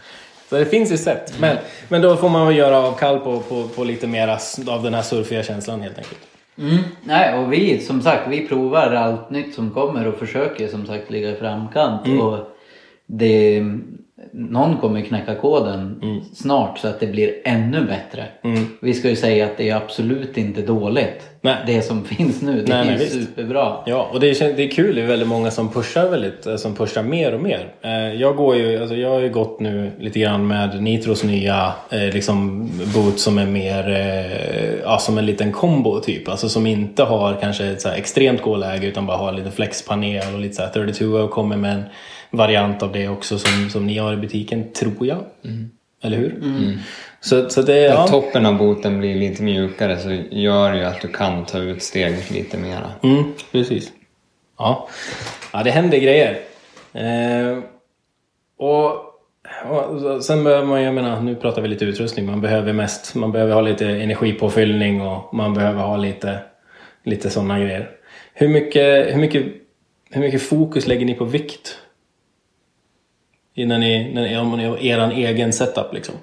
Så 0.50 0.56
det 0.56 0.66
finns 0.66 0.92
ju 0.92 0.98
sätt. 0.98 1.34
Men, 1.40 1.58
men 1.90 2.02
då 2.02 2.16
får 2.16 2.30
man 2.30 2.48
väl 2.48 2.56
göra 2.58 2.78
avkall 2.78 3.20
på, 3.20 3.40
på, 3.40 3.64
på 3.68 3.84
lite 3.84 4.08
mera 4.08 4.36
s- 4.36 4.60
av 4.68 4.84
den 4.84 4.94
här 4.94 5.02
surfiga 5.02 5.44
känslan 5.44 5.82
helt 5.82 5.98
enkelt. 5.98 6.20
Mm, 6.58 6.78
nej, 7.04 7.38
och 7.40 7.54
vi 7.54 7.80
som 7.80 8.02
sagt, 8.02 8.28
vi 8.30 8.48
provar 8.48 8.92
allt 8.94 9.30
nytt 9.30 9.56
som 9.56 9.72
kommer 9.72 10.08
och 10.08 10.16
försöker 10.20 10.68
som 10.68 10.86
sagt 10.86 11.12
ligga 11.12 11.30
i 11.30 11.36
framkant. 11.36 12.02
Och 12.22 12.38
det, 13.08 13.64
någon 14.32 14.78
kommer 14.78 15.02
knäcka 15.02 15.36
koden 15.36 16.02
snart 16.34 16.80
så 16.80 16.88
att 16.88 17.00
det 17.00 17.08
blir 17.08 17.34
ännu 17.46 17.82
bättre. 17.86 18.26
Vi 18.82 18.94
ska 18.94 19.10
ju 19.10 19.16
säga 19.16 19.46
att 19.46 19.58
det 19.58 19.70
är 19.70 19.76
absolut 19.76 20.38
inte 20.38 20.62
dåligt. 20.62 21.30
Nej. 21.46 21.56
Det 21.66 21.82
som 21.82 22.06
finns 22.06 22.42
nu, 22.42 22.62
det 22.62 22.84
Nej, 22.84 22.94
är 22.94 23.00
ju 23.00 23.10
superbra. 23.10 23.76
Ja, 23.86 24.10
och 24.14 24.20
det 24.20 24.42
är, 24.42 24.54
det 24.54 24.64
är 24.64 24.72
kul. 24.72 24.96
Det 24.96 25.02
är 25.02 25.06
väldigt 25.06 25.28
många 25.28 25.52
som 25.52 25.72
pushar 25.72 26.10
väldigt, 26.10 26.46
eh, 26.46 26.56
som 26.56 26.76
pushar 26.76 27.04
mer 27.04 27.34
och 27.34 27.42
mer. 27.42 27.74
Eh, 27.82 27.92
Jag 28.22 28.36
går 28.36 28.56
ju, 28.56 28.82
alltså 28.82 28.96
jag 28.96 29.10
har 29.10 29.20
ju 29.20 29.30
gått 29.30 29.60
nu 29.60 29.92
lite 30.00 30.20
grann 30.20 30.48
med 30.48 30.84
Nitros 30.84 31.24
nya 31.24 31.74
eh, 31.90 32.14
liksom 32.14 32.70
boot 32.96 33.20
som 33.20 33.38
är 33.38 33.46
mer, 33.46 33.90
ja 34.84 34.98
som 34.98 35.18
en 35.18 35.26
liten 35.26 35.52
kombo 35.52 36.00
typ. 36.00 36.30
Alltså 36.30 36.50
som 36.50 36.66
inte 36.68 37.04
har 37.04 37.38
kanske 37.42 37.66
ett 37.66 37.82
så 37.82 37.90
extremt 37.90 38.42
gåläge 38.42 38.88
utan 38.88 39.06
bara 39.06 39.18
har 39.18 39.32
lite 39.34 39.52
flexpanel 39.52 40.34
och 40.34 40.40
lite 40.40 40.56
så 40.56 40.62
här 40.62 40.70
32 40.70 41.06
och 41.06 41.32
kommer 41.32 41.58
med 41.58 41.74
en 41.74 41.84
variant 42.32 42.84
av 42.84 42.92
det 42.92 43.08
också 43.08 43.38
som, 43.40 43.70
som 43.70 43.88
ni 43.88 43.98
har 43.98 44.14
i 44.14 44.18
butiken, 44.18 44.72
tror 44.74 45.08
jag. 45.08 45.18
Eller 46.04 46.18
hur? 46.18 46.40
Så, 47.26 47.50
så 47.50 47.62
det, 47.62 47.80
ja. 47.80 48.08
toppen 48.08 48.46
av 48.46 48.58
boten 48.58 49.00
blir 49.00 49.16
lite 49.16 49.44
mjukare 49.44 50.00
så 50.00 50.12
gör 50.32 50.74
ju 50.74 50.84
att 50.84 51.02
du 51.02 51.08
kan 51.08 51.46
ta 51.46 51.60
ut 51.60 51.84
steget 51.84 52.32
lite 52.32 52.58
mera. 52.58 52.92
Mm, 53.04 53.24
precis. 53.52 53.92
Ja. 54.58 54.88
ja, 55.54 55.64
det 55.64 55.72
händer 55.72 55.98
grejer. 55.98 56.40
Eh, 56.94 57.58
och, 58.58 58.92
och 59.70 60.24
sen 60.24 60.44
behöver 60.44 60.68
man 60.68 60.80
ju, 60.80 60.86
jag 60.86 60.94
menar, 60.94 61.22
nu 61.22 61.36
pratar 61.36 61.62
vi 61.62 61.68
lite 61.68 61.86
utrustning. 61.86 62.26
Man 62.26 62.42
behöver 62.42 62.74
mest, 62.74 63.16
man 63.16 63.32
behöver 63.32 63.54
ha 63.54 63.62
lite 63.62 63.88
energipåfyllning 63.88 65.02
och 65.02 65.34
man 65.34 65.54
behöver 65.54 65.82
ha 65.82 65.98
lite, 65.98 66.40
lite 67.04 67.30
sådana 67.30 67.60
grejer. 67.60 67.90
Hur 68.34 68.48
mycket, 68.48 69.16
hur, 69.16 69.20
mycket, 69.20 69.46
hur 70.10 70.22
mycket 70.22 70.42
fokus 70.42 70.88
lägger 70.88 71.06
ni 71.06 71.14
på 71.14 71.26
vikt? 71.26 71.78
Innan 73.54 73.80
ni, 73.80 74.14
när 74.14 74.22
ni, 74.22 74.38
om 74.38 74.58
ni 74.58 74.66
har 74.66 74.84
er 74.84 75.12
egen 75.12 75.54
setup 75.54 75.94
liksom. 75.94 76.16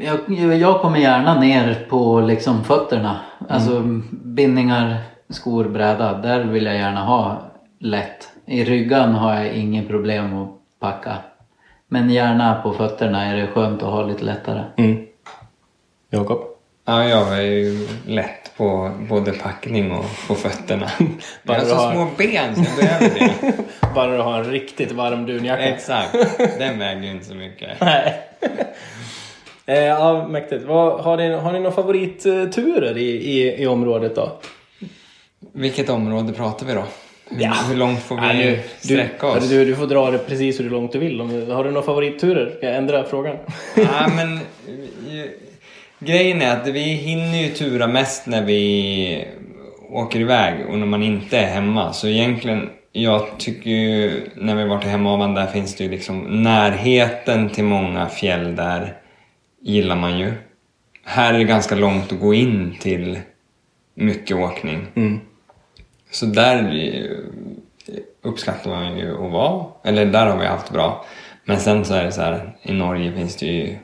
Jag, 0.00 0.54
jag 0.58 0.80
kommer 0.80 0.98
gärna 0.98 1.40
ner 1.40 1.86
på 1.88 2.20
liksom 2.20 2.64
fötterna. 2.64 3.20
Alltså 3.48 3.80
bindningar, 4.10 4.96
skor, 5.28 5.64
bräda. 5.64 6.12
Där 6.12 6.44
vill 6.44 6.64
jag 6.66 6.74
gärna 6.76 7.04
ha 7.04 7.42
lätt. 7.78 8.28
I 8.46 8.64
ryggan 8.64 9.14
har 9.14 9.34
jag 9.34 9.52
inget 9.52 9.88
problem 9.88 10.42
att 10.42 10.48
packa. 10.80 11.16
Men 11.88 12.10
gärna 12.10 12.54
på 12.62 12.72
fötterna 12.72 13.24
är 13.26 13.36
det 13.36 13.46
skönt 13.46 13.82
att 13.82 13.88
ha 13.90 14.02
lite 14.02 14.24
lättare. 14.24 14.64
Mm. 14.76 15.06
Jakob? 16.10 16.38
Ja, 16.84 17.04
jag 17.04 17.38
är 17.38 17.42
ju 17.42 17.88
lätt 18.06 18.52
på 18.56 18.90
både 19.08 19.32
packning 19.32 19.92
och 19.92 20.04
på 20.28 20.34
fötterna. 20.34 20.86
Jag 20.98 21.54
har 21.54 21.60
Bara 21.60 21.60
så 21.60 21.74
har- 21.74 21.92
små 21.92 22.08
ben 22.18 22.54
så 22.56 22.62
jag 22.62 22.76
behöver 22.76 23.18
det. 23.18 23.54
Bara 23.94 24.16
du 24.16 24.22
har 24.22 24.38
en 24.38 24.44
riktigt 24.50 24.92
varm 24.92 25.26
dunjacka. 25.26 25.62
Exakt. 25.62 26.12
Den 26.58 26.78
väger 26.78 27.02
ju 27.02 27.10
inte 27.10 27.24
så 27.26 27.34
mycket. 27.34 27.80
Nej. 27.80 28.14
Eh, 29.68 29.78
ja, 29.84 30.28
mäktigt. 30.28 30.64
Vad, 30.64 31.00
har, 31.00 31.16
ni, 31.16 31.30
har 31.32 31.52
ni 31.52 31.58
några 31.60 31.74
favoritturer 31.76 32.98
i, 32.98 33.10
i, 33.10 33.62
i 33.62 33.66
området 33.66 34.14
då? 34.16 34.32
Vilket 35.52 35.88
område 35.88 36.32
pratar 36.32 36.66
vi 36.66 36.72
då? 36.74 36.84
Hur, 37.30 37.42
Ja. 37.42 37.52
hur 37.68 37.76
långt 37.76 38.02
får 38.02 38.16
vi 38.16 38.22
Ja, 38.26 38.32
nu, 38.32 38.58
sträcka 38.78 39.26
du, 39.26 39.38
oss? 39.38 39.48
Du, 39.48 39.64
du 39.64 39.76
får 39.76 39.86
dra 39.86 40.10
det 40.10 40.18
precis 40.18 40.60
hur 40.60 40.70
långt 40.70 40.92
du 40.92 40.98
vill. 40.98 41.20
Har 41.50 41.64
du 41.64 41.70
några 41.70 41.86
favoritturer? 41.86 42.54
Ska 42.56 42.66
jag 42.66 42.76
ändra 42.76 43.04
frågan? 43.04 43.36
Ja, 43.76 44.08
men 44.16 44.38
grejen 45.98 46.42
är 46.42 46.56
att 46.56 46.66
vi 46.68 46.80
hinner 46.80 47.38
ju 47.42 47.48
tura 47.48 47.86
mest 47.86 48.26
när 48.26 48.44
vi 48.44 49.24
åker 49.90 50.20
iväg 50.20 50.54
och 50.68 50.78
när 50.78 50.86
man 50.86 51.02
inte 51.02 51.38
är 51.38 51.46
hemma. 51.46 51.92
Så 51.92 52.08
egentligen, 52.08 52.70
jag 52.92 53.26
tycker 53.38 53.70
ju 53.70 54.20
när 54.34 54.54
vi 54.54 54.64
varit 54.64 54.84
i 54.84 54.88
Hemavan 54.88 55.34
där 55.34 55.46
finns 55.46 55.76
det 55.76 55.84
ju 55.84 55.90
liksom 55.90 56.42
närheten 56.42 57.50
till 57.50 57.64
många 57.64 58.06
fjäll 58.08 58.56
där 58.56 58.94
gillar 59.68 59.96
man 59.96 60.18
ju. 60.18 60.32
Här 61.04 61.34
är 61.34 61.38
det 61.38 61.44
ganska 61.44 61.74
långt 61.74 62.12
att 62.12 62.20
gå 62.20 62.34
in 62.34 62.76
till 62.80 63.18
mycket 63.94 64.36
åkning. 64.36 64.86
Mm. 64.94 65.20
Så 66.10 66.26
där 66.26 66.74
eh, 66.74 67.94
uppskattar 68.22 68.70
man 68.70 68.98
ju 68.98 69.14
att 69.14 69.32
vara. 69.32 69.66
Eller 69.84 70.06
där 70.06 70.26
har 70.26 70.38
vi 70.38 70.46
haft 70.46 70.72
bra. 70.72 71.04
Men 71.44 71.60
sen 71.60 71.84
så 71.84 71.94
är 71.94 72.04
det 72.04 72.12
så 72.12 72.20
här, 72.20 72.56
i 72.62 72.72
Norge 72.72 73.12
finns 73.12 73.36
det 73.36 73.46
ju 73.46 73.76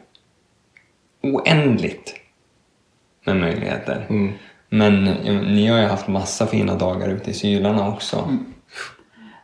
oändligt 1.23 2.15
med 3.25 3.37
möjligheter. 3.37 4.07
Men 4.69 5.07
ja, 5.25 5.33
ni 5.33 5.67
har 5.67 5.79
ju 5.79 5.87
haft 5.87 6.09
massa 6.09 6.47
fina 6.47 6.75
dagar 6.75 7.09
ute 7.09 7.31
i 7.31 7.35
Sylarna 7.35 7.89
också. 7.89 8.39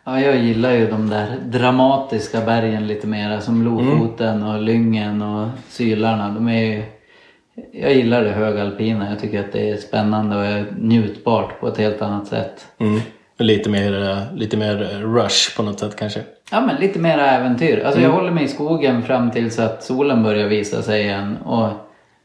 Ja, 0.05 0.21
jag 0.21 0.37
gillar 0.37 0.73
ju 0.73 0.91
de 0.91 1.11
där 1.11 1.37
dramatiska 1.45 2.41
bergen 2.41 2.87
lite 2.87 3.07
mera. 3.07 3.41
Som 3.41 3.63
Lofoten 3.65 4.43
och 4.43 4.63
Lyngen 4.63 5.23
och 5.23 5.49
Sylarna. 5.69 6.29
De 6.29 6.49
är 6.49 6.65
ju... 6.65 6.83
Jag 7.73 7.95
gillar 7.95 8.25
det 8.25 8.31
högalpina. 8.31 9.11
Jag 9.11 9.19
tycker 9.19 9.41
att 9.41 9.53
det 9.53 9.71
är 9.71 9.77
spännande 9.77 10.37
och 10.37 10.67
njutbart 10.79 11.61
på 11.61 11.69
ett 11.69 11.79
helt 11.79 12.03
annat 12.03 12.27
sätt. 12.27 12.67
Mm. 12.79 13.01
Lite, 13.39 13.71
mer, 13.71 14.27
lite 14.35 14.57
mer 14.57 14.77
rush 15.03 15.57
på 15.57 15.63
något 15.63 15.79
sätt 15.81 15.97
kanske. 15.97 16.21
Ja 16.53 16.61
men 16.61 16.77
lite 16.77 16.99
mera 16.99 17.31
äventyr. 17.31 17.83
Alltså 17.85 18.01
jag 18.01 18.11
håller 18.11 18.31
mig 18.31 18.45
i 18.45 18.49
skogen 18.49 19.03
fram 19.03 19.31
tills 19.31 19.59
att 19.59 19.85
solen 19.85 20.23
börjar 20.23 20.49
visa 20.49 20.83
sig 20.83 21.03
igen. 21.03 21.37
Och, 21.37 21.69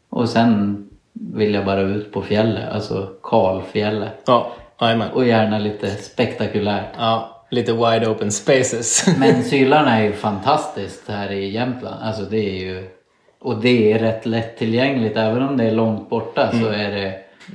och 0.10 0.30
sen 0.30 0.82
vill 1.14 1.54
jag 1.54 1.66
bara 1.66 1.82
ut 1.82 2.12
på 2.12 2.22
fjället. 2.22 2.72
Alltså 2.72 3.08
kalfjället. 3.24 4.24
Ja. 4.26 4.52
Och 5.14 5.26
gärna 5.26 5.60
lite 5.60 5.88
spektakulärt. 5.88 6.90
Ja, 6.98 7.35
lite 7.50 7.74
wide 7.74 8.08
open 8.08 8.32
spaces. 8.32 9.06
Men 9.20 9.44
Sylarna 9.44 10.00
är 10.00 10.04
ju 10.04 10.14
fantastiskt 10.14 11.04
här 11.10 11.32
i 11.32 11.50
Jämtland. 11.50 12.04
Alltså 12.04 12.24
det 12.24 12.50
är 12.50 12.60
ju... 12.66 12.88
Och 13.42 13.62
det 13.62 13.92
är 13.92 14.00
rätt 14.00 14.26
lättillgängligt. 14.26 15.18
Även 15.18 15.44
om 15.44 15.58
det 15.58 15.64
är 15.64 15.72
långt 15.72 16.10
borta 16.10 16.52
så 16.52 16.68
är 16.68 16.92
det 16.92 17.14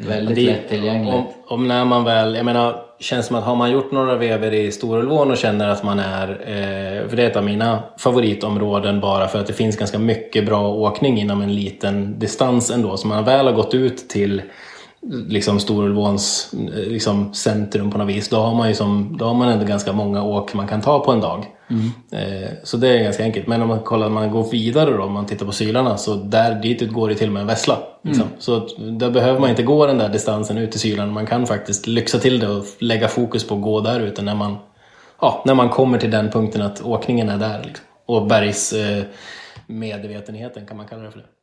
väldigt 0.09 0.37
Det- 0.37 0.43
lättillgängligt. 0.53 1.15
Om, 1.15 1.27
om 1.47 1.69
när 1.69 1.85
man 1.85 2.05
väl, 2.05 2.35
jag 2.35 2.45
menar, 2.45 2.83
känns 3.01 3.27
som 3.27 3.37
att 3.37 3.45
har 3.45 3.57
man 3.57 3.71
gjort 3.71 3.93
några 3.93 4.17
vever 4.17 4.55
i 4.55 4.73
Storulvån 4.73 5.31
och 5.31 5.37
känner 5.37 5.69
att 5.69 5.83
man 5.83 5.99
är, 5.99 6.29
eh, 6.31 7.09
för 7.09 7.17
det 7.17 7.23
är 7.23 7.27
ett 7.31 7.37
av 7.37 7.45
mina 7.45 7.83
favoritområden 7.99 9.01
bara 9.01 9.29
för 9.29 9.39
att 9.39 9.47
det 9.47 9.53
finns 9.53 9.77
ganska 9.77 9.99
mycket 9.99 10.47
bra 10.47 10.69
åkning 10.69 11.19
inom 11.21 11.43
en 11.43 11.55
liten 11.55 12.19
distans 12.19 12.71
ändå. 12.71 12.97
Så 12.97 13.07
man 13.09 13.25
väl 13.25 13.47
har 13.47 13.53
gått 13.53 13.75
ut 13.75 14.09
till 14.09 14.43
liksom 15.29 15.61
Storulvåns 15.61 16.55
eh, 16.75 16.91
liksom 16.91 17.35
centrum 17.35 17.91
på 17.91 17.99
något 17.99 18.09
vis, 18.09 18.29
då 18.29 18.37
har 18.37 18.55
man 18.55 18.69
ju 18.69 18.75
som, 18.75 19.17
då 19.19 19.25
har 19.25 19.35
man 19.35 19.49
ändå 19.49 19.65
ganska 19.65 19.93
många 19.93 20.23
åk 20.23 20.55
man 20.55 20.69
kan 20.69 20.81
ta 20.81 21.05
på 21.05 21.13
en 21.13 21.21
dag. 21.21 21.47
Eh, 22.13 22.51
så 22.63 22.77
det 22.77 22.89
är 22.89 23.03
ganska 23.03 23.23
enkelt. 23.23 23.47
Men 23.47 23.63
om 23.63 23.69
man 23.69 23.81
kollar, 23.81 24.09
man 24.09 24.31
går 24.31 24.51
vidare 24.51 24.91
då, 24.97 25.03
om 25.03 25.13
man 25.13 25.27
tittar 25.27 25.47
på 25.47 25.53
Sylarna, 25.53 25.97
så 25.97 26.15
där 26.15 26.55
dit 26.55 26.93
går 26.93 27.09
det 27.09 27.15
till 27.15 27.27
och 27.27 27.33
med 27.33 27.41
en 27.41 27.47
vessla. 27.47 27.79
Liksom. 28.03 28.27
Så 28.39 28.57
att, 28.57 28.69
där 28.79 29.11
behöver 29.11 29.41
man 29.41 29.51
inte 29.51 29.63
gå 29.63 29.87
den 29.87 29.99
där 29.99 30.09
distansen 30.09 30.59
ut 30.59 30.71
till 30.71 30.81
Sylarna. 30.81 31.13
Man 31.13 31.27
kan 31.27 31.47
faktiskt 31.47 31.87
lyxa 31.87 32.19
till 32.19 32.41
det 32.41 32.49
och 32.49 32.65
lägga 32.79 33.09
fokus 33.09 33.49
på 33.49 33.55
att 33.55 33.63
gå 33.63 33.81
där 33.81 34.01
ute 34.01 34.23
när 34.23 34.35
man, 34.35 34.57
ja, 35.21 35.43
när 35.47 35.55
man 35.55 35.69
kommer 35.69 35.99
till 35.99 36.11
den 36.11 36.31
punkten 36.31 36.63
att 36.63 36.83
åkningen 36.83 37.29
är 37.29 37.39
där. 37.39 37.63
Liksom. 37.65 37.85
Och 38.07 38.27
bergs 38.27 38.73
eh, 38.73 39.05
medvetenheten 39.67 40.67
kan 40.67 40.77
man 40.77 40.87
kalla 40.87 41.03
det 41.03 41.11
för 41.11 41.19
det. 41.19 41.40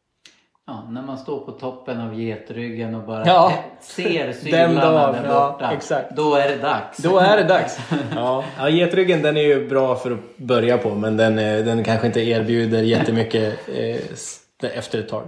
Ja, 0.70 0.84
när 0.89 1.01
man 1.01 1.18
står 1.18 1.39
på 1.39 1.51
toppen 1.51 2.01
av 2.01 2.20
getryggen 2.20 2.95
och 2.95 3.03
bara 3.03 3.24
Ja. 3.26 3.53
ser 3.82 4.32
Sylarna 4.32 5.11
där 5.11 5.26
ja, 5.30 5.51
borta. 5.51 5.72
exakt. 5.72 6.15
Då 6.15 6.36
är 6.36 6.47
det 6.49 6.55
dags. 6.57 6.97
Då 6.97 7.18
är 7.20 7.38
det 7.38 7.43
dags. 7.43 7.80
Ja, 8.15 8.43
ja 8.59 8.70
getryggen 8.70 9.22
den 9.22 9.38
är 9.38 9.41
ju 9.41 9.68
bra 9.70 9.95
för 9.95 10.11
att 10.11 10.38
börja 10.38 10.78
på 10.78 10.89
men 10.89 11.18
den, 11.18 11.39
eh, 11.39 11.57
den 11.65 11.84
kanske 11.84 12.07
inte 12.07 12.22
erbjuder 12.22 12.82
jättemycket 12.84 13.70
eh, 13.78 14.78
efter 14.78 14.99
ett 14.99 15.09
tag. 15.09 15.24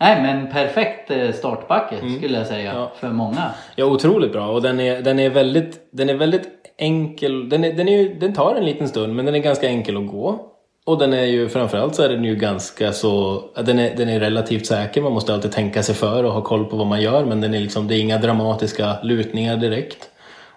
Nej 0.00 0.22
men 0.22 0.52
perfekt 0.52 1.10
eh, 1.10 1.32
startbacke 1.32 1.96
Mm. 1.96 2.16
skulle 2.16 2.38
jag 2.38 2.46
säga 2.46 2.88
för 3.00 3.08
många. 3.08 3.50
Ja, 3.76 3.84
otroligt 3.84 4.32
bra 4.32 4.46
och 4.48 4.62
den 4.62 4.80
är, 4.80 5.02
den 5.02 5.18
är, 5.18 5.30
väldigt, 5.30 5.88
den 5.92 6.10
är 6.10 6.14
väldigt 6.14 6.48
enkel. 6.76 7.48
Den, 7.48 7.64
är, 7.64 7.72
den, 7.72 7.88
är, 7.88 7.96
ju- 8.02 8.14
den 8.14 8.34
tar 8.34 8.54
en 8.54 8.64
liten 8.64 8.88
stund 8.88 9.14
men 9.16 9.24
den 9.24 9.34
är 9.34 9.38
ganska 9.38 9.66
enkel 9.68 9.96
att 9.96 10.06
gå. 10.08 10.40
Och 10.88 10.98
den 10.98 11.12
är 11.12 11.24
ju 11.24 11.48
framförallt 11.48 11.94
så 11.94 12.02
är 12.02 12.08
den 12.08 12.24
ju 12.24 12.36
ganska 12.36 12.92
så, 12.92 13.44
den 13.64 13.78
är, 13.78 13.96
den 13.96 14.08
är 14.08 14.20
relativt 14.20 14.66
säker. 14.66 15.02
Man 15.02 15.12
måste 15.12 15.34
alltid 15.34 15.52
tänka 15.52 15.82
sig 15.82 15.94
för 15.94 16.24
och 16.24 16.32
ha 16.32 16.42
koll 16.42 16.64
på 16.64 16.76
vad 16.76 16.86
man 16.86 17.02
gör. 17.02 17.24
Men 17.24 17.40
den 17.40 17.54
är 17.54 17.60
liksom, 17.60 17.88
det 17.88 17.96
är 17.96 18.00
inga 18.00 18.18
dramatiska 18.18 18.96
lutningar 19.02 19.56
direkt. 19.56 20.08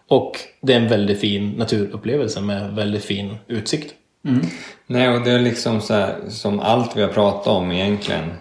Och 0.08 0.32
det 0.62 0.74
är 0.74 0.78
en 0.78 0.88
väldigt 0.88 1.20
fin 1.20 1.50
naturupplevelse 1.50 2.42
med 2.42 2.76
väldigt 2.76 3.06
fin 3.06 3.38
utsikt. 3.48 3.94
Nej, 4.88 5.10
och 5.10 5.22
det 5.22 5.32
är 5.32 5.40
liksom 5.40 5.82
så 5.82 5.94
här, 5.94 6.16
som 6.30 6.60
allt 6.60 6.98
vi 6.98 7.02
har 7.02 7.10
pratat 7.10 7.48
om 7.48 7.72
egentligen. 7.72 8.34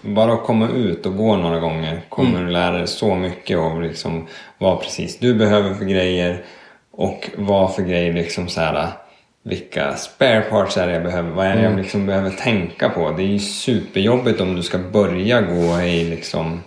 Bara 0.00 0.32
att 0.32 0.44
komma 0.44 0.68
ut 0.68 1.06
och 1.06 1.16
gå 1.16 1.36
några 1.36 1.60
gånger 1.60 2.02
kommer 2.08 2.44
du 2.44 2.50
lära 2.50 2.78
dig 2.78 2.86
så 2.86 3.14
mycket 3.14 3.58
om 3.58 3.82
liksom 3.82 4.26
vad 4.58 4.80
precis 4.80 5.18
du 5.18 5.34
behöver 5.34 5.74
för 5.74 5.84
grejer 5.84 6.44
och 6.92 7.30
vad 7.36 7.74
för 7.74 7.82
grejer 7.82 8.12
liksom 8.12 8.48
så 8.48 8.60
här 8.60 9.03
vilka 9.44 9.96
spare 9.96 10.40
parts 10.40 10.76
är 10.76 10.86
det 10.86 10.92
jag 10.92 11.02
behöver, 11.02 11.30
vad 11.30 11.46
är 11.46 11.56
det 11.56 11.62
jag 11.62 11.76
liksom 11.76 12.06
behöver 12.06 12.30
tänka 12.30 12.88
på. 12.88 13.10
Det 13.10 13.22
är 13.22 13.26
ju 13.26 13.38
superjobbigt 13.38 14.40
om 14.40 14.56
du 14.56 14.62
ska 14.62 14.78
börja 14.78 15.40
gå 15.40 15.80
i 15.80 16.04
liksom 16.04 16.60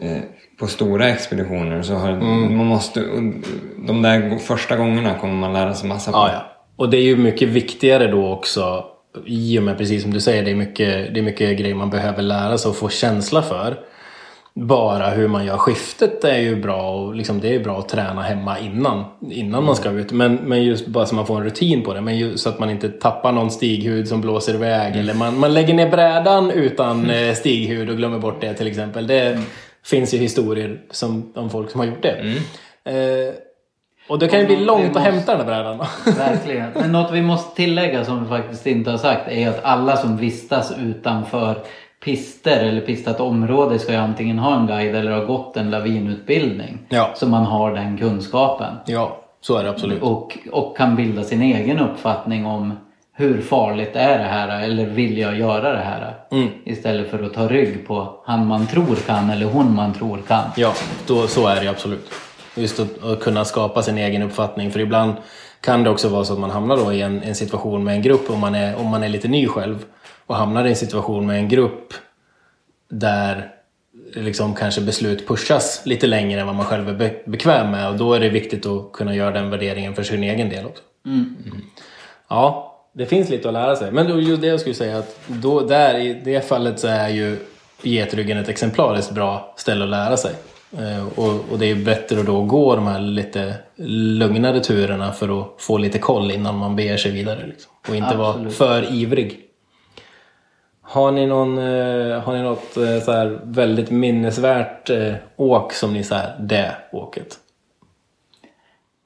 eh, 0.00 0.18
på 0.58 0.66
stora 0.66 1.08
expeditioner 1.08 1.82
så 1.82 1.94
har, 1.94 2.12
man 2.50 2.66
måste, 2.66 3.00
de 3.86 4.02
där 4.02 4.38
första 4.38 4.76
gångerna 4.76 5.18
kommer 5.18 5.34
man 5.34 5.52
lära 5.52 5.74
sig 5.74 5.88
massa 5.88 6.12
på. 6.12 6.18
Ja, 6.18 6.30
ja. 6.32 6.52
Och 6.76 6.90
det 6.90 6.96
är 6.96 7.02
ju 7.02 7.16
mycket 7.16 7.48
viktigare 7.48 8.06
då 8.06 8.32
också 8.32 8.84
i 9.26 9.58
och 9.58 9.62
med 9.62 9.78
precis 9.78 10.02
som 10.02 10.12
du 10.12 10.20
säger, 10.20 10.44
det 10.44 10.50
är 10.50 10.54
mycket, 10.54 11.14
det 11.14 11.20
är 11.20 11.22
mycket 11.22 11.58
grejer 11.58 11.74
man 11.74 11.90
behöver 11.90 12.22
lära 12.22 12.58
sig 12.58 12.68
och 12.68 12.76
få 12.76 12.88
känsla 12.88 13.42
för. 13.42 13.78
Bara 14.54 15.10
hur 15.10 15.28
man 15.28 15.44
gör 15.44 15.56
skiftet 15.56 16.24
är 16.24 16.38
ju 16.38 16.56
bra 16.56 16.90
och 16.90 17.14
liksom 17.14 17.40
det 17.40 17.54
är 17.54 17.60
bra 17.64 17.78
att 17.78 17.88
träna 17.88 18.22
hemma 18.22 18.58
innan, 18.58 19.04
innan 19.30 19.64
man 19.64 19.76
ska 19.76 19.90
ut. 19.90 20.12
Men, 20.12 20.34
men 20.34 20.62
just 20.64 20.86
bara 20.86 21.06
så 21.06 21.14
man 21.14 21.26
får 21.26 21.36
en 21.36 21.44
rutin 21.44 21.82
på 21.82 21.94
det. 21.94 22.00
Men 22.00 22.18
just 22.18 22.42
så 22.42 22.48
att 22.48 22.58
man 22.58 22.70
inte 22.70 22.88
tappar 22.88 23.32
någon 23.32 23.50
stighud 23.50 24.08
som 24.08 24.20
blåser 24.20 24.54
iväg. 24.54 24.96
Eller 24.96 25.14
man, 25.14 25.38
man 25.38 25.54
lägger 25.54 25.74
ner 25.74 25.90
brädan 25.90 26.50
utan 26.50 27.10
eh, 27.10 27.34
stighud 27.34 27.90
och 27.90 27.96
glömmer 27.96 28.18
bort 28.18 28.40
det 28.40 28.54
till 28.54 28.66
exempel. 28.66 29.06
Det 29.06 29.40
finns 29.84 30.14
ju 30.14 30.18
historier 30.18 30.80
som, 30.90 31.32
om 31.36 31.50
folk 31.50 31.70
som 31.70 31.80
har 31.80 31.86
gjort 31.86 32.02
det. 32.02 32.34
Eh, 32.84 33.34
och 34.08 34.18
det 34.18 34.28
kan 34.28 34.40
ju 34.40 34.46
bli 34.46 34.56
långt 34.56 34.82
vi 34.82 34.86
att 34.86 34.94
måste- 34.94 35.10
hämta 35.10 35.36
den 35.36 35.46
där 35.46 35.54
brädan. 35.54 35.86
Verkligen. 36.18 36.70
Men 36.74 36.92
något 36.92 37.12
vi 37.12 37.22
måste 37.22 37.56
tillägga 37.56 38.04
som 38.04 38.22
vi 38.22 38.28
faktiskt 38.28 38.66
inte 38.66 38.90
har 38.90 38.98
sagt 38.98 39.28
är 39.28 39.48
att 39.48 39.64
alla 39.64 39.96
som 39.96 40.16
vistas 40.16 40.72
utanför 40.78 41.56
pister 42.04 42.60
eller 42.60 42.80
pistat 42.80 43.20
område 43.20 43.78
ska 43.78 43.92
ju 43.92 43.98
antingen 43.98 44.38
ha 44.38 44.56
en 44.60 44.66
guide 44.66 44.94
eller 44.94 45.12
ha 45.12 45.24
gått 45.24 45.56
en 45.56 45.70
lavinutbildning. 45.70 46.78
Ja. 46.88 47.10
Så 47.14 47.26
man 47.26 47.44
har 47.44 47.74
den 47.74 47.98
kunskapen. 47.98 48.74
ja, 48.86 49.18
så 49.40 49.56
är 49.56 49.64
det 49.64 49.70
absolut. 49.70 50.02
Och, 50.02 50.38
och 50.52 50.76
kan 50.76 50.96
bilda 50.96 51.22
sin 51.24 51.42
egen 51.42 51.78
uppfattning 51.78 52.46
om 52.46 52.72
hur 53.14 53.40
farligt 53.40 53.96
är 53.96 54.18
det 54.18 54.24
här 54.24 54.62
eller 54.62 54.86
vill 54.86 55.18
jag 55.18 55.38
göra 55.38 55.72
det 55.72 55.78
här? 55.78 56.14
Mm. 56.30 56.48
Istället 56.64 57.10
för 57.10 57.22
att 57.22 57.34
ta 57.34 57.48
rygg 57.48 57.86
på 57.86 58.20
han 58.24 58.46
man 58.46 58.66
tror 58.66 58.96
kan 59.06 59.30
eller 59.30 59.46
hon 59.46 59.74
man 59.74 59.94
tror 59.94 60.18
kan. 60.28 60.44
Ja, 60.56 60.74
då, 61.06 61.26
så 61.26 61.46
är 61.46 61.60
det 61.60 61.68
absolut. 61.68 62.10
Just 62.54 62.80
att, 62.80 63.04
att 63.04 63.20
kunna 63.20 63.44
skapa 63.44 63.82
sin 63.82 63.98
egen 63.98 64.22
uppfattning. 64.22 64.70
För 64.70 64.80
ibland 64.80 65.14
kan 65.60 65.84
det 65.84 65.90
också 65.90 66.08
vara 66.08 66.24
så 66.24 66.32
att 66.32 66.38
man 66.38 66.50
hamnar 66.50 66.76
då 66.76 66.92
i 66.92 67.02
en, 67.02 67.22
en 67.22 67.34
situation 67.34 67.84
med 67.84 67.94
en 67.94 68.02
grupp 68.02 68.30
om 68.30 68.40
man, 68.40 68.54
är, 68.54 68.80
om 68.80 68.86
man 68.86 69.02
är 69.02 69.08
lite 69.08 69.28
ny 69.28 69.46
själv. 69.48 69.84
Och 70.26 70.36
hamnar 70.36 70.64
i 70.64 70.68
en 70.68 70.76
situation 70.76 71.26
med 71.26 71.38
en 71.38 71.48
grupp 71.48 71.94
där 72.88 73.54
liksom 74.14 74.54
kanske 74.54 74.80
beslut 74.80 75.28
pushas 75.28 75.82
lite 75.84 76.06
längre 76.06 76.40
än 76.40 76.46
vad 76.46 76.56
man 76.56 76.66
själv 76.66 76.88
är 76.88 76.94
be, 76.94 77.14
bekväm 77.26 77.70
med. 77.70 77.88
Och 77.88 77.96
då 77.96 78.14
är 78.14 78.20
det 78.20 78.28
viktigt 78.28 78.66
att 78.66 78.92
kunna 78.92 79.14
göra 79.14 79.30
den 79.30 79.50
värderingen 79.50 79.94
för 79.94 80.02
sin 80.02 80.22
egen 80.22 80.48
del 80.48 80.66
också. 80.66 80.82
Ja, 82.28 82.78
det 82.92 83.06
finns 83.06 83.28
lite 83.28 83.48
att 83.48 83.54
lära 83.54 83.76
sig. 83.76 83.92
Men 83.92 84.08
då, 84.08 84.20
just 84.20 84.42
det 84.42 84.46
jag 84.46 84.60
skulle 84.60 84.74
säga 84.74 84.98
att 84.98 85.20
då, 85.26 85.60
där 85.60 85.98
i 85.98 86.20
det 86.24 86.48
fallet 86.48 86.80
så 86.80 86.86
är 86.86 87.08
ju 87.08 87.36
getryggen 87.82 88.38
ett 88.38 88.48
exemplariskt 88.48 89.10
bra 89.10 89.54
ställe 89.56 89.84
att 89.84 89.90
lära 89.90 90.16
sig. 90.16 90.32
Eh, 90.78 91.18
och, 91.18 91.52
och 91.52 91.58
det 91.58 91.66
är 91.66 91.74
bättre 91.74 92.20
att 92.20 92.26
då 92.26 92.42
gå 92.42 92.76
de 92.76 92.86
här 92.86 93.00
lite 93.00 93.54
lugnare 93.76 94.60
turerna 94.60 95.12
för 95.12 95.40
att 95.40 95.54
få 95.58 95.78
lite 95.78 95.98
koll 95.98 96.30
innan 96.30 96.56
man 96.56 96.76
beger 96.76 96.96
sig 96.96 97.12
vidare. 97.12 97.46
Liksom. 97.46 97.72
Och 97.88 97.96
inte 97.96 98.16
vara 98.16 98.50
för 98.50 98.92
ivrig. 98.94 99.40
Har 100.92 101.12
ni, 101.12 101.26
någon, 101.26 101.58
eh, 101.58 102.20
har 102.20 102.32
ni 102.32 102.42
något 102.42 102.76
eh, 102.76 102.98
så 103.04 103.12
här 103.12 103.40
väldigt 103.42 103.90
minnesvärt 103.90 104.90
eh, 104.90 105.14
åk 105.36 105.72
som 105.72 105.92
ni 105.92 106.04
säger 106.04 106.36
det 106.40 106.74
åket? 106.92 107.38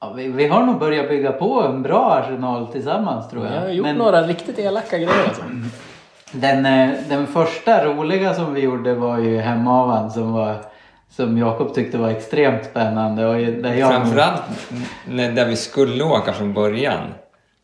Ja, 0.00 0.12
vi, 0.12 0.28
vi 0.28 0.46
har 0.46 0.62
nog 0.62 0.78
börjat 0.78 1.08
bygga 1.08 1.32
på 1.32 1.62
en 1.62 1.82
bra 1.82 2.12
arsenal 2.12 2.66
tillsammans 2.66 3.30
tror 3.30 3.46
jag. 3.46 3.54
Jag 3.54 3.60
har 3.60 3.68
gjort 3.68 3.86
Men- 3.86 3.96
några 3.96 4.22
riktigt 4.22 4.58
elaka 4.58 4.96
grejer 4.98 5.24
alltså. 5.28 5.42
Den, 6.32 6.62
den 7.08 7.26
första 7.26 7.84
roliga 7.84 8.34
som 8.34 8.54
vi 8.54 8.60
gjorde 8.60 8.94
var 8.94 9.18
ju 9.18 9.38
hemavan 9.38 10.10
som 10.10 10.32
var 10.32 10.56
som 11.08 11.38
Jakob 11.38 11.74
tyckte 11.74 11.98
var 11.98 12.08
extremt 12.08 12.64
spännande. 12.64 13.26
Och 13.26 13.34
där 13.34 13.74
jag 13.74 13.90
Framförallt 13.90 14.42
när, 15.08 15.32
där 15.32 15.46
vi 15.46 15.56
skulle 15.56 16.04
åka 16.04 16.32
från 16.32 16.54
början. 16.54 17.00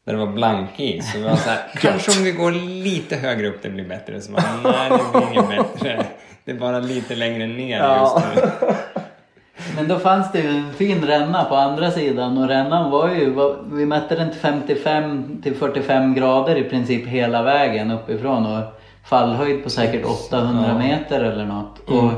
Där 0.06 0.12
det 0.12 0.18
var 0.18 0.26
blankis. 0.32 1.12
Så 1.12 1.18
vi 1.18 1.24
var 1.24 1.36
så 1.36 1.50
här, 1.50 1.58
kanske 1.80 2.18
om 2.18 2.24
vi 2.24 2.32
går 2.32 2.52
lite 2.84 3.16
högre 3.16 3.48
upp 3.48 3.62
det 3.62 3.68
blir 3.70 3.88
bättre. 3.88 4.20
Så 4.20 4.32
man, 4.32 4.42
nej 4.64 4.90
det 4.90 5.18
blir 5.18 5.32
inget 5.32 5.48
bättre. 5.74 6.04
Det 6.44 6.50
är 6.50 6.56
bara 6.56 6.78
lite 6.78 7.14
längre 7.14 7.46
ner 7.46 7.78
Ja. 7.78 8.00
just 8.00 8.26
nu. 8.60 8.72
Men 9.76 9.88
då 9.88 9.98
fanns 9.98 10.32
det 10.32 10.38
ju 10.40 10.48
en 10.48 10.72
fin 10.72 11.04
ränna 11.06 11.44
på 11.44 11.56
andra 11.56 11.90
sidan 11.90 12.38
och 12.38 12.48
rännan 12.48 12.90
var 12.90 13.08
ju, 13.08 13.34
vi 13.72 13.86
mätte 13.86 14.14
den 14.14 14.30
till 14.30 14.40
55 14.40 15.40
till 15.42 15.54
45 15.54 16.14
grader 16.14 16.56
i 16.56 16.64
princip 16.64 17.06
hela 17.06 17.42
vägen 17.42 17.90
uppifrån 17.90 18.46
och 18.46 18.62
fallhöjd 19.04 19.64
på 19.64 19.70
säkert 19.70 20.04
800 20.04 20.78
meter 20.78 21.20
eller 21.20 21.44
något. 21.44 21.78
Och 21.78 22.12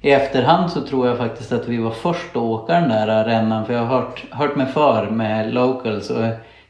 i 0.00 0.10
efterhand 0.10 0.70
så 0.70 0.80
tror 0.80 1.08
jag 1.08 1.18
faktiskt 1.18 1.52
att 1.52 1.68
vi 1.68 1.76
var 1.78 1.90
först 1.90 2.30
att 2.30 2.36
åka 2.36 2.72
den 2.72 2.88
där 2.88 3.24
rännan 3.24 3.66
för 3.66 3.72
jag 3.74 3.80
har 3.84 3.96
hört, 4.00 4.24
hört 4.30 4.56
mig 4.56 4.66
för 4.66 5.06
med 5.10 5.54
locals 5.54 6.10
och 6.10 6.24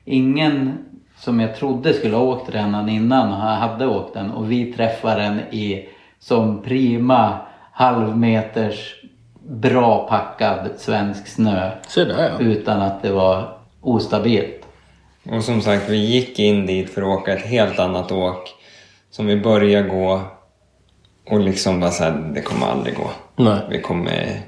ingen 0.05 0.79
som 1.17 1.41
jag 1.41 1.57
trodde 1.57 1.93
skulle 1.93 2.17
ha 2.17 2.23
åkt 2.23 2.55
rännan 2.55 2.89
innan 2.89 3.33
hade 3.33 3.87
åkt 3.87 4.15
den 4.15 4.31
och 4.31 4.53
vi 4.53 4.73
träffade 4.73 5.23
den 5.23 5.39
i 5.39 5.89
som 6.19 6.63
prima 6.63 7.39
halvmeters 7.73 8.95
bra 9.49 10.09
packad 10.09 10.71
svensk 10.79 11.27
snö 11.27 11.71
Så 11.89 12.05
där 12.05 12.31
ja. 12.39 12.45
utan 12.45 12.83
att 12.83 13.03
det 13.03 13.13
var 13.13 13.59
ostabilt. 13.81 14.67
Och 15.31 15.45
som 15.45 15.61
sagt, 15.61 15.89
vi 15.89 15.97
gick 15.97 16.39
in 16.39 16.67
dit 16.67 16.91
för 16.91 17.03
att 17.03 17.19
åka 17.21 17.33
ett 17.33 17.47
helt 17.47 17.79
annat 17.79 18.13
åk. 18.13 18.55
Som 19.11 19.27
vi 19.27 19.37
började 19.37 19.89
gå 19.89 20.21
och 21.31 21.41
liksom 21.41 21.81
bara 21.81 21.91
såhär, 21.91 22.33
det 22.35 22.41
kommer 22.43 22.67
aldrig 22.67 22.97
gå. 22.97 23.11
Nej. 23.37 23.61
Vi 23.71 23.81
kommer 23.81 24.41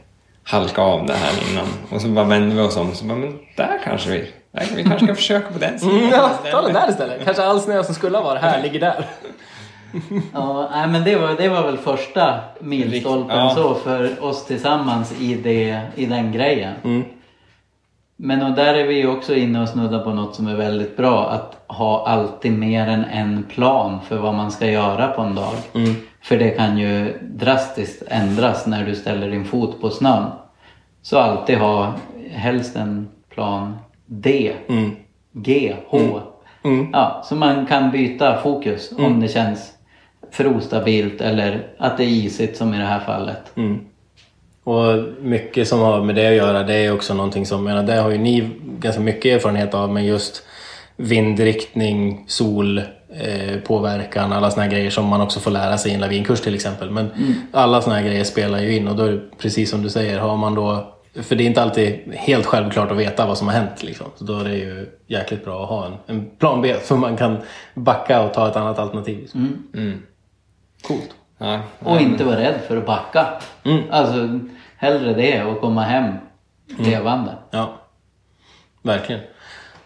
halka 0.43 0.83
av 0.83 1.07
det 1.07 1.13
här 1.13 1.51
innan. 1.51 1.67
Och 1.91 2.01
så 2.01 2.09
bara 2.09 2.25
vände 2.25 2.55
vi 2.55 2.61
oss 2.61 2.77
om 2.77 2.91
och 2.91 2.97
så 2.97 3.05
bara, 3.05 3.19
men 3.19 3.39
där 3.57 3.81
kanske 3.85 4.11
vi, 4.11 4.25
vi 4.77 4.83
kanske 4.85 5.07
ska 5.07 5.15
försöka 5.15 5.53
på 5.53 5.59
den 5.59 5.79
sidan 5.79 5.97
Mm, 5.97 6.11
ja, 6.11 6.31
istället." 6.31 6.53
ta 6.53 6.63
den 6.63 6.73
där 6.73 6.91
istället. 6.91 7.25
Kanske 7.25 7.43
all 7.43 7.61
snö 7.61 7.85
som 7.85 7.95
skulle 7.95 8.17
ha 8.19 8.25
varit 8.25 8.43
här 8.43 8.63
ligger 8.63 8.81
där. 8.81 9.05
Ja, 10.33 10.69
nej, 10.73 10.89
men 10.89 11.05
det 11.05 11.17
var, 11.17 11.35
det 11.37 11.49
var 11.49 11.63
väl 11.63 11.79
första 11.79 12.35
milstolpen 12.61 13.37
Ja. 13.37 13.53
så 13.57 13.75
för 13.75 14.25
oss 14.25 14.45
tillsammans 14.47 15.21
i, 15.21 15.35
det, 15.35 15.81
i 15.95 16.07
den 16.07 16.33
grejen. 16.33 16.75
Mm. 16.85 17.05
Men 18.17 18.43
och 18.43 18.53
där 18.53 18.75
är 18.75 18.85
vi 18.87 18.95
ju 18.95 19.09
också 19.09 19.35
inne 19.35 19.63
och 19.63 19.69
snuddar 19.69 19.99
på 20.05 20.11
något 20.11 20.35
som 20.35 20.47
är 20.47 20.55
väldigt 20.55 20.97
bra. 20.97 21.29
Att 21.31 21.57
ha 21.77 22.07
alltid 22.09 22.53
mer 22.53 22.89
än 22.89 23.05
en 23.05 23.43
plan 23.43 23.99
för 24.09 24.17
vad 24.17 24.35
man 24.35 24.51
ska 24.51 24.67
göra 24.67 25.09
på 25.09 25.23
en 25.23 25.35
dag. 25.35 25.55
För 26.23 26.37
det 26.37 26.51
kan 26.51 26.79
ju 26.79 27.19
drastiskt 27.23 28.03
ändras 28.09 28.67
när 28.67 28.85
du 28.87 28.95
ställer 28.95 29.31
din 29.31 29.45
fot 29.45 29.81
på 29.81 29.91
snön. 29.91 30.25
Så 31.03 31.19
alltid 31.19 31.59
ha 31.59 31.93
helst 32.33 32.77
en 32.77 33.09
plan 33.35 33.77
D, 34.07 34.53
G, 35.33 35.77
H. 35.89 36.21
Ja, 36.93 37.23
så 37.25 37.35
man 37.35 37.67
kan 37.67 37.91
byta 37.91 38.41
fokus 38.43 38.93
om 38.99 39.21
det 39.21 39.29
känns 39.29 39.73
för 40.31 40.57
ostabilt 40.57 41.21
eller 41.21 41.67
att 41.79 41.97
det 41.97 42.05
är 42.05 42.09
isigt 42.09 42.57
som 42.57 42.75
i 42.75 42.79
det 42.79 42.85
här 42.85 43.01
fallet. 43.01 43.53
Och 44.65 45.05
mycket 45.21 45.69
som 45.69 45.81
har 45.81 46.03
med 46.03 46.15
det 46.15 46.29
att 46.29 46.35
göra, 46.35 46.63
det 46.63 46.75
är 46.75 46.95
också 46.95 47.15
någonting 47.15 47.47
som, 47.47 47.65
menar, 47.65 47.83
det 47.83 47.95
har 47.95 48.11
ju 48.11 48.19
ni 48.19 48.51
ganska 48.81 49.01
mycket 49.01 49.35
erfarenhet 49.37 49.75
av, 49.75 49.93
men 49.93 50.05
just 50.05 50.43
vindriktning, 50.97 52.25
sol, 52.27 52.79
eh, 52.79 53.61
påverkan, 53.67 54.33
alla 54.33 54.51
såna 54.51 54.63
här 54.63 54.71
grejer 54.71 54.91
som 54.91 55.07
man 55.07 55.21
också 55.21 55.41
får 55.41 55.51
lära 55.51 55.79
sig 55.79 55.91
i 55.91 55.95
en 55.95 56.01
lavinkurs 56.01 56.41
till 56.41 56.55
exempel. 56.55 56.91
Men 56.91 57.11
alla 57.53 57.83
såna 57.83 57.97
här 57.97 58.03
grejer 58.03 58.25
spelar 58.25 58.59
ju 58.61 58.77
in 58.77 58.89
och 58.89 58.97
då 58.97 59.05
är 59.05 59.13
det 59.13 59.21
precis 59.39 59.71
som 59.71 59.83
du 59.83 59.91
säger, 59.91 60.19
har 60.19 60.37
man 60.37 60.55
då 60.55 60.96
för 61.23 61.37
det 61.37 61.45
är 61.45 61.47
inte 61.47 61.63
alltid 61.63 62.15
helt 62.15 62.47
självklart 62.47 62.91
att 62.91 62.97
veta 62.97 63.27
vad 63.27 63.39
som 63.39 63.47
har 63.49 63.55
hänt. 63.55 63.83
Liksom. 63.83 64.07
Så 64.17 64.25
då 64.25 64.39
är 64.39 64.45
det 64.45 64.57
ju 64.57 64.91
jäkligt 65.07 65.45
bra 65.45 65.63
att 65.63 65.69
ha 65.69 65.87
en, 65.87 65.95
en 66.07 66.31
plan 66.39 66.63
B 66.63 66.77
så 66.83 66.97
man 66.97 67.17
kan 67.17 67.37
backa 67.75 68.23
och 68.23 68.35
ta 68.35 68.49
ett 68.49 68.57
annat 68.57 68.79
alternativ. 68.79 69.19
Liksom. 69.19 69.63
Coolt. 70.83 71.11
Ja, 71.39 71.61
Och 71.79 72.01
inte 72.01 72.25
vara 72.25 72.41
rädd 72.41 72.61
för 72.69 72.77
att 72.77 72.87
backa. 72.87 73.27
Alltså 73.91 74.41
hellre 74.77 75.15
det 75.15 75.45
och 75.45 75.61
komma 75.61 75.83
hem 75.83 76.15
levande. 76.79 77.35
Ja, 77.51 77.81
verkligen. 78.83 79.21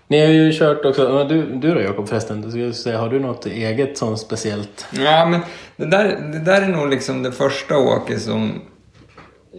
Ni 0.09 0.21
har 0.21 0.27
ju 0.33 0.53
kört 0.53 0.85
också, 0.85 1.25
du, 1.25 1.43
du 1.43 1.75
då 1.75 1.81
Jakob 1.81 2.09
förresten, 2.09 2.43
du 2.43 2.51
skulle 2.51 2.73
säga, 2.73 2.99
har 2.99 3.09
du 3.09 3.21
något 3.21 3.47
eget 3.47 3.99
sånt 3.99 4.19
speciellt? 4.19 4.87
Ja, 4.93 5.27
men 5.27 5.41
det 5.77 5.87
där, 5.87 6.05
det 6.33 6.39
där 6.39 6.63
är 6.63 6.69
nog 6.69 6.89
liksom 6.89 7.23
det 7.23 7.33
första 7.33 7.79
åket 7.79 8.23
som 8.23 8.63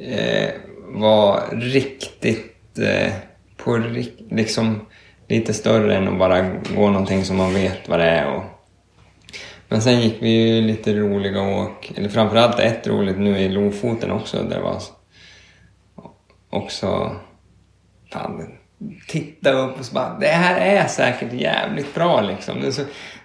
eh, 0.02 0.50
var 0.94 1.44
riktigt 1.52 2.80
eh, 2.80 3.14
på 3.58 3.78
liksom 4.30 4.80
lite 5.28 5.54
större 5.54 5.96
än 5.96 6.08
att 6.08 6.20
bara 6.20 6.42
gå 6.76 6.90
någonting 6.90 7.24
som 7.24 7.38
man 7.38 7.54
vet 7.54 7.90
vad 7.90 8.00
det 8.00 8.06
är. 8.06 8.36
Och... 8.36 8.44
Men 9.68 9.82
sen 9.82 10.02
gick 10.02 10.18
vi 10.20 10.30
ju 10.30 10.62
lite 10.62 10.94
roliga 10.94 11.42
åk, 11.42 11.92
eller 11.96 12.10
framförallt 12.10 12.60
ett 12.60 12.88
roligt 12.88 13.18
nu 13.18 13.38
i 13.38 13.50
Lofoten 13.50 14.12
också, 14.12 14.44
där 14.44 14.56
det 14.56 14.62
var 14.62 14.82
också... 16.50 17.16
Fan, 18.14 18.48
titta 19.08 19.52
upp 19.52 19.80
och 19.80 19.86
så 19.86 19.94
bara, 19.94 20.18
det 20.20 20.28
här 20.28 20.62
är 20.62 20.88
säkert 20.88 21.34
jävligt 21.34 21.96
bra 21.96 22.22
liksom. 22.22 22.72
Så, 22.72 22.82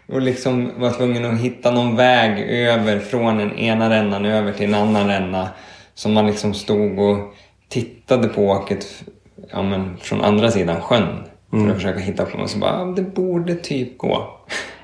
och 0.06 0.22
liksom 0.22 0.80
var 0.80 0.90
tvungen 0.90 1.24
att 1.24 1.40
hitta 1.40 1.70
någon 1.70 1.96
väg 1.96 2.40
över 2.40 2.98
från 2.98 3.36
den 3.36 3.58
ena 3.58 3.90
rännan 3.90 4.24
över 4.24 4.52
till 4.52 4.66
en 4.66 4.74
annan 4.74 5.08
ränna. 5.08 5.48
Som 5.94 6.12
man 6.12 6.26
liksom 6.26 6.54
stod 6.54 6.98
och 6.98 7.34
tittade 7.80 8.28
på 8.28 8.42
åket 8.46 9.04
ja, 9.52 9.62
men 9.62 9.96
från 9.96 10.20
andra 10.24 10.50
sidan 10.50 10.80
sjön. 10.80 11.24
För 11.50 11.68
att 11.68 11.74
försöka 11.74 11.98
hitta 11.98 12.24
på 12.24 12.38
något. 12.38 12.50
Så 12.50 12.58
bara, 12.58 12.78
ja, 12.78 12.84
det 12.84 13.02
borde 13.02 13.54
typ 13.54 13.98
gå. 13.98 14.40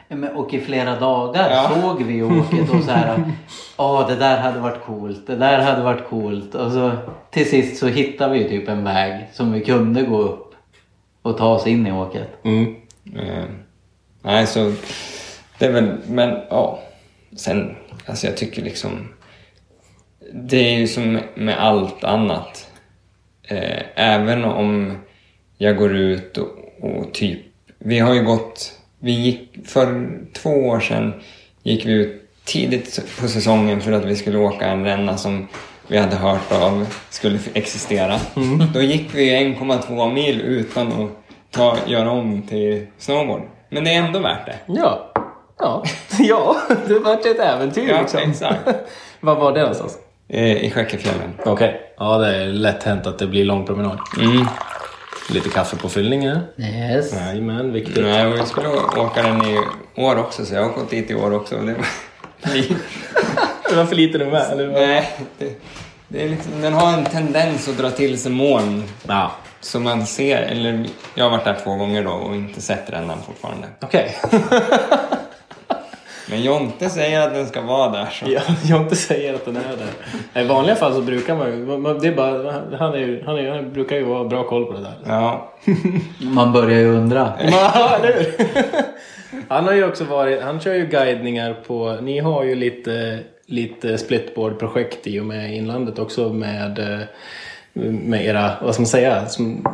Men, 0.09 0.37
och 0.37 0.55
i 0.55 0.61
flera 0.61 1.01
dagar 1.01 1.51
Ja. 1.51 1.71
såg 1.83 2.03
vi 2.03 2.23
åket 2.23 2.71
och 2.71 2.85
så 2.85 2.91
här. 2.91 3.33
Ja, 3.79 4.07
det 4.09 4.17
där 4.17 4.39
hade 4.41 4.61
varit 4.61 4.85
coolt. 4.85 5.27
Det 5.27 5.37
där 5.37 5.61
hade 5.61 5.83
varit 5.83 6.09
coolt. 6.09 6.55
Och 6.55 6.73
så 6.73 6.93
till 7.31 7.51
sist 7.51 7.77
så 7.77 7.87
hittade 7.87 8.35
vi 8.35 8.49
typ 8.49 8.69
en 8.69 8.85
väg 8.85 9.29
som 9.33 9.53
vi 9.53 9.65
kunde 9.65 10.03
gå 10.03 10.19
upp 10.19 10.55
och 11.23 11.39
ta 11.39 11.55
oss 11.55 11.67
in 11.67 11.87
i 11.87 11.93
åket. 11.93 12.29
Mm. 12.45 12.75
Eh, 13.17 13.45
nej, 14.23 14.47
så 14.47 14.73
det 15.59 15.67
är 15.67 15.73
väl, 15.73 15.97
men 16.07 16.39
ja. 16.51 16.79
Sen, 17.37 17.75
alltså 18.07 18.27
jag 18.27 18.37
tycker 18.37 18.63
liksom. 18.63 19.09
Det 20.35 20.57
är 20.75 20.79
ju 20.79 20.87
som 20.89 21.21
med 21.35 21.59
allt 21.59 22.05
annat. 22.05 22.69
Eh, 23.49 23.83
även 23.95 24.45
om 24.45 24.99
jag 25.59 25.77
går 25.77 25.97
ut 25.97 26.39
och, 26.39 26.49
och 26.81 27.13
typ, 27.15 27.41
vi 27.79 27.99
har 27.99 28.15
ju 28.15 28.23
gått, 28.23 28.73
vi 28.99 29.13
gick 29.13 29.69
för 29.69 30.09
två 30.33 30.51
år 30.51 30.81
sedan 30.81 31.15
gick 31.63 31.87
vi 31.87 31.93
ut 31.93 32.23
tidigt 32.45 33.05
på 33.21 33.29
säsongen 33.29 33.81
för 33.81 33.93
att 33.93 34.05
vi 34.05 34.17
skulle 34.17 34.39
åka 34.39 34.67
en 34.67 34.85
ränna 34.85 35.17
som 35.17 35.49
vi 35.87 35.99
hade 35.99 36.17
hört 36.17 36.53
av 36.53 36.87
skulle 37.11 37.39
existera. 37.55 38.21
Då 38.75 38.83
gick 38.83 39.15
vi 39.15 39.31
1,2 39.31 40.13
mil 40.13 40.41
utan 40.41 40.87
att 40.93 41.11
ta, 41.51 41.77
göra 41.87 42.11
om 42.11 42.43
till 42.43 42.87
snowboard. 42.99 43.43
Men 43.69 43.85
det 43.85 43.95
är 43.95 44.03
ändå 44.03 44.19
värt 44.19 44.47
det. 44.47 44.57
Ja. 44.67 45.13
Ja, 45.59 45.85
ja 46.19 46.57
det 46.89 46.99
vart 46.99 47.27
ett 47.27 47.39
äventyr 47.39 47.89
Ja, 47.89 48.01
liksom. 48.01 48.21
exakt. 48.31 48.69
Vad 49.21 49.37
var 49.39 49.53
det 49.53 49.61
någonstans? 49.61 49.99
Eh, 50.33 50.65
I 50.65 50.71
Skäckefjällen. 50.71 51.35
Okej. 51.45 51.81
Ja, 51.99 52.19
det 52.19 52.37
är 52.37 52.47
lätt 52.47 52.83
hänt 52.83 53.07
att 53.07 53.19
det 53.19 53.27
blir 53.27 53.45
lång 53.45 53.67
promenad. 53.67 53.99
Mm. 54.21 54.47
Lite 55.31 55.49
kaffe 55.49 55.77
på 55.77 55.89
fyllningen. 55.89 56.39
Yes. 56.59 57.13
Jajamän, 57.13 57.73
viktigt. 57.73 58.05
Nej, 58.05 58.27
och 58.27 58.39
jag 58.39 58.49
skulle 58.49 58.69
åka 58.97 59.23
den 59.23 59.43
i 59.43 59.59
år 59.97 60.19
också, 60.19 60.45
så 60.45 60.55
jag 60.55 60.63
har 60.63 60.71
gått 60.73 60.91
dit 60.91 61.11
i 61.11 61.15
år 61.15 61.35
också. 61.35 61.57
Det 61.57 61.75
Det 63.71 63.77
var 63.77 63.85
för 63.85 63.97
lite 63.97 64.19
nu 64.19 64.27
med, 64.27 64.51
eller? 64.53 64.69
Nej, 64.69 65.11
det, 65.39 65.63
det 66.09 66.25
är 66.25 66.29
liksom, 66.29 66.61
den 66.61 66.73
har 66.73 66.93
en 66.93 67.05
tendens 67.05 67.69
att 67.69 67.79
dra 67.79 67.91
till 67.91 68.19
sig 68.19 68.33
moln. 68.33 68.85
Ja. 69.09 69.33
Så 69.61 69.81
man 69.81 70.07
ser, 70.07 70.43
eller 70.43 70.87
jag 71.15 71.25
har 71.25 71.31
varit 71.31 71.45
där 71.45 71.59
två 71.65 71.75
gånger 71.75 72.05
då 72.05 72.11
och 72.11 72.35
inte 72.35 72.61
sett 72.61 72.91
rännan 72.91 73.19
fortfarande. 73.27 73.69
Okej. 73.81 74.17
Men 76.33 76.43
Jonte 76.43 76.91
säger 76.91 77.21
att 77.27 77.35
den 77.35 77.47
ska 77.47 77.61
vara 77.61 77.91
där 77.91 78.07
så. 78.07 78.25
Ja, 78.29 78.41
Jonte 78.65 78.97
säger 78.97 79.35
att 79.35 79.45
den 79.45 79.57
är 79.57 79.77
där. 80.33 80.43
I 80.43 80.47
vanliga 80.47 80.77
fall 80.77 80.95
så 80.95 81.01
brukar 81.03 81.35
man 81.37 81.83
man- 81.83 81.99
Det 81.99 82.09
är 82.09 82.15
bara, 82.15 82.53
han, 82.79 82.93
är 82.95 82.99
ju, 82.99 83.23
han, 83.27 83.37
är, 83.39 83.51
han 83.51 83.73
brukar 83.73 83.97
ju 83.97 84.05
ha 84.05 84.25
bra 84.25 84.45
koll 84.45 84.65
på 84.67 84.73
det 84.73 84.81
där. 84.81 84.95
Ja. 85.07 85.53
Man 86.21 86.53
börjar 86.53 86.79
ju 86.79 86.97
undra. 86.97 87.33
Ja, 87.53 87.97
eller 87.99 88.13
hur? 88.13 88.47
Han 89.49 89.65
har 89.65 89.73
ju 89.73 89.85
också 89.89 90.05
varit... 90.05 90.43
Han 90.43 90.61
kör 90.61 90.75
ju 90.75 90.87
guidningar 90.87 91.55
på... 91.67 91.97
Ni 92.03 92.19
har 92.19 92.45
ju 92.45 92.55
lite, 92.55 93.19
lite 93.47 93.99
splitboard-projekt 93.99 95.07
i 95.07 95.21
och 95.21 95.25
med 95.25 95.55
inlandet 95.57 95.99
också 95.99 96.29
med... 96.29 96.79
eh, 96.79 96.99
Med 97.83 98.25
era, 98.27 98.51
vad 98.63 98.75
ska 98.75 98.81
man 98.81 98.87
säga? 98.87 99.27
Som, 99.27 99.65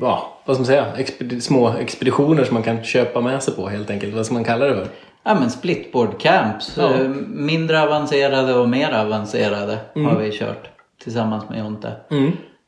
ja, 0.00 0.40
vad 0.44 0.56
ska 0.56 0.60
man 0.60 0.66
säga? 0.66 0.86
Expedi, 0.98 1.40
små 1.40 1.74
expeditioner 1.80 2.44
som 2.44 2.54
man 2.54 2.62
kan 2.62 2.84
köpa 2.84 3.20
med 3.20 3.42
sig 3.42 3.54
på 3.54 3.68
helt 3.68 3.90
enkelt. 3.90 4.14
Vad 4.14 4.26
ska 4.26 4.34
man 4.34 4.44
kalla 4.44 4.64
det 4.66 4.74
för? 4.74 4.86
Ja 5.26 5.34
men 5.34 5.50
splitboard 5.50 6.20
camps. 6.20 6.76
Ja. 6.76 6.94
Eh, 6.94 7.08
Mindre 7.28 7.82
avancerade 7.82 8.54
och 8.54 8.68
mer 8.68 8.92
avancerade 8.92 9.78
har 9.94 10.18
vi 10.18 10.30
kört 10.32 10.70
tillsammans 11.02 11.48
med 11.48 11.58
Jonte. 11.58 11.92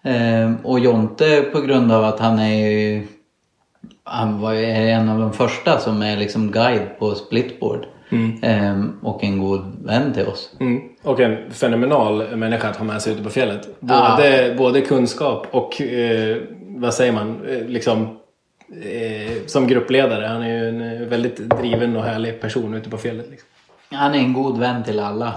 Eh, 0.05 0.53
och 0.63 0.81
Jonte 0.81 1.43
på 1.53 1.61
grund 1.61 1.93
av 1.93 2.05
att 2.05 2.21
han 2.21 2.39
är 2.39 2.71
ju 2.71 3.07
han 4.05 4.41
var 4.41 4.53
ju 4.53 4.65
en 4.65 5.09
av 5.09 5.21
de 5.21 5.33
första 5.33 5.79
som 5.79 6.03
är 6.03 6.17
liksom 6.17 6.51
guide 6.51 6.99
på 6.99 7.15
splitboard. 7.15 7.87
Eh, 8.43 8.85
och 9.03 9.25
en 9.25 9.39
god 9.39 9.61
vän 9.85 10.13
till 10.13 10.27
oss. 10.27 10.53
Mm. 10.61 10.83
Och 11.03 11.21
en 11.21 11.51
fenomenal 11.51 12.37
människa 12.37 12.69
att 12.69 12.77
ha 12.77 12.85
med 12.85 13.03
sig 13.03 13.13
ute 13.13 13.23
på 13.23 13.31
fjället. 13.31 13.81
Både, 13.81 14.55
både 14.59 14.81
kunskap 14.81 15.47
och, 15.51 15.81
eh, 15.83 16.37
vad 16.67 16.95
säger 16.95 17.13
man, 17.13 17.41
eh, 17.49 17.67
liksom 17.67 18.18
eh, 18.83 19.47
som 19.47 19.66
gruppledare. 19.66 20.27
Han 20.27 20.43
är 20.43 20.49
ju 20.49 20.69
en 20.69 21.03
eh, 21.03 21.09
väldigt 21.09 21.37
driven 21.37 21.97
och 21.97 22.05
härlig 22.05 22.41
person 22.41 22.75
ute 22.75 22.91
på 22.91 22.99
fjället. 22.99 23.31
Liksom. 23.31 23.49
Han 23.91 24.14
är 24.14 24.19
en 24.19 24.33
god 24.33 24.59
vän 24.59 24.85
till 24.85 25.01
alla 25.01 25.35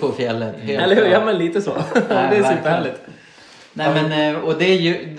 på 0.00 0.12
fjället. 0.12 0.54
Helt 0.60 0.82
Eller 0.82 0.96
hur? 0.96 1.06
Ja 1.06 1.24
men 1.24 1.38
lite 1.38 1.62
så. 1.62 1.70
det 1.94 1.98
är 1.98 2.28
verkligen. 2.28 2.56
superhärligt. 2.56 3.00
Nej 3.72 3.88
men 3.94 4.34
eh, 4.34 4.40
och 4.40 4.54
det 4.58 4.64
är 4.64 4.76
ju, 4.76 5.16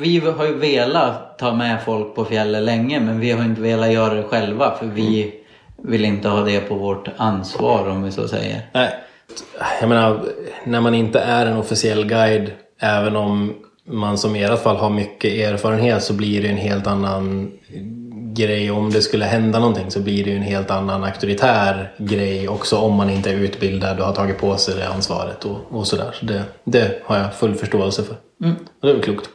vi 0.00 0.18
har 0.36 0.46
ju 0.46 0.54
velat 0.54 1.38
ta 1.38 1.54
med 1.54 1.82
folk 1.84 2.14
på 2.14 2.24
fjället 2.24 2.62
länge 2.62 3.00
men 3.00 3.20
vi 3.20 3.32
har 3.32 3.44
inte 3.44 3.60
velat 3.60 3.92
göra 3.92 4.14
det 4.14 4.22
själva 4.22 4.74
för 4.78 4.86
vi 4.86 5.34
vill 5.82 6.04
inte 6.04 6.28
ha 6.28 6.40
det 6.40 6.60
på 6.60 6.74
vårt 6.74 7.08
ansvar 7.16 7.88
om 7.88 8.02
vi 8.02 8.12
så 8.12 8.28
säger. 8.28 8.60
Nej. 8.72 8.94
Jag 9.80 9.88
menar, 9.88 10.20
när 10.64 10.80
man 10.80 10.94
inte 10.94 11.20
är 11.20 11.46
en 11.46 11.56
officiell 11.56 12.06
guide, 12.06 12.50
även 12.80 13.16
om 13.16 13.54
man 13.88 14.18
som 14.18 14.36
i 14.36 14.42
ert 14.42 14.62
fall 14.62 14.76
har 14.76 14.90
mycket 14.90 15.32
erfarenhet 15.32 16.02
så 16.02 16.12
blir 16.12 16.42
det 16.42 16.48
en 16.48 16.56
helt 16.56 16.86
annan 16.86 17.52
grej. 18.34 18.70
Om 18.70 18.90
det 18.90 19.02
skulle 19.02 19.24
hända 19.24 19.58
någonting 19.58 19.90
så 19.90 20.00
blir 20.00 20.24
det 20.24 20.30
ju 20.30 20.36
en 20.36 20.42
helt 20.42 20.70
annan 20.70 21.04
auktoritär 21.04 21.92
grej 21.98 22.48
också 22.48 22.76
om 22.76 22.94
man 22.94 23.10
inte 23.10 23.30
är 23.30 23.34
utbildad 23.34 24.00
och 24.00 24.06
har 24.06 24.14
tagit 24.14 24.38
på 24.38 24.56
sig 24.56 24.74
det 24.74 24.88
ansvaret 24.88 25.44
och, 25.44 25.56
och 25.68 25.86
sådär. 25.86 26.14
Så 26.20 26.24
det, 26.24 26.42
det 26.64 27.02
har 27.04 27.18
jag 27.18 27.34
full 27.34 27.54
förståelse 27.54 28.02
för. 28.02 28.16
Och 28.80 28.86
det 28.86 28.88
är 28.88 28.92
väl 28.92 29.02
klokt. 29.02 29.30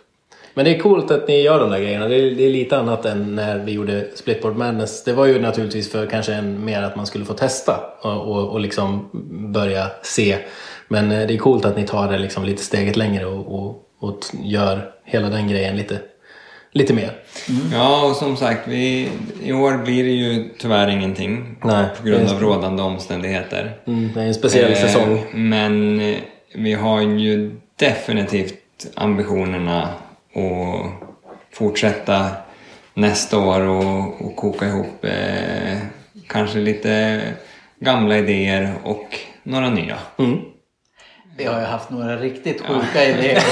Men 0.53 0.65
det 0.65 0.75
är 0.75 0.79
coolt 0.79 1.11
att 1.11 1.27
ni 1.27 1.41
gör 1.41 1.59
de 1.59 1.69
där 1.69 1.79
grejerna. 1.79 2.07
Det 2.07 2.15
är, 2.15 2.35
det 2.35 2.45
är 2.45 2.49
lite 2.49 2.77
annat 2.77 3.05
än 3.05 3.35
när 3.35 3.57
vi 3.59 3.71
gjorde 3.71 4.07
Splitboard 4.15 4.55
Madness. 4.55 5.03
Det 5.03 5.13
var 5.13 5.25
ju 5.25 5.41
naturligtvis 5.41 5.91
för 5.91 6.05
kanske 6.05 6.33
en, 6.33 6.65
mer 6.65 6.81
att 6.81 6.95
man 6.95 7.05
skulle 7.05 7.25
få 7.25 7.33
testa 7.33 7.79
och, 8.01 8.21
och, 8.21 8.49
och 8.49 8.59
liksom 8.59 9.09
börja 9.53 9.87
se. 10.03 10.37
Men 10.87 11.11
eh, 11.11 11.27
det 11.27 11.33
är 11.33 11.37
coolt 11.37 11.65
att 11.65 11.77
ni 11.77 11.87
tar 11.87 12.11
det 12.11 12.17
liksom 12.17 12.43
lite 12.43 12.63
steget 12.63 12.95
längre 12.95 13.25
och, 13.25 13.59
och, 13.59 13.82
och 14.03 14.19
gör 14.43 14.91
hela 15.05 15.29
den 15.29 15.47
grejen 15.47 15.75
lite, 15.77 15.99
lite 16.71 16.93
mer. 16.93 17.13
Ja, 17.73 18.05
och 18.09 18.15
som 18.15 18.37
sagt, 18.37 18.67
vi, 18.67 19.09
i 19.43 19.53
år 19.53 19.77
blir 19.77 20.03
det 20.03 20.09
ju 20.09 20.49
tyvärr 20.57 20.87
ingenting. 20.87 21.55
Nej, 21.63 21.85
på 21.97 22.07
grund 22.07 22.29
av 22.29 22.39
rådande 22.41 22.83
omständigheter. 22.83 23.77
Mm, 23.87 24.11
det 24.13 24.21
är 24.21 24.25
en 24.25 24.33
speciell 24.33 24.71
Eh, 24.71 24.77
säsong. 24.77 25.23
Men 25.33 25.99
eh, 25.99 26.17
vi 26.55 26.73
har 26.73 27.01
ju 27.01 27.55
definitivt 27.75 28.59
ambitionerna 28.95 29.81
att 29.83 31.09
fortsätta 31.51 32.27
nästa 32.93 33.39
år 33.39 33.61
och, 33.61 34.25
och 34.25 34.35
koka 34.35 34.67
ihop 34.67 35.05
eh, 35.05 35.77
kanske 36.27 36.59
lite 36.59 37.21
gamla 37.79 38.17
idéer 38.17 38.73
och 38.83 39.19
några 39.43 39.69
nya. 39.69 39.97
Mm. 40.17 40.39
Vi 41.37 41.45
har 41.45 41.59
ju 41.59 41.65
haft 41.65 41.89
några 41.89 42.17
riktigt 42.17 42.61
sjuka 42.61 43.05
idéer. 43.05 43.43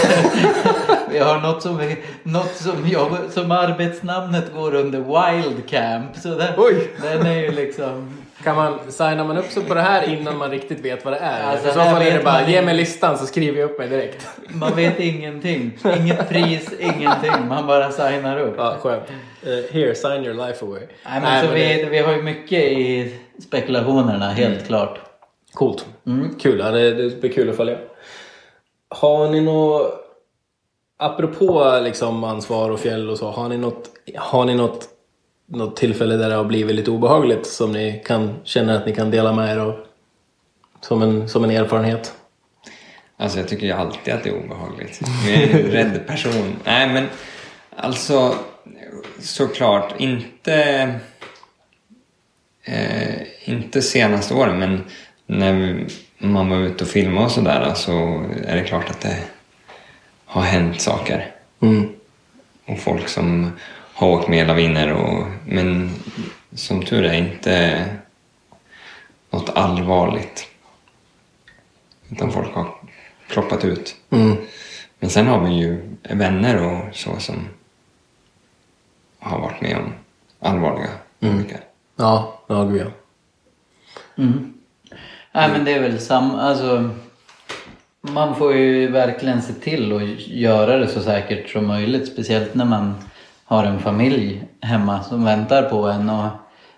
vi 1.12 1.20
har 1.20 1.40
något 1.40 1.62
som, 1.62 1.78
vi, 1.78 1.98
något 2.24 2.56
som, 2.56 2.88
jag, 2.92 3.18
som 3.30 3.52
arbetsnamnet 3.52 4.54
går 4.54 4.76
under 4.76 5.00
Wild 5.00 5.70
Camp. 5.70 6.18
Så 6.18 6.28
den, 6.28 6.54
Oj. 6.58 6.90
den 7.02 7.26
är 7.26 7.42
ju 7.42 7.52
liksom... 7.52 8.18
Kan 8.44 8.56
man, 8.56 8.80
signar 8.90 9.24
man 9.26 9.38
upp 9.38 9.52
sig 9.52 9.64
på 9.64 9.74
det 9.74 9.82
här 9.82 10.10
innan 10.10 10.38
man 10.38 10.52
riktigt 10.52 10.86
vet 10.86 11.06
vad 11.06 11.14
det 11.14 11.20
är? 11.20 11.44
Alltså, 11.44 11.68
I 11.68 11.72
så 11.72 11.80
fall 11.80 12.02
är 12.02 12.18
det 12.18 12.24
bara, 12.24 12.50
ge 12.50 12.62
mig 12.62 12.76
listan 12.76 13.18
så 13.18 13.26
skriver 13.26 13.60
jag 13.60 13.70
upp 13.70 13.80
mig 13.80 13.90
direkt. 13.90 14.28
Man 14.50 14.76
vet 14.76 15.00
ingenting. 15.00 15.78
Inget 15.98 16.30
pris, 16.30 16.70
ingenting. 16.80 17.48
Man 17.48 17.68
bara 17.68 17.92
signar 17.92 18.40
upp. 18.40 18.56
Ja, 18.58 18.78
skönt. 18.82 19.04
Eh, 19.44 19.74
here, 19.74 19.96
sign 19.96 20.26
your 20.26 20.48
life 20.48 20.66
away. 20.66 20.82
Nej, 21.10 21.22
men 21.22 21.46
så 21.48 21.54
vi, 21.54 21.88
vi 21.92 21.98
har 21.98 22.14
ju 22.14 22.22
mycket 22.24 22.64
i 22.64 23.16
spekulationerna, 23.40 24.30
helt 24.30 24.68
klart. 24.68 25.00
Coolt. 25.54 25.86
Kul, 26.40 26.60
ja, 26.60 26.72
det, 26.72 26.94
det 26.94 27.22
blir 27.22 27.32
kul 27.32 27.50
att 27.50 27.58
följa. 27.58 27.78
Har 28.90 29.30
ni 29.30 29.42
nå 29.42 29.92
apropå 31.02 31.80
liksom 31.84 32.24
ansvar 32.24 32.70
och 32.70 32.80
fjäll 32.80 33.10
och 33.10 33.18
så. 33.18 33.32
Har 33.32 33.50
ni 33.50 33.58
något, 33.58 33.90
har 34.16 34.46
ni 34.46 34.56
något, 34.56 34.90
något 35.46 35.76
tillfälle 35.76 36.16
där 36.16 36.30
det 36.30 36.36
har 36.36 36.44
blivit 36.44 36.76
lite 36.76 36.92
obehagligt 36.92 37.46
som 37.46 37.72
ni 37.72 38.02
kan 38.06 38.36
känna 38.44 38.78
att 38.78 38.86
ni 38.86 38.96
kan 38.96 39.12
dela 39.12 39.34
med 39.34 39.52
er 39.52 39.60
av? 39.60 39.80
Som 40.82 41.02
en, 41.02 41.30
som 41.30 41.44
en 41.44 41.52
erfarenhet? 41.52 42.14
Alltså 43.18 43.40
jag 43.40 43.48
tycker 43.48 43.66
ju 43.66 43.72
alltid 43.72 44.14
att 44.14 44.24
det 44.24 44.30
är 44.30 44.46
obehagligt. 44.46 45.02
Jag 45.28 45.36
är 45.36 45.66
en 45.66 45.72
rädd 45.72 46.08
person. 46.08 46.56
Nej 46.64 46.94
men 46.94 47.08
alltså 47.76 48.36
såklart 49.20 49.94
inte 50.00 50.56
eh, 52.64 53.22
inte 53.44 53.82
senaste 53.82 54.34
åren 54.34 54.60
men 54.60 54.84
när 55.32 55.86
man 56.18 56.50
var 56.50 56.58
ute 56.58 56.84
och 56.84 56.90
filmade 56.90 57.26
och 57.26 57.32
sådär 57.32 57.74
så 57.74 58.24
är 58.46 58.56
det 58.56 58.64
klart 58.64 58.90
att 58.90 59.02
det 59.02 59.18
har 60.26 60.42
hänt 60.42 60.82
saker. 60.82 61.32
Mm. 61.60 61.90
Och 62.66 62.80
folk 62.80 63.08
som 63.08 63.52
har 63.94 64.10
åkt 64.10 64.28
med 64.28 64.48
laviner 64.48 64.94
och 64.94 65.28
men 65.46 65.92
som 66.54 66.84
tur 66.84 67.06
är 67.06 67.14
inte 67.14 67.86
något 69.30 69.50
allvarligt. 69.50 70.48
Utan 72.10 72.32
folk 72.32 72.54
har 72.54 72.76
ploppat 73.30 73.66
ut. 73.66 73.96
Mm. 74.10 74.38
Men 75.00 75.10
sen 75.10 75.28
har 75.28 75.40
vi 75.40 75.54
ju 75.54 75.98
vänner 76.02 76.66
och 76.66 76.96
så 76.96 77.20
som 77.20 77.48
har 79.20 79.40
varit 79.40 79.62
med 79.62 79.78
om 79.78 79.94
allvarliga 80.40 80.90
olyckor. 81.20 81.60
Ja, 81.96 82.42
ja 82.48 82.64
gud 82.64 82.82
ja. 82.82 82.92
Mm. 84.24 84.61
Nej 85.32 85.50
men 85.52 85.66
det 85.66 85.74
är 85.74 85.82
väl 85.82 86.00
samma, 86.00 86.42
alltså 86.42 86.90
man 88.02 88.36
får 88.36 88.56
ju 88.56 88.92
verkligen 88.92 89.42
se 89.42 89.54
till 89.54 89.96
att 89.96 90.28
göra 90.28 90.78
det 90.78 90.88
så 90.88 91.02
säkert 91.02 91.50
som 91.50 91.68
möjligt. 91.68 92.08
Speciellt 92.08 92.56
när 92.56 92.66
man 92.66 92.96
har 93.46 93.64
en 93.64 93.80
familj 93.80 94.44
hemma 94.62 95.04
som 95.04 95.26
väntar 95.26 95.64
på 95.64 95.88
en. 95.88 96.10
Och 96.10 96.28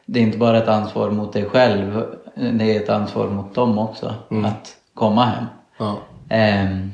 det 0.05 0.19
är 0.19 0.23
inte 0.23 0.37
bara 0.37 0.57
ett 0.57 0.67
ansvar 0.67 1.11
mot 1.11 1.33
dig 1.33 1.45
själv, 1.45 2.03
det 2.35 2.75
är 2.75 2.81
ett 2.81 2.89
ansvar 2.89 3.27
mot 3.27 3.55
dem 3.55 3.79
också. 3.79 4.13
Att 4.45 4.75
komma 4.93 5.25
hem. 5.25 5.45
ja. 5.77 5.97
Ehm, 6.29 6.91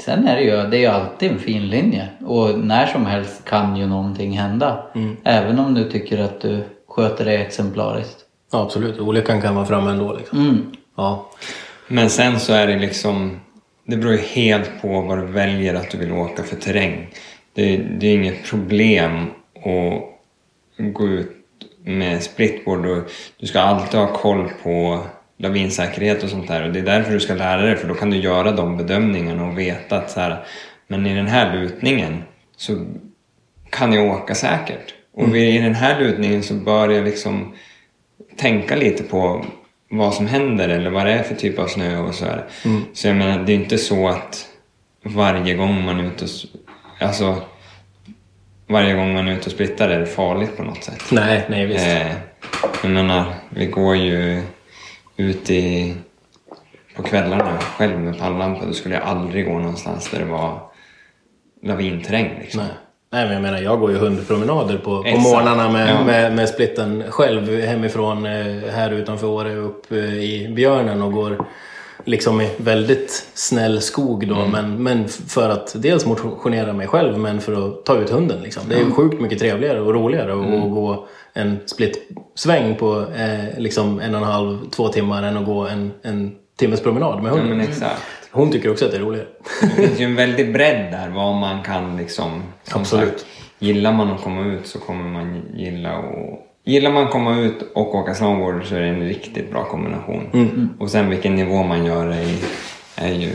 sen 0.00 0.28
är 0.28 0.36
det 0.36 0.42
ju, 0.42 0.70
det 0.70 0.76
är 0.76 0.80
ju 0.80 0.86
alltid 0.86 1.32
en 1.32 1.38
fin 1.38 1.68
linje. 1.68 2.08
Och 2.26 2.58
när 2.58 2.86
som 2.86 3.06
helst 3.06 3.44
kan 3.44 3.76
ju 3.76 3.86
någonting 3.86 4.38
hända. 4.38 4.82
Även 5.24 5.58
om 5.58 5.74
du 5.74 5.90
tycker 5.90 6.18
att 6.18 6.40
du 6.40 6.64
sköter 6.88 7.24
dig 7.24 7.36
exemplariskt. 7.36 8.23
Ja, 8.54 8.62
absolut. 8.62 8.98
Olyckan 9.00 9.40
kan 9.42 9.54
vara 9.54 9.66
framme 9.66 9.90
ändå. 9.90 10.12
Liksom. 10.12 10.38
Mm. 10.38 10.66
Ja. 10.96 11.30
Men 11.88 12.10
sen 12.10 12.40
så 12.40 12.52
är 12.52 12.66
det 12.66 12.78
liksom, 12.78 13.40
det 13.86 13.96
beror 13.96 14.12
ju 14.12 14.18
helt 14.20 14.70
på 14.82 15.00
vad 15.00 15.18
du 15.18 15.26
väljer 15.26 15.74
att 15.74 15.90
du 15.90 15.98
vill 15.98 16.12
åka 16.12 16.42
för 16.42 16.56
terräng. 16.56 17.08
Det, 17.54 17.76
det 17.76 18.06
är 18.06 18.14
inget 18.14 18.44
problem 18.50 19.26
att 19.56 20.02
gå 20.94 21.06
ut 21.08 21.30
med 21.84 22.22
splitboard 22.22 22.86
och 22.86 23.02
du 23.40 23.46
ska 23.46 23.60
alltid 23.60 24.00
ha 24.00 24.06
koll 24.06 24.48
på 24.62 25.00
lavinsäkerhet 25.38 26.22
och 26.22 26.28
sånt 26.28 26.48
där 26.48 26.66
och 26.66 26.72
det 26.72 26.78
är 26.78 26.82
därför 26.84 27.12
du 27.12 27.20
ska 27.20 27.34
lära 27.34 27.62
dig 27.62 27.76
för 27.76 27.88
då 27.88 27.94
kan 27.94 28.10
du 28.10 28.16
göra 28.16 28.52
de 28.52 28.76
bedömningarna 28.76 29.46
och 29.46 29.58
veta 29.58 29.96
att 29.96 30.10
så 30.10 30.20
här, 30.20 30.44
men 30.88 31.06
i 31.06 31.14
den 31.14 31.26
här 31.26 31.56
lutningen 31.56 32.22
så 32.56 32.84
kan 33.70 33.92
jag 33.92 34.06
åka 34.14 34.34
säkert. 34.34 34.94
Och 35.14 35.34
vid- 35.34 35.54
i 35.54 35.58
den 35.58 35.74
här 35.74 36.00
lutningen 36.00 36.42
så 36.42 36.54
bör 36.54 36.88
jag 36.88 37.04
liksom 37.04 37.54
tänka 38.36 38.76
lite 38.76 39.02
på 39.02 39.44
vad 39.90 40.14
som 40.14 40.26
händer 40.26 40.68
eller 40.68 40.90
vad 40.90 41.06
det 41.06 41.12
är 41.12 41.22
för 41.22 41.34
typ 41.34 41.58
av 41.58 41.66
snö 41.66 41.98
och 41.98 42.14
så 42.14 42.24
här. 42.24 42.44
Så 42.92 43.08
jag 43.08 43.16
menar, 43.16 43.44
det 43.44 43.52
är 43.52 43.56
inte 43.56 43.78
så 43.78 44.08
att 44.08 44.48
varje 45.02 45.54
gång 45.54 45.84
man 45.84 46.00
är 46.00 46.04
ute 46.04 46.24
och... 46.24 46.30
Alltså, 47.00 47.42
varje 48.66 48.94
gång 48.94 49.14
man 49.14 49.28
är 49.28 49.32
ute 49.32 49.46
och 49.46 49.52
splittar 49.52 49.88
är 49.88 50.00
det 50.00 50.06
farligt 50.06 50.56
på 50.56 50.62
något 50.62 50.84
sätt. 50.84 51.02
Nej, 51.12 51.44
nej 51.48 51.66
visst. 51.66 51.86
Eh, 51.86 52.12
jag 52.82 52.90
menar, 52.90 53.34
vi 53.50 53.66
går 53.66 53.96
ju 53.96 54.42
ut 55.16 55.50
i, 55.50 55.94
på 56.96 57.02
kvällarna 57.02 57.58
själv 57.58 58.00
med 58.00 58.18
pannlampa. 58.18 58.66
Då 58.66 58.72
skulle 58.72 58.94
jag 58.94 59.04
aldrig 59.04 59.46
gå 59.46 59.58
någonstans 59.58 60.10
där 60.10 60.18
det 60.18 60.24
var 60.24 60.60
lavinterräng 61.62 62.38
liksom. 62.40 62.60
Nej. 62.60 62.70
Nej, 63.14 63.24
men 63.24 63.32
jag 63.32 63.42
menar, 63.42 63.58
jag 63.58 63.80
går 63.80 63.90
ju 63.90 63.96
hundpromenader 63.96 64.78
på, 64.78 65.02
på 65.02 65.18
morgnarna 65.18 65.68
med, 65.70 65.90
Ja. 65.90 66.04
med, 66.04 66.36
med 66.36 66.48
splitten 66.48 67.04
själv 67.08 67.60
hemifrån 67.60 68.26
eh, 68.26 68.70
här 68.72 68.90
utanför 68.90 69.26
Åre 69.26 69.54
upp 69.56 69.92
eh, 69.92 69.98
i 70.14 70.52
Björnen 70.56 71.02
och 71.02 71.12
går 71.12 71.44
liksom 72.04 72.40
i 72.40 72.50
väldigt 72.56 73.26
snäll 73.34 73.80
skog 73.80 74.28
då. 74.28 74.46
Men, 74.52 74.82
men 74.82 75.04
f- 75.04 75.18
för 75.28 75.50
att 75.50 75.72
dels 75.82 76.06
motionera 76.06 76.72
mig 76.72 76.86
själv 76.86 77.18
men 77.18 77.40
för 77.40 77.66
att 77.66 77.84
ta 77.84 77.96
ut 77.96 78.10
hunden. 78.10 78.42
Liksom. 78.42 78.62
Det 78.68 78.74
är 78.74 78.78
ju 78.84 78.90
sjukt 78.90 79.20
mycket 79.20 79.38
trevligare 79.38 79.80
och 79.80 79.94
roligare 79.94 80.32
att 80.32 80.64
att 80.64 80.70
gå 80.70 81.06
en 81.32 81.58
split-sväng 81.66 82.74
på 82.74 83.00
eh, 83.16 83.58
liksom 83.58 84.00
en 84.00 84.14
och 84.14 84.20
en 84.20 84.26
halv, 84.26 84.58
två 84.70 84.88
timmar 84.88 85.22
än 85.22 85.36
att 85.36 85.46
gå 85.46 85.66
en, 85.66 85.92
en 86.02 86.32
timmes 86.56 86.80
promenad 86.80 87.22
med 87.22 87.32
Ja, 87.32 87.36
hunden. 87.36 87.56
men 87.58 87.68
exakt. 87.68 88.02
Hon 88.34 88.52
tycker 88.52 88.70
också 88.70 88.84
att 88.84 88.90
det 88.90 88.96
är 88.96 89.00
roligare. 89.00 89.26
Det 89.60 89.68
finns 89.68 90.00
ju 90.00 90.04
en 90.04 90.16
väldig 90.16 90.52
bredd 90.52 90.92
där 90.92 91.08
vad 91.08 91.34
man 91.34 91.62
kan 91.62 91.96
liksom... 91.96 92.42
som 92.62 92.80
Absolut. 92.80 93.08
Sagt, 93.08 93.26
gillar 93.58 93.92
man 93.92 94.10
att 94.10 94.22
komma 94.22 94.46
ut 94.46 94.66
så 94.66 94.78
kommer 94.78 95.04
man 95.04 95.42
gilla 95.54 95.98
och 95.98 96.40
Gillar 96.66 96.92
man 96.92 97.04
att 97.04 97.10
komma 97.10 97.40
ut 97.40 97.72
och 97.74 97.94
åka 97.94 98.14
snowboard 98.14 98.66
så 98.66 98.74
är 98.74 98.80
det 98.80 98.88
en 98.88 99.08
riktigt 99.08 99.50
bra 99.50 99.64
kombination. 99.64 100.74
Och 100.80 100.90
sen 100.90 101.10
vilken 101.10 101.34
nivå 101.34 101.62
man 101.62 101.84
gör 101.84 102.08
det 102.08 102.22
i 102.22 102.38
är 102.96 103.12
ju 103.12 103.30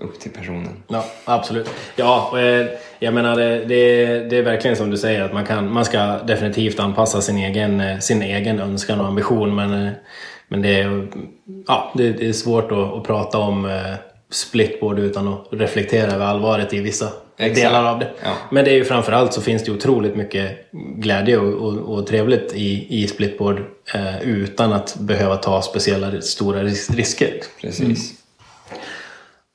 upp 0.00 0.20
till 0.20 0.30
personen. 0.30 0.82
Ja, 0.88 1.04
absolut. 1.24 1.70
Ja, 1.96 2.38
eh, 2.38 2.66
jag 2.98 3.14
menar 3.14 3.36
det, 3.36 3.64
det, 3.64 4.04
det 4.30 4.38
är 4.38 4.42
verkligen 4.42 4.76
som 4.76 4.90
du 4.90 4.96
säger 4.96 5.22
att 5.22 5.32
man, 5.32 5.46
kan, 5.46 5.72
man 5.72 5.84
ska 5.84 6.18
definitivt 6.18 6.80
anpassa 6.80 7.20
sin 7.20 7.36
egen, 7.36 7.80
eh, 7.80 7.98
sin 7.98 8.22
egen 8.22 8.60
önskan 8.60 9.00
och 9.00 9.06
ambition. 9.06 9.54
Men, 9.54 9.86
eh, 9.86 9.92
men 10.50 10.62
det, 10.62 10.80
är, 10.80 11.06
ja, 11.66 11.92
det, 11.96 12.12
det 12.12 12.28
är 12.28 12.32
svårt 12.32 12.72
att, 12.72 12.78
att 12.94 13.04
prata 13.04 13.38
om 13.38 13.64
eh, 13.64 13.94
splitboard 14.30 14.98
utan 14.98 15.28
att 15.28 15.46
reflektera 15.50 16.12
över 16.12 16.26
allvaret 16.26 16.74
i 16.74 16.80
vissa 16.80 17.08
Exakt. 17.38 17.56
delar 17.56 17.84
av 17.84 17.98
det. 17.98 18.10
Ja. 18.24 18.32
Men 18.50 18.64
det 18.64 18.70
är 18.70 18.74
ju 18.74 18.84
framförallt 18.84 19.32
så 19.32 19.40
finns 19.40 19.64
det 19.64 19.72
otroligt 19.72 20.16
mycket 20.16 20.58
glädje 20.96 21.38
och, 21.38 21.52
och, 21.68 21.94
och 21.94 22.06
trevligt 22.06 22.52
i, 22.54 22.86
i 23.02 23.06
splitboard 23.06 23.58
eh, 23.94 24.22
utan 24.22 24.72
att 24.72 24.96
behöva 24.96 25.36
ta 25.36 25.62
speciella 25.62 26.20
stora 26.20 26.62
ris- 26.62 26.90
risker. 26.96 27.30
Precis. 27.60 28.12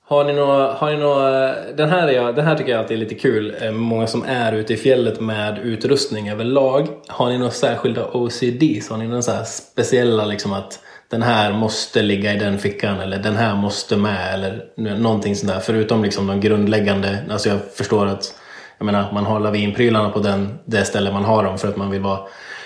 Har 0.08 0.24
ni 0.24 0.34
några, 0.34 0.74
har 0.74 0.91
ni 0.91 0.98
några, 0.98 1.56
den, 1.72 1.89
här 1.89 2.08
är 2.08 2.34
den 2.34 2.46
här 2.46 2.56
tycker 2.56 2.72
jag 2.72 2.80
alltid 2.80 2.98
är 2.98 3.00
lite 3.00 3.16
kul. 3.16 3.56
Eh, 3.62 3.72
Många 3.72 4.08
som 4.08 4.24
är 4.28 4.54
ute 4.54 4.74
i 4.74 4.78
fjället 4.78 5.20
med 5.22 5.60
utrustning 5.64 6.30
överlag. 6.30 6.88
Har 7.08 7.30
ni 7.30 7.38
några 7.38 7.52
särskilda 7.52 8.08
OCDs? 8.12 8.89
Har 8.89 8.98
ni 8.98 9.08
några 9.08 9.22
så 9.22 9.32
här 9.32 9.43
speciella 9.43 10.26
liksom 10.26 10.54
att 10.54 10.80
den 11.16 11.24
här 11.24 11.53
måste 11.53 12.01
ligga 12.01 12.34
i 12.34 12.38
den 12.38 12.59
fickan 12.59 12.99
eller 12.99 13.18
den 13.18 13.36
här 13.36 13.55
måste 13.55 13.97
med 13.97 14.34
eller 14.34 14.63
någonting 14.97 15.36
sånt 15.36 15.51
där. 15.51 15.59
Förutom 15.59 16.03
liksom 16.03 16.28
de 16.28 16.39
grundläggande. 16.39 17.20
Alltså 17.30 17.49
jag 17.49 17.59
förstår 17.74 18.05
att 18.05 18.36
jag 18.78 18.86
menar, 18.86 19.11
man 19.11 19.26
har 19.26 19.39
lavinprylarna 19.39 20.09
på 20.09 20.20
den, 20.20 20.59
det 20.66 20.86
ställe 20.86 21.11
man 21.11 21.26
har 21.26 21.43
dem 21.43 21.57
för 21.57 21.68
att 21.68 21.78
man 21.78 21.91
vill 21.91 22.01
vara 22.01 22.20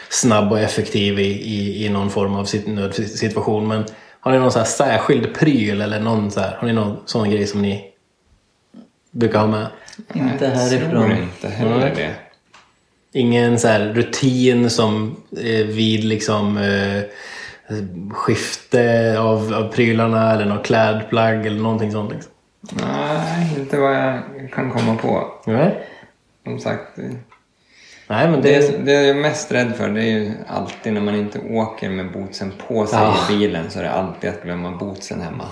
snabb 0.09 0.51
och 0.51 0.59
effektiv 0.59 1.19
i, 1.19 1.23
i, 1.23 1.85
i 1.85 1.89
någon 1.89 2.09
form 2.09 2.35
av 2.35 2.45
sit- 2.45 2.67
nödsituation. 2.67 3.67
Men 3.67 3.85
har 4.19 4.31
ni 4.31 4.39
någon 4.39 4.51
så 4.51 4.59
här 4.59 4.65
särskild 4.65 5.35
pryl 5.39 5.81
eller 5.81 5.99
någon 5.99 6.31
så 6.31 6.39
här, 6.39 6.55
har 6.59 6.67
ni 6.67 6.73
någon 6.73 6.97
sån 7.05 7.29
grej 7.29 7.47
som 7.47 7.61
ni 7.61 7.85
brukar 9.11 9.39
ha 9.39 9.47
med? 9.47 9.67
Inte 10.13 10.47
härifrån. 10.47 11.11
inte 11.11 11.47
heller 11.47 11.91
det. 11.95 12.13
Ingen 13.13 13.59
så 13.59 13.67
här 13.67 13.79
rutin 13.79 14.69
som 14.69 15.15
eh, 15.37 15.65
vid 15.65 16.03
liksom 16.03 16.57
eh, 16.57 17.03
skifte 18.11 19.15
av, 19.19 19.53
av 19.53 19.71
prylarna 19.71 20.33
eller 20.33 20.45
något 20.45 20.65
klädplagg 20.65 21.45
eller 21.45 21.61
någonting 21.61 21.91
sånt. 21.91 22.11
Liksom. 22.11 22.31
Nej, 22.71 23.55
inte 23.59 23.77
vad 23.77 23.95
jag 23.95 24.19
kan 24.53 24.71
komma 24.71 24.95
på. 24.95 25.27
Nej. 25.45 25.87
Som 26.43 26.59
sagt, 26.59 26.97
Nej 28.07 28.27
men 28.31 28.41
det... 28.41 28.71
det, 28.71 28.77
det 28.85 28.91
jag 28.91 29.09
är 29.09 29.13
mest 29.13 29.51
rädd 29.51 29.75
för 29.75 29.89
det 29.89 30.01
är 30.01 30.19
ju 30.19 30.31
alltid 30.47 30.93
när 30.93 31.01
man 31.01 31.15
inte 31.15 31.39
åker 31.39 31.89
med 31.89 32.11
bootsen 32.11 32.53
på 32.67 32.85
sig 32.85 32.99
Ja. 32.99 33.15
i 33.29 33.37
bilen 33.37 33.69
så 33.69 33.79
är 33.79 33.83
det 33.83 33.91
alltid 33.91 34.29
att 34.29 34.43
glömma 34.43 34.71
bootsen 34.71 35.21
hemma. 35.21 35.45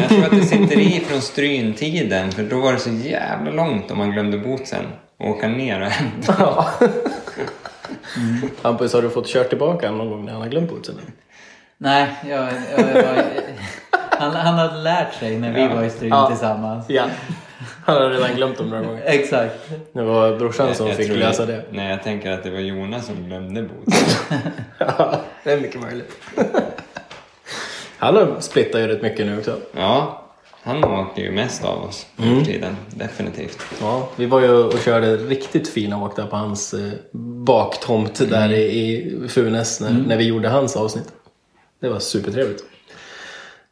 jag 0.00 0.08
tror 0.08 0.24
att 0.24 0.30
det 0.30 0.42
sitter 0.42 0.80
i 0.80 1.00
från 1.00 1.20
stryntiden 1.22 2.32
för 2.32 2.42
då 2.42 2.60
var 2.60 2.72
det 2.72 2.78
så 2.78 2.90
jävla 2.90 3.50
långt 3.50 3.90
om 3.90 3.98
man 3.98 4.10
glömde 4.10 4.38
bootsen. 4.38 4.84
Och 5.18 5.28
åka 5.28 5.48
ner 5.48 5.80
och 5.80 5.86
hämta. 5.86 6.34
Ja. 6.38 6.66
Hampus, 8.62 8.92
har 8.92 9.02
du 9.02 9.10
fått 9.10 9.26
kört 9.26 9.48
tillbaka 9.48 9.90
någon 9.90 10.10
gång 10.10 10.24
när 10.24 10.32
han 10.32 10.42
har 10.42 10.48
glömt 10.48 10.70
bootsen? 10.70 10.94
Nej, 11.78 12.08
jag, 12.28 12.38
jag, 12.76 13.04
jag, 13.04 13.24
han, 14.10 14.30
han 14.32 14.54
hade 14.54 14.76
lärt 14.76 15.14
sig 15.14 15.38
när 15.38 15.52
vi 15.52 15.74
var 15.74 15.84
i 15.84 15.90
Stryn 15.90 16.10
Ja. 16.10 16.26
tillsammans. 16.28 16.84
Ja. 16.88 17.04
Han 17.86 17.96
har 17.96 18.10
redan 18.10 18.34
glömt 18.34 18.58
dem 18.58 18.70
några 18.70 18.82
gånger. 18.82 19.02
Exakt. 19.06 19.70
Det 19.92 20.02
var 20.02 20.36
brorsan 20.36 20.74
som 20.74 20.86
Jag 20.86 20.96
fick 20.96 21.16
läsa 21.16 21.46
det. 21.46 21.64
Nej, 21.70 21.90
jag 21.90 22.02
tänker 22.02 22.30
att 22.30 22.42
det 22.42 22.50
var 22.50 22.58
Jonas 22.58 23.06
som 23.06 23.14
glömde 23.26 23.62
bootsen. 23.62 24.38
Ja, 24.78 25.20
det 25.44 25.52
är 25.52 25.60
mycket 25.60 25.80
möjligt. 25.80 26.18
Han 27.98 28.16
har 28.16 28.36
splittat 28.40 28.80
ju 28.80 28.86
rätt 28.86 29.02
mycket 29.02 29.26
nu 29.26 29.38
också. 29.38 29.56
Ja, 29.76 30.22
han 30.62 30.84
åker 30.84 31.22
ju 31.22 31.32
mest 31.32 31.64
av 31.64 31.84
oss 31.84 32.06
för 32.16 32.44
tiden. 32.44 32.76
Definitivt. 32.94 33.58
Ja, 33.80 34.08
vi 34.16 34.26
var 34.26 34.40
ju 34.40 34.50
och 34.50 34.78
körde 34.84 35.16
riktigt 35.16 35.68
fina 35.68 36.04
åk 36.04 36.16
där 36.16 36.26
på 36.26 36.36
hans 36.36 36.74
eh, 36.74 36.92
baktomt 37.44 38.30
där 38.30 38.52
i, 38.52 38.64
i 38.64 39.28
Funäs 39.28 39.80
när, 39.80 39.90
när 39.90 40.16
vi 40.16 40.24
gjorde 40.24 40.48
hans 40.48 40.76
avsnitt. 40.76 41.12
Det 41.80 41.88
var 41.88 41.98
supertrevligt. 41.98 42.64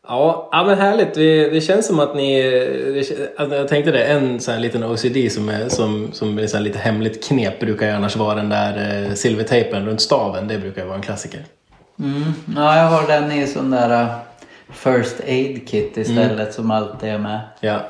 Ja, 0.09 0.49
ja 0.53 0.64
men 0.64 0.78
härligt. 0.78 1.14
Det, 1.14 1.51
det 1.51 1.61
känns 1.61 1.86
som 1.86 2.01
att 2.01 2.14
ni... 2.14 2.43
Det, 2.43 3.39
alltså 3.39 3.57
jag 3.57 3.68
tänkte 3.68 3.91
det, 3.91 4.05
en 4.05 4.41
sån 4.41 4.55
här 4.55 4.61
liten 4.61 4.84
OCD 4.84 5.32
som 5.32 5.49
är, 5.49 5.68
som, 5.68 6.09
som 6.12 6.39
är 6.39 6.47
så 6.47 6.57
här 6.57 6.64
lite 6.64 6.78
hemligt 6.78 7.24
knep 7.24 7.61
brukar 7.61 7.86
ju 7.86 7.93
annars 7.93 8.16
vara 8.16 8.34
den 8.34 8.49
där 8.49 9.05
eh, 9.07 9.14
silvertejpen 9.14 9.86
runt 9.86 10.01
staven. 10.01 10.49
Det 10.49 10.59
brukar 10.59 10.82
ju 10.82 10.86
vara 10.86 10.97
en 10.97 11.03
klassiker. 11.03 11.45
Mm. 11.99 12.22
Ja, 12.57 12.76
jag 12.76 12.84
har 12.84 13.07
den 13.07 13.32
i 13.32 13.47
sån 13.47 13.70
där 13.70 14.03
uh, 14.03 14.27
First 14.72 15.20
Aid 15.20 15.68
Kit 15.68 15.96
istället 15.96 16.54
som 16.54 16.70
alltid 16.70 17.08
är 17.08 17.18
med. 17.18 17.40
Ja. 17.60 17.80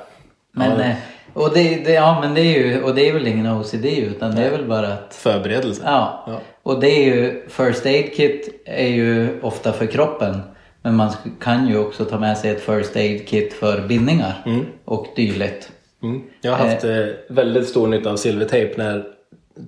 Men, 0.52 0.78
Ja, 0.78 0.84
eh, 0.84 0.94
och, 1.32 1.54
det, 1.54 1.84
det, 1.84 1.92
ja, 1.92 2.20
men 2.20 2.34
det 2.34 2.40
är 2.40 2.58
ju, 2.58 2.82
och 2.82 2.94
det 2.94 3.08
är 3.08 3.12
väl 3.12 3.26
ingen 3.26 3.46
OCD 3.46 3.84
utan 3.84 4.34
det 4.34 4.44
är 4.44 4.50
väl 4.50 4.64
bara 4.64 4.92
att 4.92 5.14
Förberedelse. 5.14 5.82
Ja. 5.84 6.24
Ja. 6.26 6.40
Och 6.62 6.80
det 6.80 6.88
är 6.90 7.04
ju, 7.04 7.42
First 7.48 7.86
Aid 7.86 8.16
Kit 8.16 8.62
är 8.64 8.88
ju 8.88 9.40
ofta 9.42 9.72
för 9.72 9.86
kroppen. 9.86 10.40
Men 10.82 10.96
man 10.96 11.12
kan 11.40 11.68
ju 11.68 11.78
också 11.78 12.04
ta 12.04 12.18
med 12.18 12.38
sig 12.38 12.50
ett 12.50 12.60
First 12.60 12.96
Aid 12.96 13.28
Kit 13.28 13.52
för 13.52 13.80
bindningar 13.80 14.44
och 14.84 15.06
dylikt. 15.16 15.72
Mm. 16.02 16.22
Jag 16.40 16.52
har 16.52 16.68
haft 16.68 16.84
eh, 16.84 17.06
väldigt 17.28 17.68
stor 17.68 17.86
nytta 17.86 18.10
av 18.10 18.16
silvertejp 18.16 18.74
när 18.76 19.04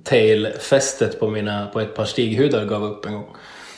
tailfästet 0.05 1.21
på, 1.21 1.29
mina, 1.29 1.67
på 1.67 1.81
ett 1.81 1.95
par 1.95 2.05
stighudar 2.05 2.65
gav 2.65 2.85
upp 2.85 3.07
en 3.07 3.13
gång. 3.13 3.27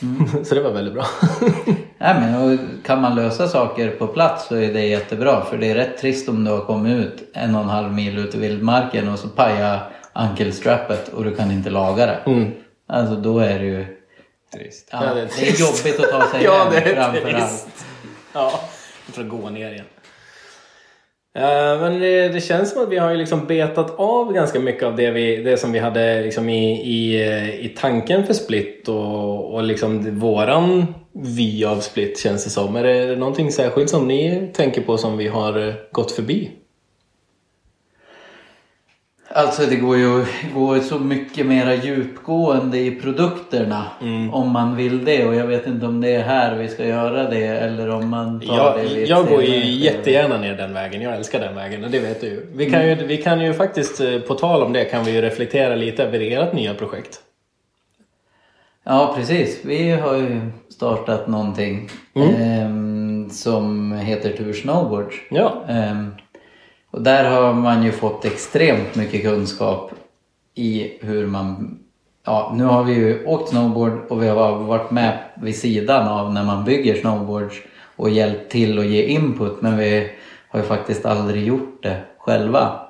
så 0.45 0.55
det 0.55 0.61
var 0.61 0.71
väldigt 0.73 0.95
bra. 0.95 1.05
Nej, 1.99 2.15
men, 2.21 2.35
och 2.35 2.59
kan 2.85 3.01
man 3.01 3.15
lösa 3.15 3.49
saker 3.49 3.91
på 3.91 4.07
plats 4.07 4.47
så 4.49 4.57
är 4.57 4.73
det 4.73 4.87
jättebra. 4.87 5.45
För 5.45 5.59
det 5.59 5.71
är 5.71 5.75
rätt 5.75 5.99
trist 5.99 6.29
om 6.29 6.45
du 6.45 6.51
har 6.51 6.61
kommit 6.65 6.99
ut 7.07 7.31
en 7.35 7.55
och 7.55 7.61
en 7.63 7.69
halv 7.69 7.93
mil 7.93 8.19
ut 8.19 8.35
i 8.35 8.39
vildmarken 8.39 9.09
och 9.09 9.19
så 9.19 9.29
pajar 9.29 9.91
ankelstrappet 10.13 11.09
och 11.09 11.25
du 11.25 11.35
kan 11.37 11.51
inte 11.51 11.71
laga 11.71 12.07
det. 12.07 12.19
Alltså 12.87 13.15
då 13.17 13.39
är 13.39 13.59
det 13.59 13.65
ju... 13.65 13.87
Trist. 14.55 14.89
Ja, 14.93 15.05
Ja, 15.05 15.15
det 15.15 15.21
det, 15.21 15.21
är 15.21 15.25
är 15.25 15.29
trist. 15.29 15.61
jobbigt 15.85 16.01
att 16.05 16.11
ta 16.11 16.31
sig 16.31 16.41
Ja, 16.45 16.59
hem 16.65 16.73
det 16.73 16.79
är 16.91 16.95
framför 16.95 17.29
allt. 17.35 17.37
trist. 17.49 17.69
ja, 18.33 18.61
för 19.13 19.23
att 19.23 19.29
gå 19.29 19.51
ner 19.51 19.73
igen. 19.73 19.85
Eh, 21.35 21.81
men 21.81 22.01
det, 22.01 22.29
det 22.29 22.41
känns 22.41 22.71
som 22.71 22.83
att 22.83 22.89
vi 22.89 22.99
har 22.99 23.11
ju 23.11 23.17
liksom 23.17 23.47
betat 23.47 23.99
av 23.99 24.33
ganska 24.33 24.61
mycket 24.61 24.83
av 24.83 24.97
det, 24.97 25.11
vi, 25.11 25.37
det 25.37 25.57
som 25.57 25.73
vi 25.73 25.79
hade 25.79 26.23
liksom 26.23 26.49
i, 26.49 26.73
i, 26.73 27.29
eh, 27.29 27.65
i 27.65 27.69
tanken 27.69 28.27
för 28.27 28.35
Split 28.35 28.89
och, 28.89 29.55
och 29.55 29.63
liksom 29.63 30.19
våran 30.19 30.95
vy 31.13 31.65
av 31.65 31.81
Split 31.81 32.19
känns 32.19 32.45
det 32.45 32.51
som. 32.51 32.77
Är 32.77 32.85
det 32.85 33.17
någonting 33.17 33.53
särskilt 33.53 33.91
som 33.91 34.09
ni 34.09 34.51
tänker 34.55 34.83
på 34.83 34.99
som 34.99 35.17
vi 35.17 35.29
har 35.29 35.69
eh, 35.69 35.75
gått 35.93 36.13
förbi? 36.13 36.51
Alltså 39.35 39.63
det 39.67 39.77
går 39.77 39.97
ju 39.97 40.25
går 40.55 40.81
så 40.81 40.99
mycket 40.99 41.47
mera 41.47 41.75
djupgående 41.75 42.79
i 42.79 42.91
produkterna 42.91 43.85
om 44.33 44.51
man 44.51 44.77
vill 44.77 45.05
det 45.05 45.27
och 45.27 45.35
jag 45.35 45.47
vet 45.47 45.67
inte 45.67 45.87
om 45.87 46.01
det 46.01 46.15
är 46.15 46.23
här 46.23 46.57
vi 46.57 46.69
ska 46.69 46.87
göra 46.87 47.31
det 47.31 47.47
eller 47.47 47.91
om 47.91 48.09
man 48.09 48.41
tar 48.41 48.57
Jag, 48.57 48.77
det 48.77 49.03
ett 49.03 49.09
jag 49.09 49.27
går 49.29 49.43
ju 49.43 49.65
jättegärna 49.65 50.39
ner 50.39 50.57
den 50.57 50.75
vägen. 50.75 51.03
Jag 51.03 51.17
älskar 51.17 51.41
den 51.41 51.55
vägen 51.55 51.85
och 51.85 51.91
det 51.91 51.99
vet 51.99 52.21
du 52.21 52.27
ju. 52.27 52.47
Vi 52.55 52.71
kan 52.71 52.89
ju, 52.89 52.95
vi 52.95 53.17
kan 53.17 53.41
ju 53.41 53.53
faktiskt, 53.53 54.01
eh, 54.01 54.19
på 54.19 54.35
tal 54.35 54.63
om 54.63 54.73
det, 54.73 54.85
kan 54.85 55.05
vi 55.05 55.11
ju 55.11 55.21
reflektera 55.21 55.75
lite 55.75 56.05
över 56.05 56.21
ert 56.21 56.53
nya 56.53 56.75
projekt. 56.75 57.21
Ja 58.85 59.13
precis, 59.17 59.61
vi 59.65 59.91
har 59.91 60.17
ju 60.17 60.41
startat 60.69 61.29
någonting 61.29 61.91
ehm, 62.15 63.31
som 63.31 63.93
heter 63.93 64.33
Tur 64.33 64.53
Snowboards. 64.53 65.17
Ja. 65.31 65.65
Ehm, 65.69 66.15
och 66.93 67.03
där 67.03 67.31
har 67.31 67.53
man 67.53 67.83
ju 67.83 67.93
fått 67.93 68.25
extremt 68.25 68.95
mycket 68.95 69.23
kunskap 69.23 69.91
i 70.55 70.99
hur 71.01 71.27
man... 71.27 71.79
Ja, 72.25 72.53
nu 72.57 72.65
har 72.65 72.85
vi 72.85 72.95
ju 72.95 73.25
åkt 73.27 73.49
snowboard 73.49 73.93
och 74.09 74.23
vi 74.23 74.29
har 74.29 74.59
varit 74.59 74.91
med 74.91 75.19
vid 75.35 75.57
sidan 75.57 76.09
av 76.09 76.33
när 76.33 76.45
man 76.45 76.65
bygger 76.65 76.95
snowboards 76.95 77.57
och 77.97 78.11
hjälpt 78.11 78.53
till 78.53 78.79
och 78.79 78.85
ge 78.85 79.03
input 79.05 79.63
men 79.63 79.77
vi 79.77 80.11
har 80.49 80.61
ju 80.61 80.67
faktiskt 80.67 81.07
aldrig 81.07 81.47
gjort 81.47 81.83
det 81.83 81.97
själva. 82.19 82.81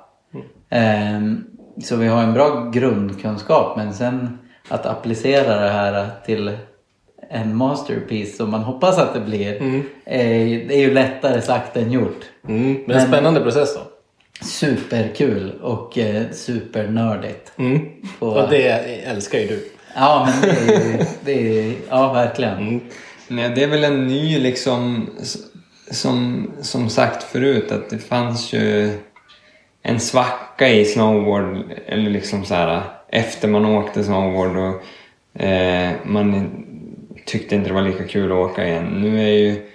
Ehm, 0.69 1.43
så 1.83 1.95
vi 1.95 2.07
har 2.07 2.23
en 2.23 2.33
bra 2.33 2.69
grundkunskap 2.73 3.77
men 3.77 3.93
sen 3.93 4.37
att 4.69 4.85
applicera 4.85 5.59
det 5.61 5.69
här 5.69 6.09
till 6.25 6.51
en 7.29 7.55
masterpiece 7.55 8.37
som 8.37 8.51
man 8.51 8.61
hoppas 8.63 8.97
att 8.99 9.13
det 9.13 9.19
blir 9.19 9.61
är, 10.05 10.67
det 10.67 10.75
är 10.75 10.79
ju 10.79 10.93
lättare 10.93 11.41
sagt 11.41 11.77
än 11.77 11.91
gjort. 11.91 12.21
Mm. 12.47 12.63
Men 12.63 12.73
en 12.73 12.83
Men- 12.85 13.07
spännande 13.07 13.41
process 13.41 13.75
då. 13.75 13.81
Superkul 14.43 15.51
och 15.61 15.97
eh, 15.97 16.23
supernördigt. 16.31 17.51
Mm. 17.57 17.79
På- 18.19 18.27
Och 18.27 18.49
det 18.49 18.67
älskar 19.05 19.39
ju 19.39 19.47
du. 19.47 19.69
Ja 19.95 20.29
men 20.41 20.41
det 20.41 20.73
är, 20.75 20.97
ju- 20.97 21.05
det 21.25 21.59
är 21.59 21.73
ja 21.89 22.13
verkligen. 22.13 22.57
Mm. 22.57 22.79
Nej, 23.27 23.51
det 23.55 23.63
är 23.63 23.67
väl 23.67 23.83
en 23.83 24.07
ny 24.07 24.39
liksom, 24.39 25.09
som, 25.91 26.51
som 26.61 26.89
sagt 26.89 27.23
förut, 27.23 27.71
att 27.71 27.89
det 27.89 27.97
fanns 27.99 28.53
ju 28.53 28.89
en 29.81 29.99
svacka 29.99 30.69
i 30.69 30.85
snowboard, 30.85 31.57
eller 31.87 32.09
liksom 32.09 32.45
så 32.45 32.53
här 32.53 32.81
efter 33.09 33.47
man 33.47 33.65
åkte 33.65 34.03
snowboard 34.03 34.57
och 34.57 35.41
eh, 35.41 35.91
man 36.05 36.49
tyckte 37.25 37.55
inte 37.55 37.67
det 37.69 37.73
var 37.73 37.81
lika 37.81 38.03
kul 38.07 38.31
att 38.31 38.37
åka 38.37 38.67
igen. 38.67 38.85
Nu 39.01 39.21
är 39.23 39.31
ju 39.33 39.69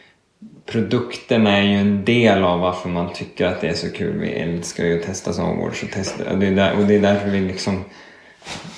produkterna 0.70 1.58
är 1.58 1.62
ju 1.62 1.74
en 1.76 2.04
del 2.04 2.44
av 2.44 2.60
varför 2.60 2.88
man 2.88 3.12
tycker 3.12 3.46
att 3.46 3.60
det 3.60 3.68
är 3.68 3.74
så 3.74 3.90
kul. 3.92 4.18
Vi 4.18 4.28
älskar 4.30 4.84
ju 4.84 5.00
att 5.00 5.06
testa 5.06 5.32
snowboard 5.32 5.76
så 5.80 5.86
testa, 5.86 6.32
och, 6.32 6.38
det 6.38 6.46
är 6.46 6.50
där, 6.54 6.76
och 6.78 6.84
det 6.86 6.94
är 6.94 7.00
därför 7.00 7.30
vi 7.30 7.40
liksom 7.40 7.84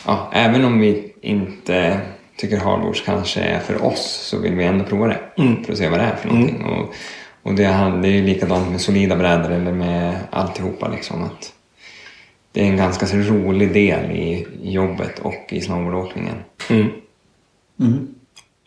ja, 0.07 0.30
även 0.32 0.64
om 0.64 0.80
vi 0.80 1.12
inte 1.20 2.01
tycker 2.36 2.57
hardboards 2.57 3.01
kanske 3.01 3.41
är 3.41 3.59
för 3.59 3.84
oss 3.84 4.26
så 4.30 4.38
vill 4.38 4.55
vi 4.55 4.64
ändå 4.64 4.84
prova 4.84 5.07
det 5.07 5.18
för 5.64 5.72
att 5.72 5.78
se 5.78 5.88
vad 5.88 5.99
det 6.01 6.05
är 6.05 6.16
för 6.16 6.28
någonting. 6.28 6.64
Och, 6.64 6.95
och 7.43 7.55
det, 7.55 7.64
han- 7.64 8.03
det 8.03 8.09
är 8.09 8.12
ju 8.12 8.22
likadant 8.26 8.70
med 8.70 8.80
solida 8.80 9.16
brädor 9.16 9.51
eller 9.51 9.72
med 9.72 10.16
alltihopa 10.30 10.88
liksom. 10.88 11.22
Att 11.22 11.53
det 12.53 12.61
är 12.62 12.66
en 12.66 12.76
ganska 12.76 13.07
rolig 13.07 13.72
del 13.72 14.11
i 14.11 14.47
i 14.62 14.70
jobbet 14.72 15.18
och 15.18 15.45
i 15.49 15.61
snowboardåkningen. 15.61 16.34
Mm. 17.80 18.14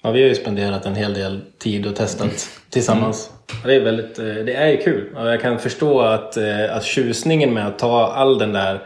Mm. 0.04 0.12
Ja, 0.12 0.12
vi 0.12 0.22
har 0.22 0.30
ju 0.30 0.36
spenderat 0.36 0.86
en 0.86 0.96
hel 0.96 1.14
del 1.14 1.42
tid 1.60 1.86
och 1.86 1.96
testat 1.96 2.50
tillsammans. 2.70 3.32
Och 3.62 3.68
Det 3.68 3.76
är 3.76 3.80
väldigt, 3.80 4.20
eh, 4.20 4.26
det 4.26 4.54
är 4.54 4.68
ju 4.68 4.78
kul. 4.78 5.10
Jag 5.16 5.42
kan 5.42 5.60
förstå 5.60 6.02
att, 6.02 6.38
eh, 6.38 6.76
att 6.76 6.84
tjusningen 6.84 7.54
med 7.54 7.68
att 7.68 7.80
ta 7.80 8.08
all 8.08 8.38
den 8.38 8.54
där 8.54 8.84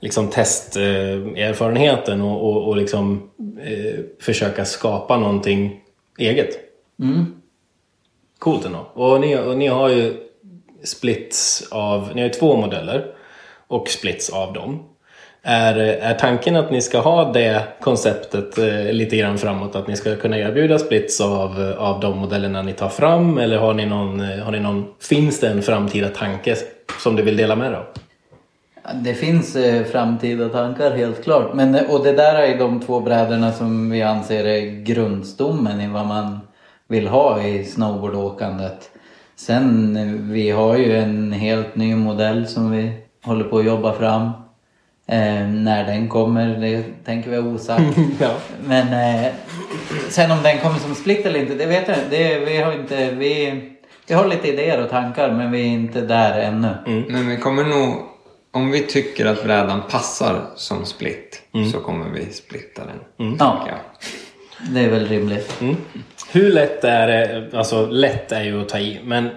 liksom 0.00 0.30
testerfarenheten 0.30 2.20
och, 2.20 2.50
och, 2.50 2.68
och 2.68 2.76
liksom, 2.76 3.30
eh, 3.62 4.00
försöka 4.20 4.64
skapa 4.64 5.16
någonting 5.16 5.80
eget. 6.18 6.58
Mm. 7.02 7.26
Coolt 8.38 8.64
ändå. 8.64 8.90
Och 8.94 9.20
ni, 9.20 9.36
och 9.36 9.58
ni 9.58 9.66
har 9.66 9.88
ju 9.88 10.16
splits 10.84 11.68
av, 11.70 12.10
ni 12.14 12.20
har 12.20 12.28
ju 12.28 12.34
två 12.34 12.56
modeller 12.56 13.14
och 13.66 13.88
splits 13.88 14.30
av 14.30 14.52
dem. 14.52 14.84
Är, 15.42 15.76
är 15.78 16.14
tanken 16.14 16.56
att 16.56 16.70
ni 16.70 16.82
ska 16.82 17.00
ha 17.00 17.32
det 17.32 17.62
konceptet 17.80 18.58
eh, 18.58 18.92
lite 18.92 19.16
grann 19.16 19.38
framåt? 19.38 19.76
Att 19.76 19.88
ni 19.88 19.96
ska 19.96 20.16
kunna 20.16 20.38
erbjuda 20.38 20.78
splits 20.78 21.20
av, 21.20 21.74
av 21.78 22.00
de 22.00 22.18
modellerna 22.18 22.62
ni 22.62 22.72
tar 22.72 22.88
fram? 22.88 23.38
Eller 23.38 23.58
har 23.58 23.74
ni 23.74 23.86
någon, 23.86 24.20
eh, 24.20 24.38
har 24.38 24.52
ni 24.52 24.60
någon, 24.60 24.86
finns 25.00 25.40
det 25.40 25.48
en 25.48 25.62
framtida 25.62 26.08
tanke 26.08 26.56
som 27.02 27.16
du 27.16 27.22
vill 27.22 27.36
dela 27.36 27.56
med 27.56 27.72
dig 27.72 27.78
av? 27.78 27.86
Det 28.94 29.14
finns 29.14 29.56
eh, 29.56 29.84
framtida 29.84 30.48
tankar 30.48 30.90
helt 30.90 31.24
klart. 31.24 31.54
Men, 31.54 31.74
eh, 31.74 31.90
och 31.90 32.04
det 32.04 32.12
där 32.12 32.34
är 32.34 32.58
de 32.58 32.80
två 32.80 33.00
brädorna 33.00 33.52
som 33.52 33.90
vi 33.90 34.02
anser 34.02 34.44
är 34.44 34.84
grundstommen 34.84 35.80
i 35.80 35.88
vad 35.88 36.06
man 36.06 36.40
vill 36.88 37.08
ha 37.08 37.42
i 37.42 37.64
snowboardåkandet. 37.64 38.90
Sen 39.36 39.96
eh, 39.96 40.06
vi 40.06 40.50
har 40.50 40.76
ju 40.76 40.96
en 40.96 41.32
helt 41.32 41.76
ny 41.76 41.94
modell 41.94 42.46
som 42.46 42.70
vi 42.70 42.92
håller 43.24 43.44
på 43.44 43.58
att 43.58 43.64
jobba 43.64 43.92
fram. 43.92 44.30
Eh, 45.10 45.46
när 45.48 45.86
den 45.86 46.08
kommer, 46.08 46.46
det 46.56 46.82
tänker 47.04 47.30
vi 47.30 47.36
ha 47.36 47.42
osagt. 47.44 47.96
Ja. 48.20 48.30
Men 48.66 49.16
eh, 49.24 49.32
sen 50.08 50.30
om 50.30 50.42
den 50.42 50.58
kommer 50.58 50.78
som 50.78 50.94
split 50.94 51.26
eller 51.26 51.40
inte, 51.40 51.54
det 51.54 51.66
vet 51.66 51.88
jag. 51.88 51.96
Det, 52.10 52.38
vi, 52.38 52.56
har 52.56 52.72
inte 52.72 53.10
vi, 53.10 53.62
vi 54.06 54.14
har 54.14 54.26
lite 54.28 54.48
idéer 54.48 54.82
och 54.84 54.90
tankar 54.90 55.30
men 55.32 55.50
vi 55.52 55.60
är 55.60 55.66
inte 55.66 56.00
där 56.00 56.40
ännu. 56.40 56.68
Men 57.08 57.28
vi 57.28 57.36
kommer 57.36 57.64
nog, 57.64 57.94
om 58.52 58.70
vi 58.70 58.80
tycker 58.86 59.26
att 59.26 59.44
brädan 59.44 59.82
passar 59.90 60.42
som 60.56 60.84
split 60.84 61.42
så 61.72 61.80
kommer 61.80 62.08
vi 62.10 62.32
splitta 62.32 62.82
den. 62.86 63.36
Ja, 63.38 63.66
Ja. 63.68 63.74
det 64.70 64.80
är 64.80 64.88
väl 64.90 65.06
rimligt. 65.08 65.60
Mm. 65.60 65.76
Hur 66.32 66.52
lätt 66.52 66.84
är 66.84 67.06
det, 67.06 67.50
alltså 67.58 67.86
lätt 67.86 68.32
är 68.32 68.42
ju 68.42 68.60
att 68.62 68.68
ta 68.68 68.78
i, 68.78 69.00
men 69.04 69.28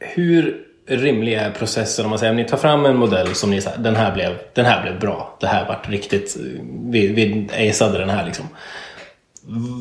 hur 0.00 0.66
rimliga 0.96 1.50
processer 1.50 1.80
processen 1.90 2.04
om 2.04 2.10
man 2.10 2.18
säger 2.18 2.30
om 2.30 2.36
ni 2.36 2.44
tar 2.44 2.56
fram 2.56 2.84
en 2.84 2.96
modell 2.96 3.34
som 3.34 3.50
ni 3.50 3.60
säger, 3.60 3.78
den 3.78 3.96
här 3.96 4.14
blev, 4.14 4.38
den 4.54 4.64
här 4.64 4.82
blev 4.82 5.00
bra, 5.00 5.36
det 5.40 5.46
här 5.46 5.68
vart 5.68 5.88
riktigt, 5.88 6.36
vi, 6.90 7.06
vi 7.06 7.48
aceade 7.70 7.98
den 7.98 8.10
här 8.10 8.26
liksom. 8.26 8.46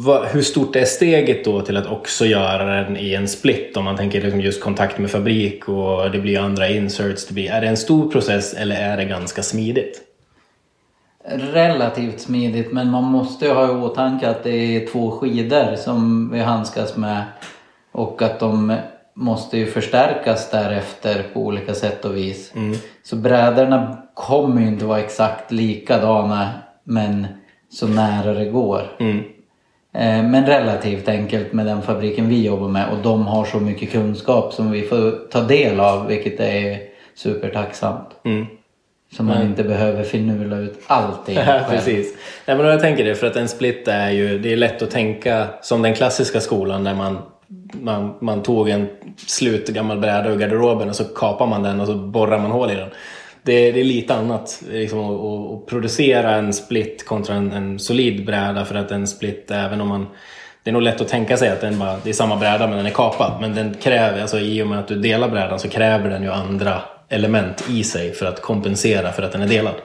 Va, 0.06 0.26
hur 0.32 0.42
stort 0.42 0.76
är 0.76 0.86
steget 0.86 1.46
då 1.46 1.62
till 1.62 1.78
att 1.78 1.86
också 1.86 2.26
göra 2.26 2.84
den 2.84 2.98
i 2.98 3.14
en 3.14 3.28
split? 3.28 3.78
Om 3.78 3.86
man 3.86 3.98
tänker 3.98 4.22
liksom 4.22 4.42
just 4.42 4.64
kontakt 4.64 4.98
med 4.98 5.12
fabrik 5.12 5.70
och 5.70 6.12
det 6.12 6.20
blir 6.20 6.40
andra 6.40 6.70
inserts. 6.70 7.28
Det 7.28 7.34
blir, 7.34 7.52
är 7.52 7.62
det 7.62 7.68
en 7.68 7.78
stor 7.78 8.12
process 8.12 8.54
eller 8.54 8.76
är 8.76 8.98
det 8.98 9.06
ganska 9.06 9.44
smidigt? 9.44 10.02
Relativt 11.26 12.20
smidigt 12.20 12.72
men 12.72 12.90
man 12.90 13.04
måste 13.04 13.46
ju 13.46 13.52
ha 13.52 13.68
i 13.68 13.70
åtanke 13.70 14.30
att 14.30 14.44
det 14.44 14.76
är 14.76 14.88
två 14.88 15.12
skidor 15.12 15.76
som 15.76 16.32
vi 16.32 16.40
handskas 16.40 16.98
med 16.98 17.24
och 17.92 18.22
att 18.22 18.40
de 18.40 18.78
måste 19.20 19.58
ju 19.58 19.66
förstärkas 19.66 20.52
därefter 20.52 21.24
på 21.34 21.40
olika 21.40 21.74
sätt 21.74 22.06
och 22.06 22.18
vis. 22.18 22.54
Så 23.04 23.16
brädorna 23.16 23.98
kommer 24.14 24.62
ju 24.62 24.68
inte 24.68 24.86
vara 24.86 25.00
exakt 25.00 25.52
likadana 25.52 26.50
men 26.84 27.28
så 27.72 27.88
nära 27.88 28.34
det 28.34 28.46
går. 28.46 28.82
Eh, 29.94 30.24
Men 30.24 30.46
relativt 30.46 31.08
enkelt 31.08 31.54
med 31.54 31.66
den 31.66 31.82
fabriken 31.82 32.30
vi 32.30 32.46
jobbar 32.46 32.68
med 32.68 32.90
och 32.90 32.98
de 33.04 33.28
har 33.28 33.46
så 33.46 33.58
mycket 33.60 33.92
kunskap 33.92 34.54
som 34.54 34.72
vi 34.72 34.82
får 34.82 35.30
ta 35.32 35.42
del 35.42 35.80
av 35.80 36.08
vilket 36.08 36.40
är 36.40 36.80
supertacksamt. 37.16 38.08
Så 39.18 39.24
man 39.24 39.42
inte 39.42 39.64
behöver 39.64 40.04
finurla 40.04 40.58
ut 40.58 40.80
allting 40.88 41.36
själv. 41.46 41.64
Precis. 41.70 42.16
Nej, 42.46 42.58
men 42.58 42.66
jag 42.66 42.80
tänker 42.80 43.06
det 43.06 43.16
för 43.16 43.28
att 43.28 43.36
en 43.36 43.48
split 43.48 43.88
är 43.88 44.10
ju, 44.10 44.40
det 44.40 44.54
är 44.54 44.58
lätt 44.58 44.82
att 44.82 44.92
tänka 44.92 45.48
som 45.62 45.82
den 45.82 45.94
klassiska 45.94 46.42
skolan 46.42 46.84
där 46.84 46.96
man, 46.96 47.18
man, 47.74 48.16
man 48.22 48.44
tog 48.44 48.70
en 48.70 48.88
slut 49.28 49.68
gammal 49.68 50.00
bräda 50.00 50.30
ur 50.30 50.38
garderoben 50.38 50.90
och 50.90 50.96
så 50.96 51.04
kapar 51.04 51.48
man 51.48 51.64
den 51.64 51.82
och 51.82 51.88
så 51.88 51.96
borrar 51.96 52.40
man 52.40 52.52
hål 52.52 52.72
i 52.72 52.76
den. 52.76 52.90
Det, 53.44 53.72
det 53.72 53.80
är 53.80 53.84
lite 53.84 54.16
annat 54.16 54.64
liksom, 54.72 55.00
att, 55.00 55.62
att, 55.62 55.66
producera 55.66 56.36
en 56.36 56.54
split 56.54 57.06
kontra 57.06 57.36
en, 57.36 57.52
en 57.52 57.80
solid 57.80 58.26
bräda 58.26 58.66
för 58.66 58.76
att 58.76 58.92
en 58.92 59.08
split, 59.08 59.52
även 59.52 59.82
om 59.82 59.88
man 59.88 60.08
det 60.64 60.70
är 60.70 60.74
nog 60.74 60.82
lätt 60.82 61.02
att 61.02 61.08
tänka 61.08 61.38
sig 61.38 61.50
att 61.50 61.62
den 61.62 61.80
bara, 61.80 61.98
det 62.04 62.10
är 62.10 62.14
samma 62.14 62.36
bräda 62.36 62.68
men 62.68 62.78
den 62.78 62.86
är 62.86 62.92
kapad. 62.92 63.42
Men 63.42 63.56
den 63.56 63.74
kräver, 63.74 64.22
alltså 64.22 64.40
i 64.40 64.64
och 64.64 64.68
med 64.68 64.80
att 64.80 64.88
du 64.88 64.96
delar 64.96 65.30
brädan 65.30 65.60
så 65.60 65.70
kräver 65.70 66.10
den 66.10 66.24
ju 66.24 66.32
andra 66.32 66.82
element 67.10 67.70
i 67.70 67.84
sig 67.84 68.12
för 68.12 68.26
att 68.26 68.42
kompensera 68.42 69.12
för 69.12 69.24
att 69.24 69.32
den 69.32 69.42
är 69.42 69.48
delad. 69.48 69.76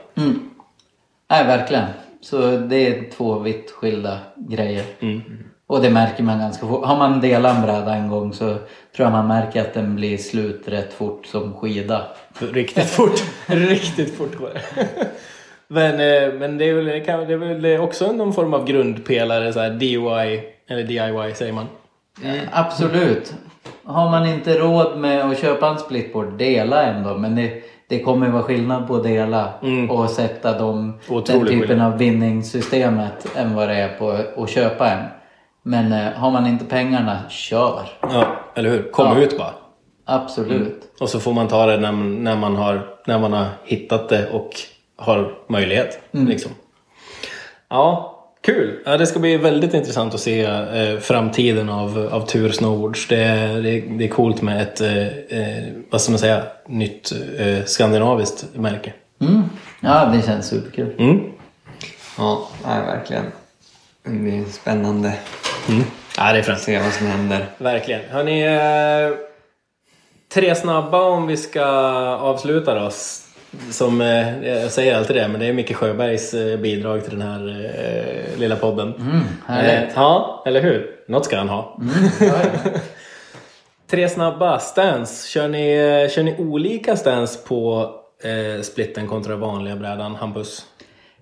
Nej, 1.31 1.47
verkligen. 1.47 1.85
Så 2.21 2.57
det 2.57 2.87
är 2.87 3.11
två 3.11 3.39
vitt 3.39 3.71
skilda 3.71 4.19
grejer. 4.37 4.85
Och 5.75 5.83
det 5.83 5.91
märker 5.91 6.23
man 6.23 6.39
ganska 6.39 6.67
fort. 6.67 6.85
Har 6.85 6.97
man 6.97 7.21
delat 7.21 7.57
en 7.57 7.63
bräda 7.63 7.95
en 7.95 8.09
gång 8.09 8.33
så 8.33 8.45
tror 8.47 8.59
jag 8.97 9.13
man 9.13 9.27
märker 9.27 9.61
att 9.61 9.75
den 9.75 9.97
blir 9.97 10.17
slut 10.17 10.63
rätt 10.67 10.93
fort 10.93 11.27
som 11.27 11.55
skida. 11.55 12.03
Riktigt 12.39 12.91
fort. 12.91 13.23
Riktigt 13.47 14.17
fort 14.17 14.39
går 14.39 14.51
det. 14.55 14.87
Men, 15.69 15.93
eh, 15.93 16.35
men 16.39 16.59
det 16.59 16.69
är 16.69 16.75
väl, 16.75 16.87
det 16.87 17.33
är 17.33 17.37
väl 17.37 17.81
också 17.81 18.13
någon 18.13 18.33
form 18.33 18.55
av 18.55 18.67
grundpelare, 18.67 19.53
så 19.53 19.61
här 19.61 19.71
DIY, 19.71 20.43
eller 20.69 20.83
DIY 20.83 21.35
säger 21.35 21.53
man. 21.53 21.67
Eh, 22.25 22.43
Absolut. 22.53 23.35
Har 23.85 24.11
man 24.11 24.27
inte 24.27 24.59
råd 24.59 24.99
med 24.99 25.25
att 25.25 25.39
köpa 25.39 25.69
en 25.69 25.79
splitboard, 25.79 26.39
dela 26.39 26.83
en 26.83 27.03
då. 27.03 27.19
Men 27.19 27.35
det, 27.35 27.63
det 27.89 28.01
kommer 28.01 28.29
vara 28.29 28.43
skillnad 28.43 28.87
på 28.87 28.97
att 28.97 29.03
dela 29.03 29.53
och 29.91 30.11
sätta 30.11 30.59
dem, 30.59 30.99
den 31.09 31.23
typen 31.25 31.47
skillnad. 31.47 31.93
av 31.93 31.99
bindningssystemet 31.99 33.37
än 33.37 33.55
vad 33.55 33.69
det 33.69 33.75
är 33.75 33.99
på 33.99 34.43
att 34.43 34.51
köpa 34.51 34.91
en. 34.91 35.05
Men 35.67 35.93
eh, 35.93 36.13
har 36.13 36.31
man 36.31 36.47
inte 36.47 36.65
pengarna, 36.65 37.19
kör. 37.29 37.89
Ja, 38.03 38.27
eller 38.55 38.71
hur? 38.71 38.91
Kom 38.91 39.07
Ja. 39.19 39.25
ut 39.25 39.39
bara. 39.39 39.55
Absolut. 40.05 40.83
Och 41.01 41.09
så 41.09 41.21
får 41.21 41.33
man 41.33 41.49
ta 41.49 41.67
det 41.67 41.77
när, 41.77 41.93
när, 41.93 42.37
man, 42.37 42.57
har, 42.57 42.87
när 43.07 43.19
man 43.19 43.33
har 43.33 43.47
hittat 43.65 44.09
det 44.09 44.31
och 44.31 44.51
har 44.97 45.35
möjlighet. 45.49 45.99
Liksom. 46.11 46.51
Ja, 47.69 48.11
kul! 48.43 48.83
Ja, 48.87 48.97
det 48.97 49.07
ska 49.07 49.19
bli 49.19 49.37
väldigt 49.37 49.75
intressant 49.75 50.15
att 50.15 50.21
se 50.21 50.45
eh, 50.45 50.99
framtiden 51.01 51.69
av, 51.69 52.09
av 52.13 52.27
Tur 52.27 52.51
Snowboards. 52.53 53.09
Det, 53.09 53.17
är- 53.23 53.63
det, 53.63 53.71
är- 53.71 53.99
det 53.99 54.05
är 54.05 54.09
coolt 54.09 54.43
med 54.43 54.63
ett, 54.63 54.81
eh, 54.81 55.07
eh, 55.39 55.65
vad 55.91 56.01
ska 56.01 56.13
man 56.13 56.19
säga, 56.19 56.43
nytt 56.69 57.13
eh, 57.39 57.65
skandinaviskt 57.65 58.47
märke. 58.55 58.93
Mm. 59.21 59.43
Ja, 59.81 60.05
det 60.05 60.23
känns 60.27 60.47
superkul. 60.49 60.95
Mm. 60.99 61.21
Ja, 62.19 62.49
nej, 62.67 62.87
verkligen. 62.87 63.25
Det 64.05 64.11
blir 64.11 64.45
spännande 64.45 65.13
Ja, 66.17 66.33
det 66.33 66.39
är 66.39 66.43
främst. 66.43 66.65
se 66.65 66.79
vad 66.79 66.93
som 66.93 67.07
händer. 67.07 67.47
Verkligen. 67.59 68.01
Hörni, 68.11 68.43
eh, 68.43 69.19
tre 70.35 70.55
snabba 70.55 71.03
om 71.03 71.27
vi 71.27 71.37
ska 71.37 71.65
avsluta 72.21 72.75
då. 72.75 72.91
Som, 73.71 74.01
eh, 74.01 74.49
jag 74.49 74.71
säger 74.71 74.97
alltid 74.97 75.17
det, 75.17 75.29
men 75.29 75.41
det 75.41 75.47
är 75.47 75.53
Micke 75.53 75.77
Sjöbergs 75.77 76.35
eh, 76.35 76.59
bidrag 76.59 77.05
till 77.05 77.19
den 77.19 77.29
här 77.29 77.49
eh, 77.49 78.39
lilla 78.39 78.57
podden. 78.57 78.95
Mm, 78.95 79.21
härligt. 79.47 79.93
Ja, 79.97 80.43
eller 80.47 80.63
hur? 80.63 80.91
Något 81.09 81.25
ska 81.25 81.37
han 81.37 81.49
ha. 81.49 81.79
Ja, 82.21 82.27
ja. 82.27 82.71
Tre 83.91 84.09
snabba. 84.09 84.59
Stance. 84.59 85.29
Kör 85.29 85.49
ni, 85.49 85.77
kör 86.15 86.23
ni 86.23 86.37
olika 86.39 86.97
stance 86.97 87.39
på 87.49 87.91
splitten 88.63 89.07
kontra 89.09 89.37
vanliga 89.37 89.77
brädan? 89.77 90.15
Hampus? 90.15 90.67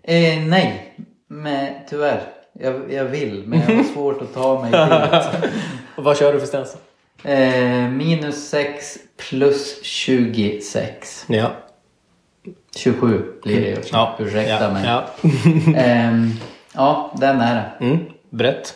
Eh, 0.03 0.39
nej, 0.39 0.95
men 1.29 1.75
tyvärr. 1.91 2.21
Jag, 2.63 2.93
jag 2.93 3.05
vill, 3.05 3.45
men 3.47 3.61
jag 3.61 3.77
har 3.77 3.85
svårt 3.95 4.23
att 4.23 4.35
ta 4.35 4.63
mig 4.63 4.71
dit. 4.71 5.53
Och 5.97 6.05
vad 6.05 6.17
kör 6.19 6.33
du 6.33 6.41
för 6.41 6.47
stance? 6.47 6.79
Eh, 7.25 7.89
minus 7.91 8.49
6 8.49 8.99
plus 9.17 9.85
26. 9.85 11.25
Ja. 11.29 11.51
27 12.77 13.23
blir 13.43 13.61
det 13.61 13.69
ju. 13.69 13.77
ja. 13.93 14.17
Ursäkta 14.19 14.65
ja. 14.65 14.73
mig. 14.73 14.85
Ja. 14.87 15.05
Ehm, 15.77 16.31
ja, 16.75 17.15
den 17.21 17.41
är 17.41 17.55
det. 17.55 17.85
Mm. 17.87 17.99
Brett. 18.31 18.75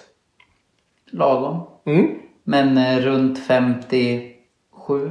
Lagom. 1.11 1.67
Mm. 1.87 2.19
Men 2.45 2.79
eh, 2.79 2.99
runt 2.99 3.39
57. 3.47 5.11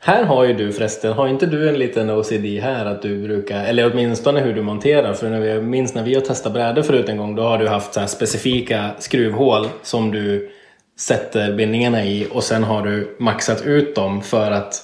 Här 0.00 0.24
har 0.24 0.44
ju 0.44 0.52
du 0.52 0.72
förresten, 0.72 1.12
har 1.12 1.28
inte 1.28 1.46
du 1.46 1.68
en 1.68 1.78
liten 1.78 2.10
OCD 2.10 2.60
här 2.62 2.86
att 2.86 3.02
du 3.02 3.22
brukar, 3.22 3.64
eller 3.64 3.92
åtminstone 3.92 4.40
hur 4.40 4.54
du 4.54 4.62
monterar? 4.62 5.14
För 5.14 5.28
när 5.28 5.40
vi, 5.40 5.60
minns 5.60 5.94
när 5.94 6.02
vi 6.02 6.14
har 6.14 6.20
testat 6.20 6.52
brädor 6.52 6.82
förut 6.82 7.08
en 7.08 7.16
gång, 7.16 7.34
då 7.34 7.42
har 7.42 7.58
du 7.58 7.68
haft 7.68 7.94
så 7.94 8.06
specifika 8.06 8.90
skruvhål 8.98 9.68
som 9.82 10.10
du 10.10 10.50
sätter 10.98 11.52
bindningarna 11.52 12.04
i 12.04 12.26
och 12.30 12.44
sen 12.44 12.64
har 12.64 12.82
du 12.82 13.16
maxat 13.18 13.66
ut 13.66 13.94
dem 13.94 14.22
för 14.22 14.50
att 14.50 14.74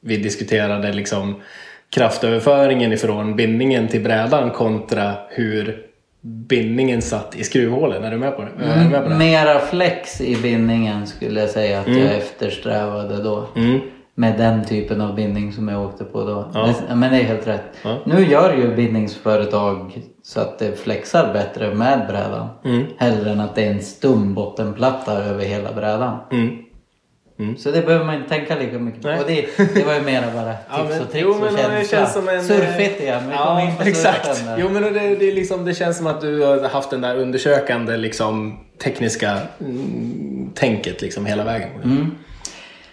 vi 0.00 0.16
diskuterade 0.16 0.92
liksom 0.92 1.42
kraftöverföringen 1.90 2.92
ifrån 2.92 3.36
bindningen 3.36 3.88
till 3.88 4.02
brädan 4.02 4.50
kontra 4.50 5.14
hur 5.28 5.84
bindningen 6.20 7.02
satt 7.02 7.36
i 7.36 7.44
skruvhålen. 7.44 8.04
Är 8.04 8.10
du 8.10 8.16
med 8.16 8.36
på 8.36 8.42
det? 8.42 8.64
Är 8.64 8.84
du 8.84 8.90
med 8.90 9.02
på 9.02 9.08
det? 9.08 9.14
Mera 9.14 9.58
flex 9.58 10.20
i 10.20 10.36
bindningen 10.36 11.06
skulle 11.06 11.40
jag 11.40 11.50
säga 11.50 11.80
att 11.80 11.88
jag 11.88 12.14
eftersträvade 12.14 13.22
då. 13.22 13.48
Mm. 13.56 13.80
Med 14.18 14.38
den 14.38 14.64
typen 14.64 15.00
av 15.00 15.14
bindning 15.14 15.52
som 15.52 15.68
jag 15.68 15.84
åkte 15.84 16.04
på 16.04 16.24
då. 16.24 16.50
Ja. 16.54 16.74
Det, 16.88 16.94
men 16.94 17.12
det 17.12 17.18
är 17.18 17.22
helt 17.24 17.46
rätt. 17.46 17.62
Ja. 17.82 17.98
Nu 18.04 18.26
gör 18.26 18.54
ju 18.54 18.74
bindningsföretag 18.76 20.02
så 20.22 20.40
att 20.40 20.58
det 20.58 20.78
flexar 20.78 21.32
bättre 21.32 21.74
med 21.74 22.06
brädan. 22.08 22.48
Mm. 22.64 22.84
Hellre 22.96 23.30
än 23.30 23.40
att 23.40 23.54
det 23.54 23.64
är 23.64 23.70
en 23.70 23.82
stum 23.82 24.34
bottenplatta 24.34 25.12
över 25.12 25.44
hela 25.44 25.72
brädan. 25.72 26.16
Mm. 26.32 27.56
Så 27.56 27.70
det 27.70 27.86
behöver 27.86 28.04
man 28.04 28.14
inte 28.14 28.28
tänka 28.28 28.56
lika 28.56 28.78
mycket 28.78 29.02
på. 29.02 29.08
Och 29.08 29.24
det, 29.26 29.46
det 29.74 29.86
var 29.86 29.94
ju 29.94 30.00
mera 30.00 30.26
bara 30.34 30.52
tips 30.54 30.64
Ja, 30.70 30.86
men- 30.88 31.02
och 31.02 31.10
tricks 31.10 31.26
jo, 31.26 31.30
och 31.30 31.40
men 31.40 31.54
det 31.54 31.60
känsla. 31.60 31.98
känns 31.98 32.12
som 32.12 32.28
en, 32.28 32.44
Surfigt 32.44 33.00
igen. 33.00 33.22
Vi 33.30 33.36
kommer 33.36 33.64
in 33.70 33.76
på 33.76 33.82
exakt. 33.82 34.44
Jo, 34.58 34.68
men 34.68 34.82
det, 34.82 34.90
det, 35.16 35.32
liksom, 35.32 35.64
det 35.64 35.74
känns 35.74 35.96
som 35.96 36.06
att 36.06 36.20
du 36.20 36.42
har 36.42 36.68
haft 36.68 36.90
den 36.90 37.00
där 37.00 37.16
undersökande 37.16 37.96
liksom, 37.96 38.58
tekniska 38.82 39.38
mm, 39.60 40.50
tänket 40.54 41.02
liksom, 41.02 41.26
hela 41.26 41.44
vägen. 41.44 41.68
Mm. 41.84 42.10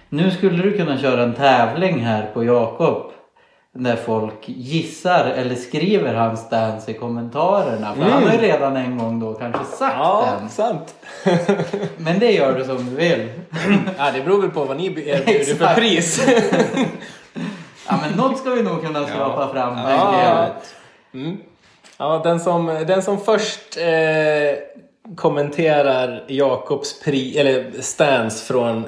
Nu 0.09 0.31
skulle 0.31 0.63
du 0.63 0.77
kunna 0.77 0.97
köra 0.97 1.23
en 1.23 1.33
tävling 1.33 1.99
här 1.99 2.29
på 2.33 2.43
Jakob. 2.43 3.11
Där 3.77 3.95
folk 3.95 4.43
gissar 4.45 5.25
eller 5.25 5.55
skriver 5.55 6.13
hans 6.13 6.39
stance 6.39 6.91
i 6.91 6.93
kommentarerna. 6.93 7.95
För 7.95 8.01
han 8.03 8.23
har 8.23 8.31
ju 8.31 8.37
redan 8.37 8.75
en 8.75 8.97
gång 8.97 9.19
då 9.19 9.33
kanske 9.33 9.63
sagt 9.65 9.95
Mm. 9.95 9.99
Ja, 10.07 10.37
den. 10.39 10.49
sant. 10.49 10.95
Men 11.97 12.19
det 12.19 12.31
gör 12.31 12.57
du 12.57 12.63
som 12.65 12.77
du 12.77 12.95
vill. 12.95 13.29
ja, 13.97 14.11
det 14.11 14.21
beror 14.21 14.41
väl 14.41 14.49
på 14.51 14.63
vad 14.63 14.77
ni 14.77 14.85
erbjuder 14.85 15.55
för 15.55 15.75
pris. 15.75 16.27
Ja 17.87 17.99
men 18.01 18.11
något 18.17 18.37
ska 18.37 18.49
vi 18.49 18.63
nog 18.63 18.81
kunna 18.85 19.07
skrapa 19.07 19.53
fram. 19.53 19.75
tänker 19.75 19.89
Ja. 20.23 20.47
Mm. 21.13 21.37
Ja, 21.97 22.21
den 22.23 22.39
som, 22.39 22.65
den 22.87 23.01
som 23.03 23.19
först 23.19 23.77
eh, 23.77 24.57
kommenterar 25.15 26.23
Jakobs 26.27 26.99
pri, 27.03 27.37
eller 27.37 27.71
stance 27.81 28.45
från 28.53 28.85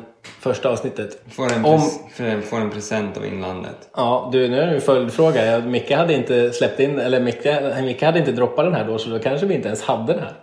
första 0.48 0.70
avsnittet. 0.70 1.22
Får 1.36 1.54
en, 1.54 1.66
Om- 1.66 2.42
får 2.50 2.58
en 2.58 2.70
present 2.70 3.18
av 3.18 3.26
inlandet. 3.26 3.76
Ja, 3.96 4.30
du, 4.32 4.48
nu 4.48 4.60
är 4.62 4.68
det 4.68 4.76
en 4.76 4.82
följdfråga. 4.82 5.60
Micke 5.60 5.92
hade 5.92 6.14
inte 6.14 6.52
släppt 6.54 6.80
in, 6.80 7.00
eller 7.00 7.20
Micke, 7.22 7.48
Micke 7.84 8.02
hade 8.04 8.20
inte 8.20 8.32
droppat 8.32 8.66
den 8.66 8.74
här 8.74 8.84
då, 8.86 8.98
så 8.98 9.10
då 9.10 9.20
kanske 9.20 9.46
vi 9.46 9.54
inte 9.56 9.68
ens 9.68 9.84
hade 9.84 10.14
den 10.14 10.22
här. 10.22 10.34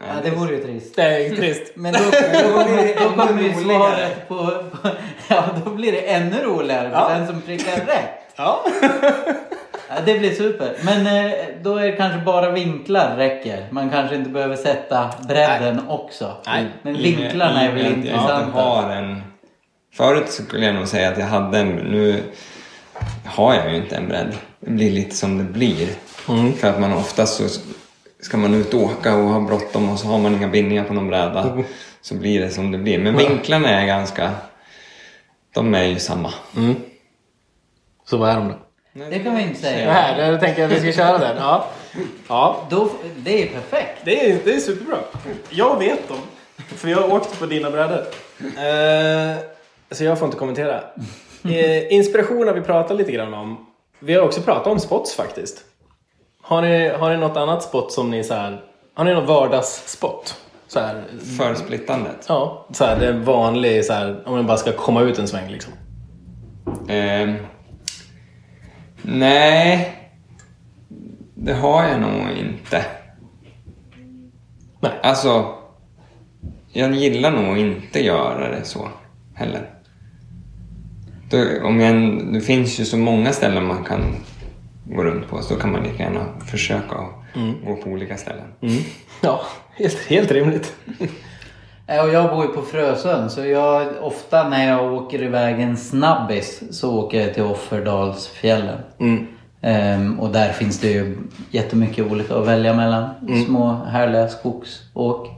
Ja, 0.00 0.06
det 0.24 0.30
vore 0.30 0.54
ju 0.56 0.62
trist. 0.62 0.96
Det 0.96 1.02
är 1.02 1.36
trist. 1.36 1.72
Men 1.74 1.92
då, 1.92 1.98
då 2.42 2.48
kommer, 2.52 3.04
då 3.16 3.22
kommer 3.26 3.42
ju 3.42 3.52
svaret 3.54 4.28
på, 4.28 4.34
på... 4.82 4.88
Ja, 5.28 5.44
då 5.64 5.70
blir 5.70 5.92
det 5.92 6.00
ännu 6.00 6.36
roligare 6.44 6.90
för 6.90 6.96
Ja. 6.96 7.08
den 7.08 7.26
som 7.26 7.40
prickar 7.42 7.76
rätt. 7.76 8.10
Ja. 8.36 8.64
Ja, 9.88 9.94
det 10.06 10.18
blir 10.18 10.34
super. 10.34 10.76
Men 10.84 11.06
eh, 11.06 11.32
då 11.62 11.76
är 11.76 11.86
det 11.86 11.92
kanske 11.92 12.18
bara 12.18 12.50
vinklar 12.50 13.16
räcker. 13.16 13.66
Man 13.70 13.90
kanske 13.90 14.16
inte 14.16 14.30
behöver 14.30 14.56
sätta 14.56 15.10
bredden 15.28 15.88
också. 15.88 16.36
Nej. 16.46 16.64
Men 16.82 16.94
vinklarna 16.94 17.62
är 17.62 17.72
väl 17.72 17.84
Jag 17.84 17.92
intressanta. 17.92 18.44
inte 18.44 18.58
har 18.58 18.90
en... 18.90 19.22
Förut 19.94 20.30
skulle 20.30 20.66
jag 20.66 20.74
nog 20.74 20.88
säga 20.88 21.08
att 21.08 21.18
jag 21.18 21.26
hade 21.26 21.58
en... 21.58 21.68
Nu 21.68 22.22
har 23.24 23.54
jag 23.54 23.70
ju 23.70 23.76
inte 23.76 23.96
en 23.96 24.08
bredd. 24.08 24.34
Det 24.60 24.70
blir 24.70 24.90
lite 24.90 25.16
som 25.16 25.38
det 25.38 25.44
blir. 25.44 25.88
Mm. 26.28 26.52
För 26.52 26.68
att 26.68 26.80
man 26.80 26.92
oftast 26.92 27.36
så 27.36 27.60
ska 28.20 28.36
man 28.36 28.54
ut 28.54 28.74
och 28.74 28.80
åka 28.82 29.16
och 29.16 29.28
ha 29.28 29.40
bråttom 29.40 29.90
och 29.90 29.98
så 29.98 30.06
har 30.08 30.18
man 30.18 30.34
inga 30.34 30.48
bindningar 30.48 30.84
på 30.84 30.94
någon 30.94 31.08
bräda. 31.08 31.42
Mm. 31.42 31.64
Så 32.00 32.14
blir 32.14 32.40
det 32.40 32.50
som 32.50 32.70
det 32.72 32.78
blir. 32.78 32.98
Men 32.98 33.16
vinklarna 33.16 33.68
är 33.68 33.86
ganska... 33.86 34.30
De 35.54 35.74
är 35.74 35.84
ju 35.84 35.98
samma. 35.98 36.32
Så 38.04 38.16
vad 38.16 38.30
är 38.30 38.34
de 38.34 38.48
då? 38.48 38.65
Det 39.10 39.18
kan 39.18 39.36
vi 39.36 39.42
inte 39.42 39.60
säga. 39.60 39.92
Nej, 39.92 40.30
jag 40.30 40.40
tänker 40.40 40.64
att 40.64 40.70
vi 40.70 40.80
ska 40.80 41.02
köra 41.02 41.18
den. 41.18 41.36
Ja. 41.36 41.66
ja. 42.28 42.66
Då, 42.70 42.90
det 43.16 43.42
är 43.42 43.46
perfekt. 43.46 43.98
Det 44.04 44.30
är, 44.30 44.38
det 44.44 44.52
är 44.54 44.60
superbra. 44.60 44.96
Jag 45.50 45.78
vet 45.78 46.08
dem. 46.08 46.18
För 46.56 46.88
jag 46.88 46.98
har 47.00 47.12
åkt 47.16 47.38
på 47.38 47.46
dina 47.46 47.70
brädor. 47.70 48.04
Eh, 48.40 49.36
så 49.90 50.04
jag 50.04 50.18
får 50.18 50.26
inte 50.26 50.38
kommentera. 50.38 50.80
Eh, 51.44 51.92
inspiration 51.92 52.46
har 52.46 52.54
vi 52.54 52.60
pratat 52.60 52.96
lite 52.96 53.12
grann 53.12 53.34
om. 53.34 53.66
Vi 53.98 54.14
har 54.14 54.22
också 54.22 54.40
pratat 54.40 54.66
om 54.66 54.80
spots 54.80 55.14
faktiskt. 55.14 55.64
Har 56.42 56.62
ni, 56.62 56.88
har 56.88 57.10
ni 57.10 57.16
något 57.16 57.36
annat 57.36 57.62
spot 57.62 57.92
som 57.92 58.10
ni 58.10 58.24
så 58.24 58.34
här... 58.34 58.60
Har 58.94 59.04
ni 59.04 59.14
någon 59.14 59.26
vardagsspot? 59.26 60.36
Så 60.68 60.80
här, 60.80 61.04
Försplittandet. 61.38 62.24
ja, 62.28 62.66
så 62.72 62.84
här, 62.84 62.96
det 62.98 63.06
är 63.06 63.10
en 63.10 63.24
vanlig 63.24 63.84
så 63.84 63.92
här, 63.92 64.22
om 64.26 64.32
man 64.34 64.46
bara 64.46 64.56
ska 64.56 64.72
komma 64.72 65.02
ut 65.02 65.18
en 65.18 65.28
sväng 65.28 65.50
liksom. 65.50 65.72
Ehm, 66.88 67.34
nej, 69.02 69.92
det 71.34 71.54
har 71.54 71.84
jag 71.84 72.00
nog 72.00 72.30
inte. 72.38 72.84
Nej. 74.80 74.92
Alltså, 75.02 75.54
jag 76.72 76.94
gillar 76.94 77.30
nog 77.30 77.58
inte 77.58 78.04
göra 78.04 78.50
det 78.50 78.64
så 78.64 78.88
heller. 79.34 79.70
Då, 81.30 81.66
om 81.66 81.80
jag, 81.80 82.24
det 82.32 82.40
finns 82.40 82.80
ju 82.80 82.84
så 82.84 82.96
många 82.96 83.32
ställen 83.32 83.66
man 83.66 83.84
kan 83.84 84.00
gå 84.84 85.04
runt 85.04 85.28
på 85.28 85.42
så 85.42 85.54
då 85.54 85.60
kan 85.60 85.72
man 85.72 85.82
lika 85.82 86.02
gärna 86.02 86.40
försöka 86.46 86.96
att 86.96 87.10
gå 87.64 87.76
på 87.76 87.90
olika 87.90 88.16
ställen. 88.16 88.44
Ja, 89.20 89.40
helt, 89.76 89.98
helt 90.06 90.30
rimligt. 90.30 90.74
Eh, 91.86 92.04
Och 92.04 92.08
jag 92.12 92.30
bor 92.30 92.42
ju 92.44 92.48
på 92.48 92.62
Frösön 92.62 93.30
så 93.30 93.44
jag, 93.46 93.86
ofta 94.02 94.48
när 94.48 94.68
jag 94.68 94.92
åker 94.94 95.22
iväg 95.22 95.60
en 95.60 95.76
snabbis 95.76 96.62
så 96.70 96.98
åker 96.98 97.20
jag 97.20 97.34
till 97.34 97.42
Offerdalsfjällen. 97.42 98.78
Ehm, 99.60 100.20
och 100.20 100.28
där 100.32 100.52
finns 100.52 100.80
det 100.80 100.88
ju 100.90 101.18
jättemycket 101.50 102.12
olika 102.12 102.34
att 102.36 102.46
välja 102.46 102.74
mellan. 102.74 103.08
Små 103.46 103.72
härliga 103.88 104.28
skogsåk. 104.28 105.28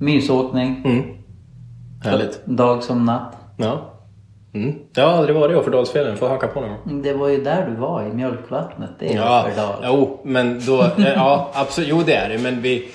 Mysåkning. 0.00 0.82
Härligt. 2.04 2.46
Dag 2.46 2.82
som 2.82 3.04
natt. 3.04 3.36
Ja. 3.56 3.80
Mm. 4.54 4.74
Jag 4.94 5.04
har 5.06 5.18
aldrig 5.18 5.36
varit 5.36 5.52
i 5.52 5.54
Offerdalsfjällen, 5.54 6.16
får 6.16 6.28
haka 6.28 6.46
på 6.46 6.60
någon 6.60 6.70
gång. 6.70 7.02
Det 7.02 7.12
var 7.12 7.28
ju 7.28 7.42
där 7.42 7.66
du 7.70 7.74
var, 7.80 8.02
i 8.02 8.08
mjölkvattnet. 8.12 8.90
Det 8.98 9.12
är 9.12 9.16
Ja, 9.16 9.40
Offerdal. 9.44 9.74
jo, 9.84 10.20
men 10.24 10.60
då... 10.66 10.80
eh, 10.82 10.88
Ja, 11.16 11.50
absolut. 11.54 11.90
Jo, 11.90 12.02
det 12.06 12.14
är 12.14 12.28
det. 12.28 12.38
Men 12.38 12.62
vi... 12.62 12.88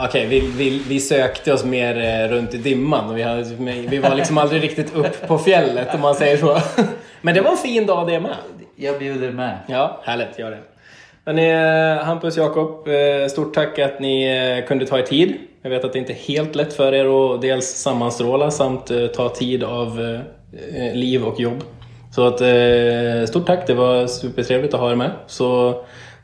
Okej, 0.00 0.26
vi, 0.26 0.40
vi, 0.40 0.82
vi 0.88 1.00
sökte 1.00 1.52
oss 1.52 1.64
mer 1.64 1.96
eh, 2.24 2.28
runt 2.28 2.54
i 2.54 2.58
dimman. 2.58 3.14
Vi, 3.14 3.22
hade, 3.22 3.42
vi 3.88 3.98
var 3.98 4.14
liksom 4.14 4.38
aldrig 4.38 4.62
riktigt 4.62 4.96
upp 4.96 5.28
på 5.28 5.38
fjället 5.38 5.94
om 5.94 6.00
man 6.00 6.14
säger 6.14 6.36
så. 6.36 6.58
Men 7.20 7.34
det 7.34 7.40
var 7.40 7.50
en 7.50 7.56
fin 7.56 7.86
dag 7.86 8.06
det 8.06 8.20
med. 8.20 8.36
Jag 8.76 8.98
bjuder 8.98 9.32
med. 9.32 9.58
Ja, 9.68 10.00
härligt. 10.04 10.38
Gör 10.38 10.50
det. 10.50 10.58
Hörrni, 11.26 11.50
eh, 11.98 12.04
Hampus, 12.04 12.36
Jakob, 12.36 12.88
stort 13.30 13.54
tack 13.54 13.78
att 13.78 14.00
ni 14.00 14.64
kunde 14.68 14.86
ta 14.86 14.98
er 14.98 15.02
tid. 15.02 15.34
Jag 15.62 15.70
vet 15.70 15.84
att 15.84 15.92
det 15.92 15.98
inte 15.98 16.12
är 16.12 16.16
helt 16.28 16.54
lätt 16.54 16.72
för 16.72 16.94
er 16.94 17.34
att 17.34 17.40
dels 17.42 17.66
sammanstråla 17.66 18.50
samt 18.50 18.90
ta 19.16 19.28
tid 19.28 19.64
av 19.64 20.20
liv 20.94 21.24
och 21.24 21.40
jobb. 21.40 21.64
Så 22.10 22.26
att, 22.26 22.40
eh, 22.40 23.26
stort 23.28 23.46
tack, 23.46 23.66
det 23.66 23.74
var 23.74 24.06
supertrevligt 24.06 24.74
att 24.74 24.80
ha 24.80 24.90
er 24.90 24.96
med. 24.96 25.10
Så 25.26 25.74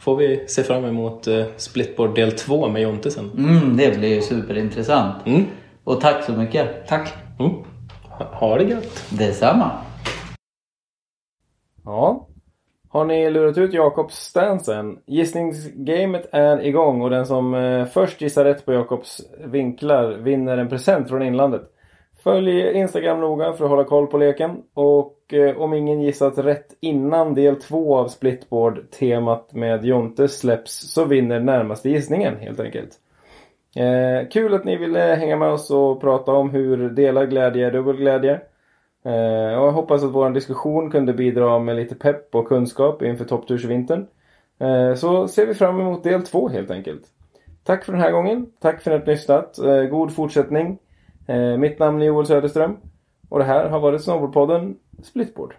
får 0.01 0.17
vi 0.17 0.45
se 0.49 0.63
fram 0.63 0.85
emot 0.85 1.27
eh, 1.27 1.45
Splitboard 1.57 2.15
del 2.15 2.33
2 2.33 2.69
med 2.69 2.83
Jonte 2.83 3.11
sen. 3.11 3.31
Mm, 3.37 3.77
det 3.77 3.99
blir 3.99 4.15
ju 4.15 4.21
superintressant. 4.21 5.27
Mm. 5.27 5.45
Och 5.85 6.01
tack 6.01 6.25
så 6.25 6.33
mycket. 6.33 6.87
Tack! 6.87 7.15
Mm. 7.39 7.53
Ha, 8.33 8.59
det 8.59 8.65
gött! 8.65 9.05
Detsamma. 9.11 9.71
Ja. 11.85 12.29
Har 12.89 13.05
ni 13.05 13.31
lurat 13.31 13.59
ut 13.59 13.75
Jakobs 13.75 14.15
stansen? 14.15 14.99
Gissningsgamet 15.07 16.29
är 16.33 16.67
igång 16.67 17.03
och 17.03 17.11
den 17.11 17.27
som 17.27 17.55
eh, 17.55 17.87
först 17.87 18.21
gissar 18.21 18.45
rätt 18.45 18.67
på 18.67 18.73
Jakobs 18.73 19.21
vinklar 19.45 20.11
vinner 20.11 20.59
en 20.59 20.69
present 20.69 21.09
från 21.09 21.23
inlandet. 21.23 21.63
Följ 22.25 22.73
Instagram 22.73 23.21
noga 23.21 23.53
för 23.53 23.65
att 23.65 23.71
hålla 23.71 23.85
koll 23.85 24.07
på 24.07 24.19
leken 24.19 24.63
och 24.75 25.35
eh, 25.35 25.57
om 25.61 25.75
ingen 25.75 26.01
gissat 26.01 26.39
rätt 26.39 26.77
innan 26.81 27.35
del 27.35 27.57
två 27.57 27.97
av 27.97 28.09
Splitboard-temat 28.09 29.53
med 29.53 29.85
Jonte 29.85 30.29
släpps 30.29 30.93
så 30.93 31.05
vinner 31.05 31.41
närmaste 31.41 31.91
gissningen 31.91 32.37
helt 32.37 32.61
enkelt. 32.61 32.91
Eh, 33.77 34.29
kul 34.29 34.55
att 34.55 34.65
ni 34.65 34.77
ville 34.77 34.99
hänga 34.99 35.37
med 35.37 35.49
oss 35.49 35.71
och 35.71 36.01
prata 36.01 36.33
om 36.33 36.51
hur 36.51 36.91
delad 36.91 37.31
glädje 37.31 37.67
är 37.67 37.73
dubbel 37.73 37.97
glädje. 37.97 38.33
Eh, 39.05 39.59
och 39.59 39.67
jag 39.67 39.73
hoppas 39.73 40.05
att 40.05 40.15
vår 40.15 40.31
diskussion 40.31 40.91
kunde 40.91 41.13
bidra 41.13 41.59
med 41.59 41.77
lite 41.77 41.95
pepp 41.95 42.35
och 42.35 42.49
kunskap 42.49 43.03
inför 43.03 43.25
topptursvintern. 43.25 44.07
Eh, 44.59 44.95
så 44.95 45.29
ser 45.29 45.47
vi 45.47 45.55
fram 45.55 45.81
emot 45.81 46.05
del 46.05 46.23
två 46.23 46.49
helt 46.49 46.71
enkelt. 46.71 47.03
Tack 47.65 47.85
för 47.85 47.93
den 47.93 48.03
här 48.03 48.11
gången. 48.11 48.47
Tack 48.61 48.83
för 48.83 48.91
att 48.91 49.07
ni 49.07 49.13
har 49.13 49.17
lyssnat. 49.17 49.59
Eh, 49.59 49.83
god 49.83 50.15
fortsättning. 50.15 50.79
Eh, 51.27 51.57
mitt 51.57 51.79
namn 51.79 52.03
är 52.03 52.07
Joel 52.07 52.27
Söderström. 52.27 52.77
Och 53.29 53.39
det 53.39 53.45
här 53.45 53.69
har 53.69 53.81
varit 53.81 54.03
Snowboardpodden 54.03 54.77
Splitboard. 55.03 55.55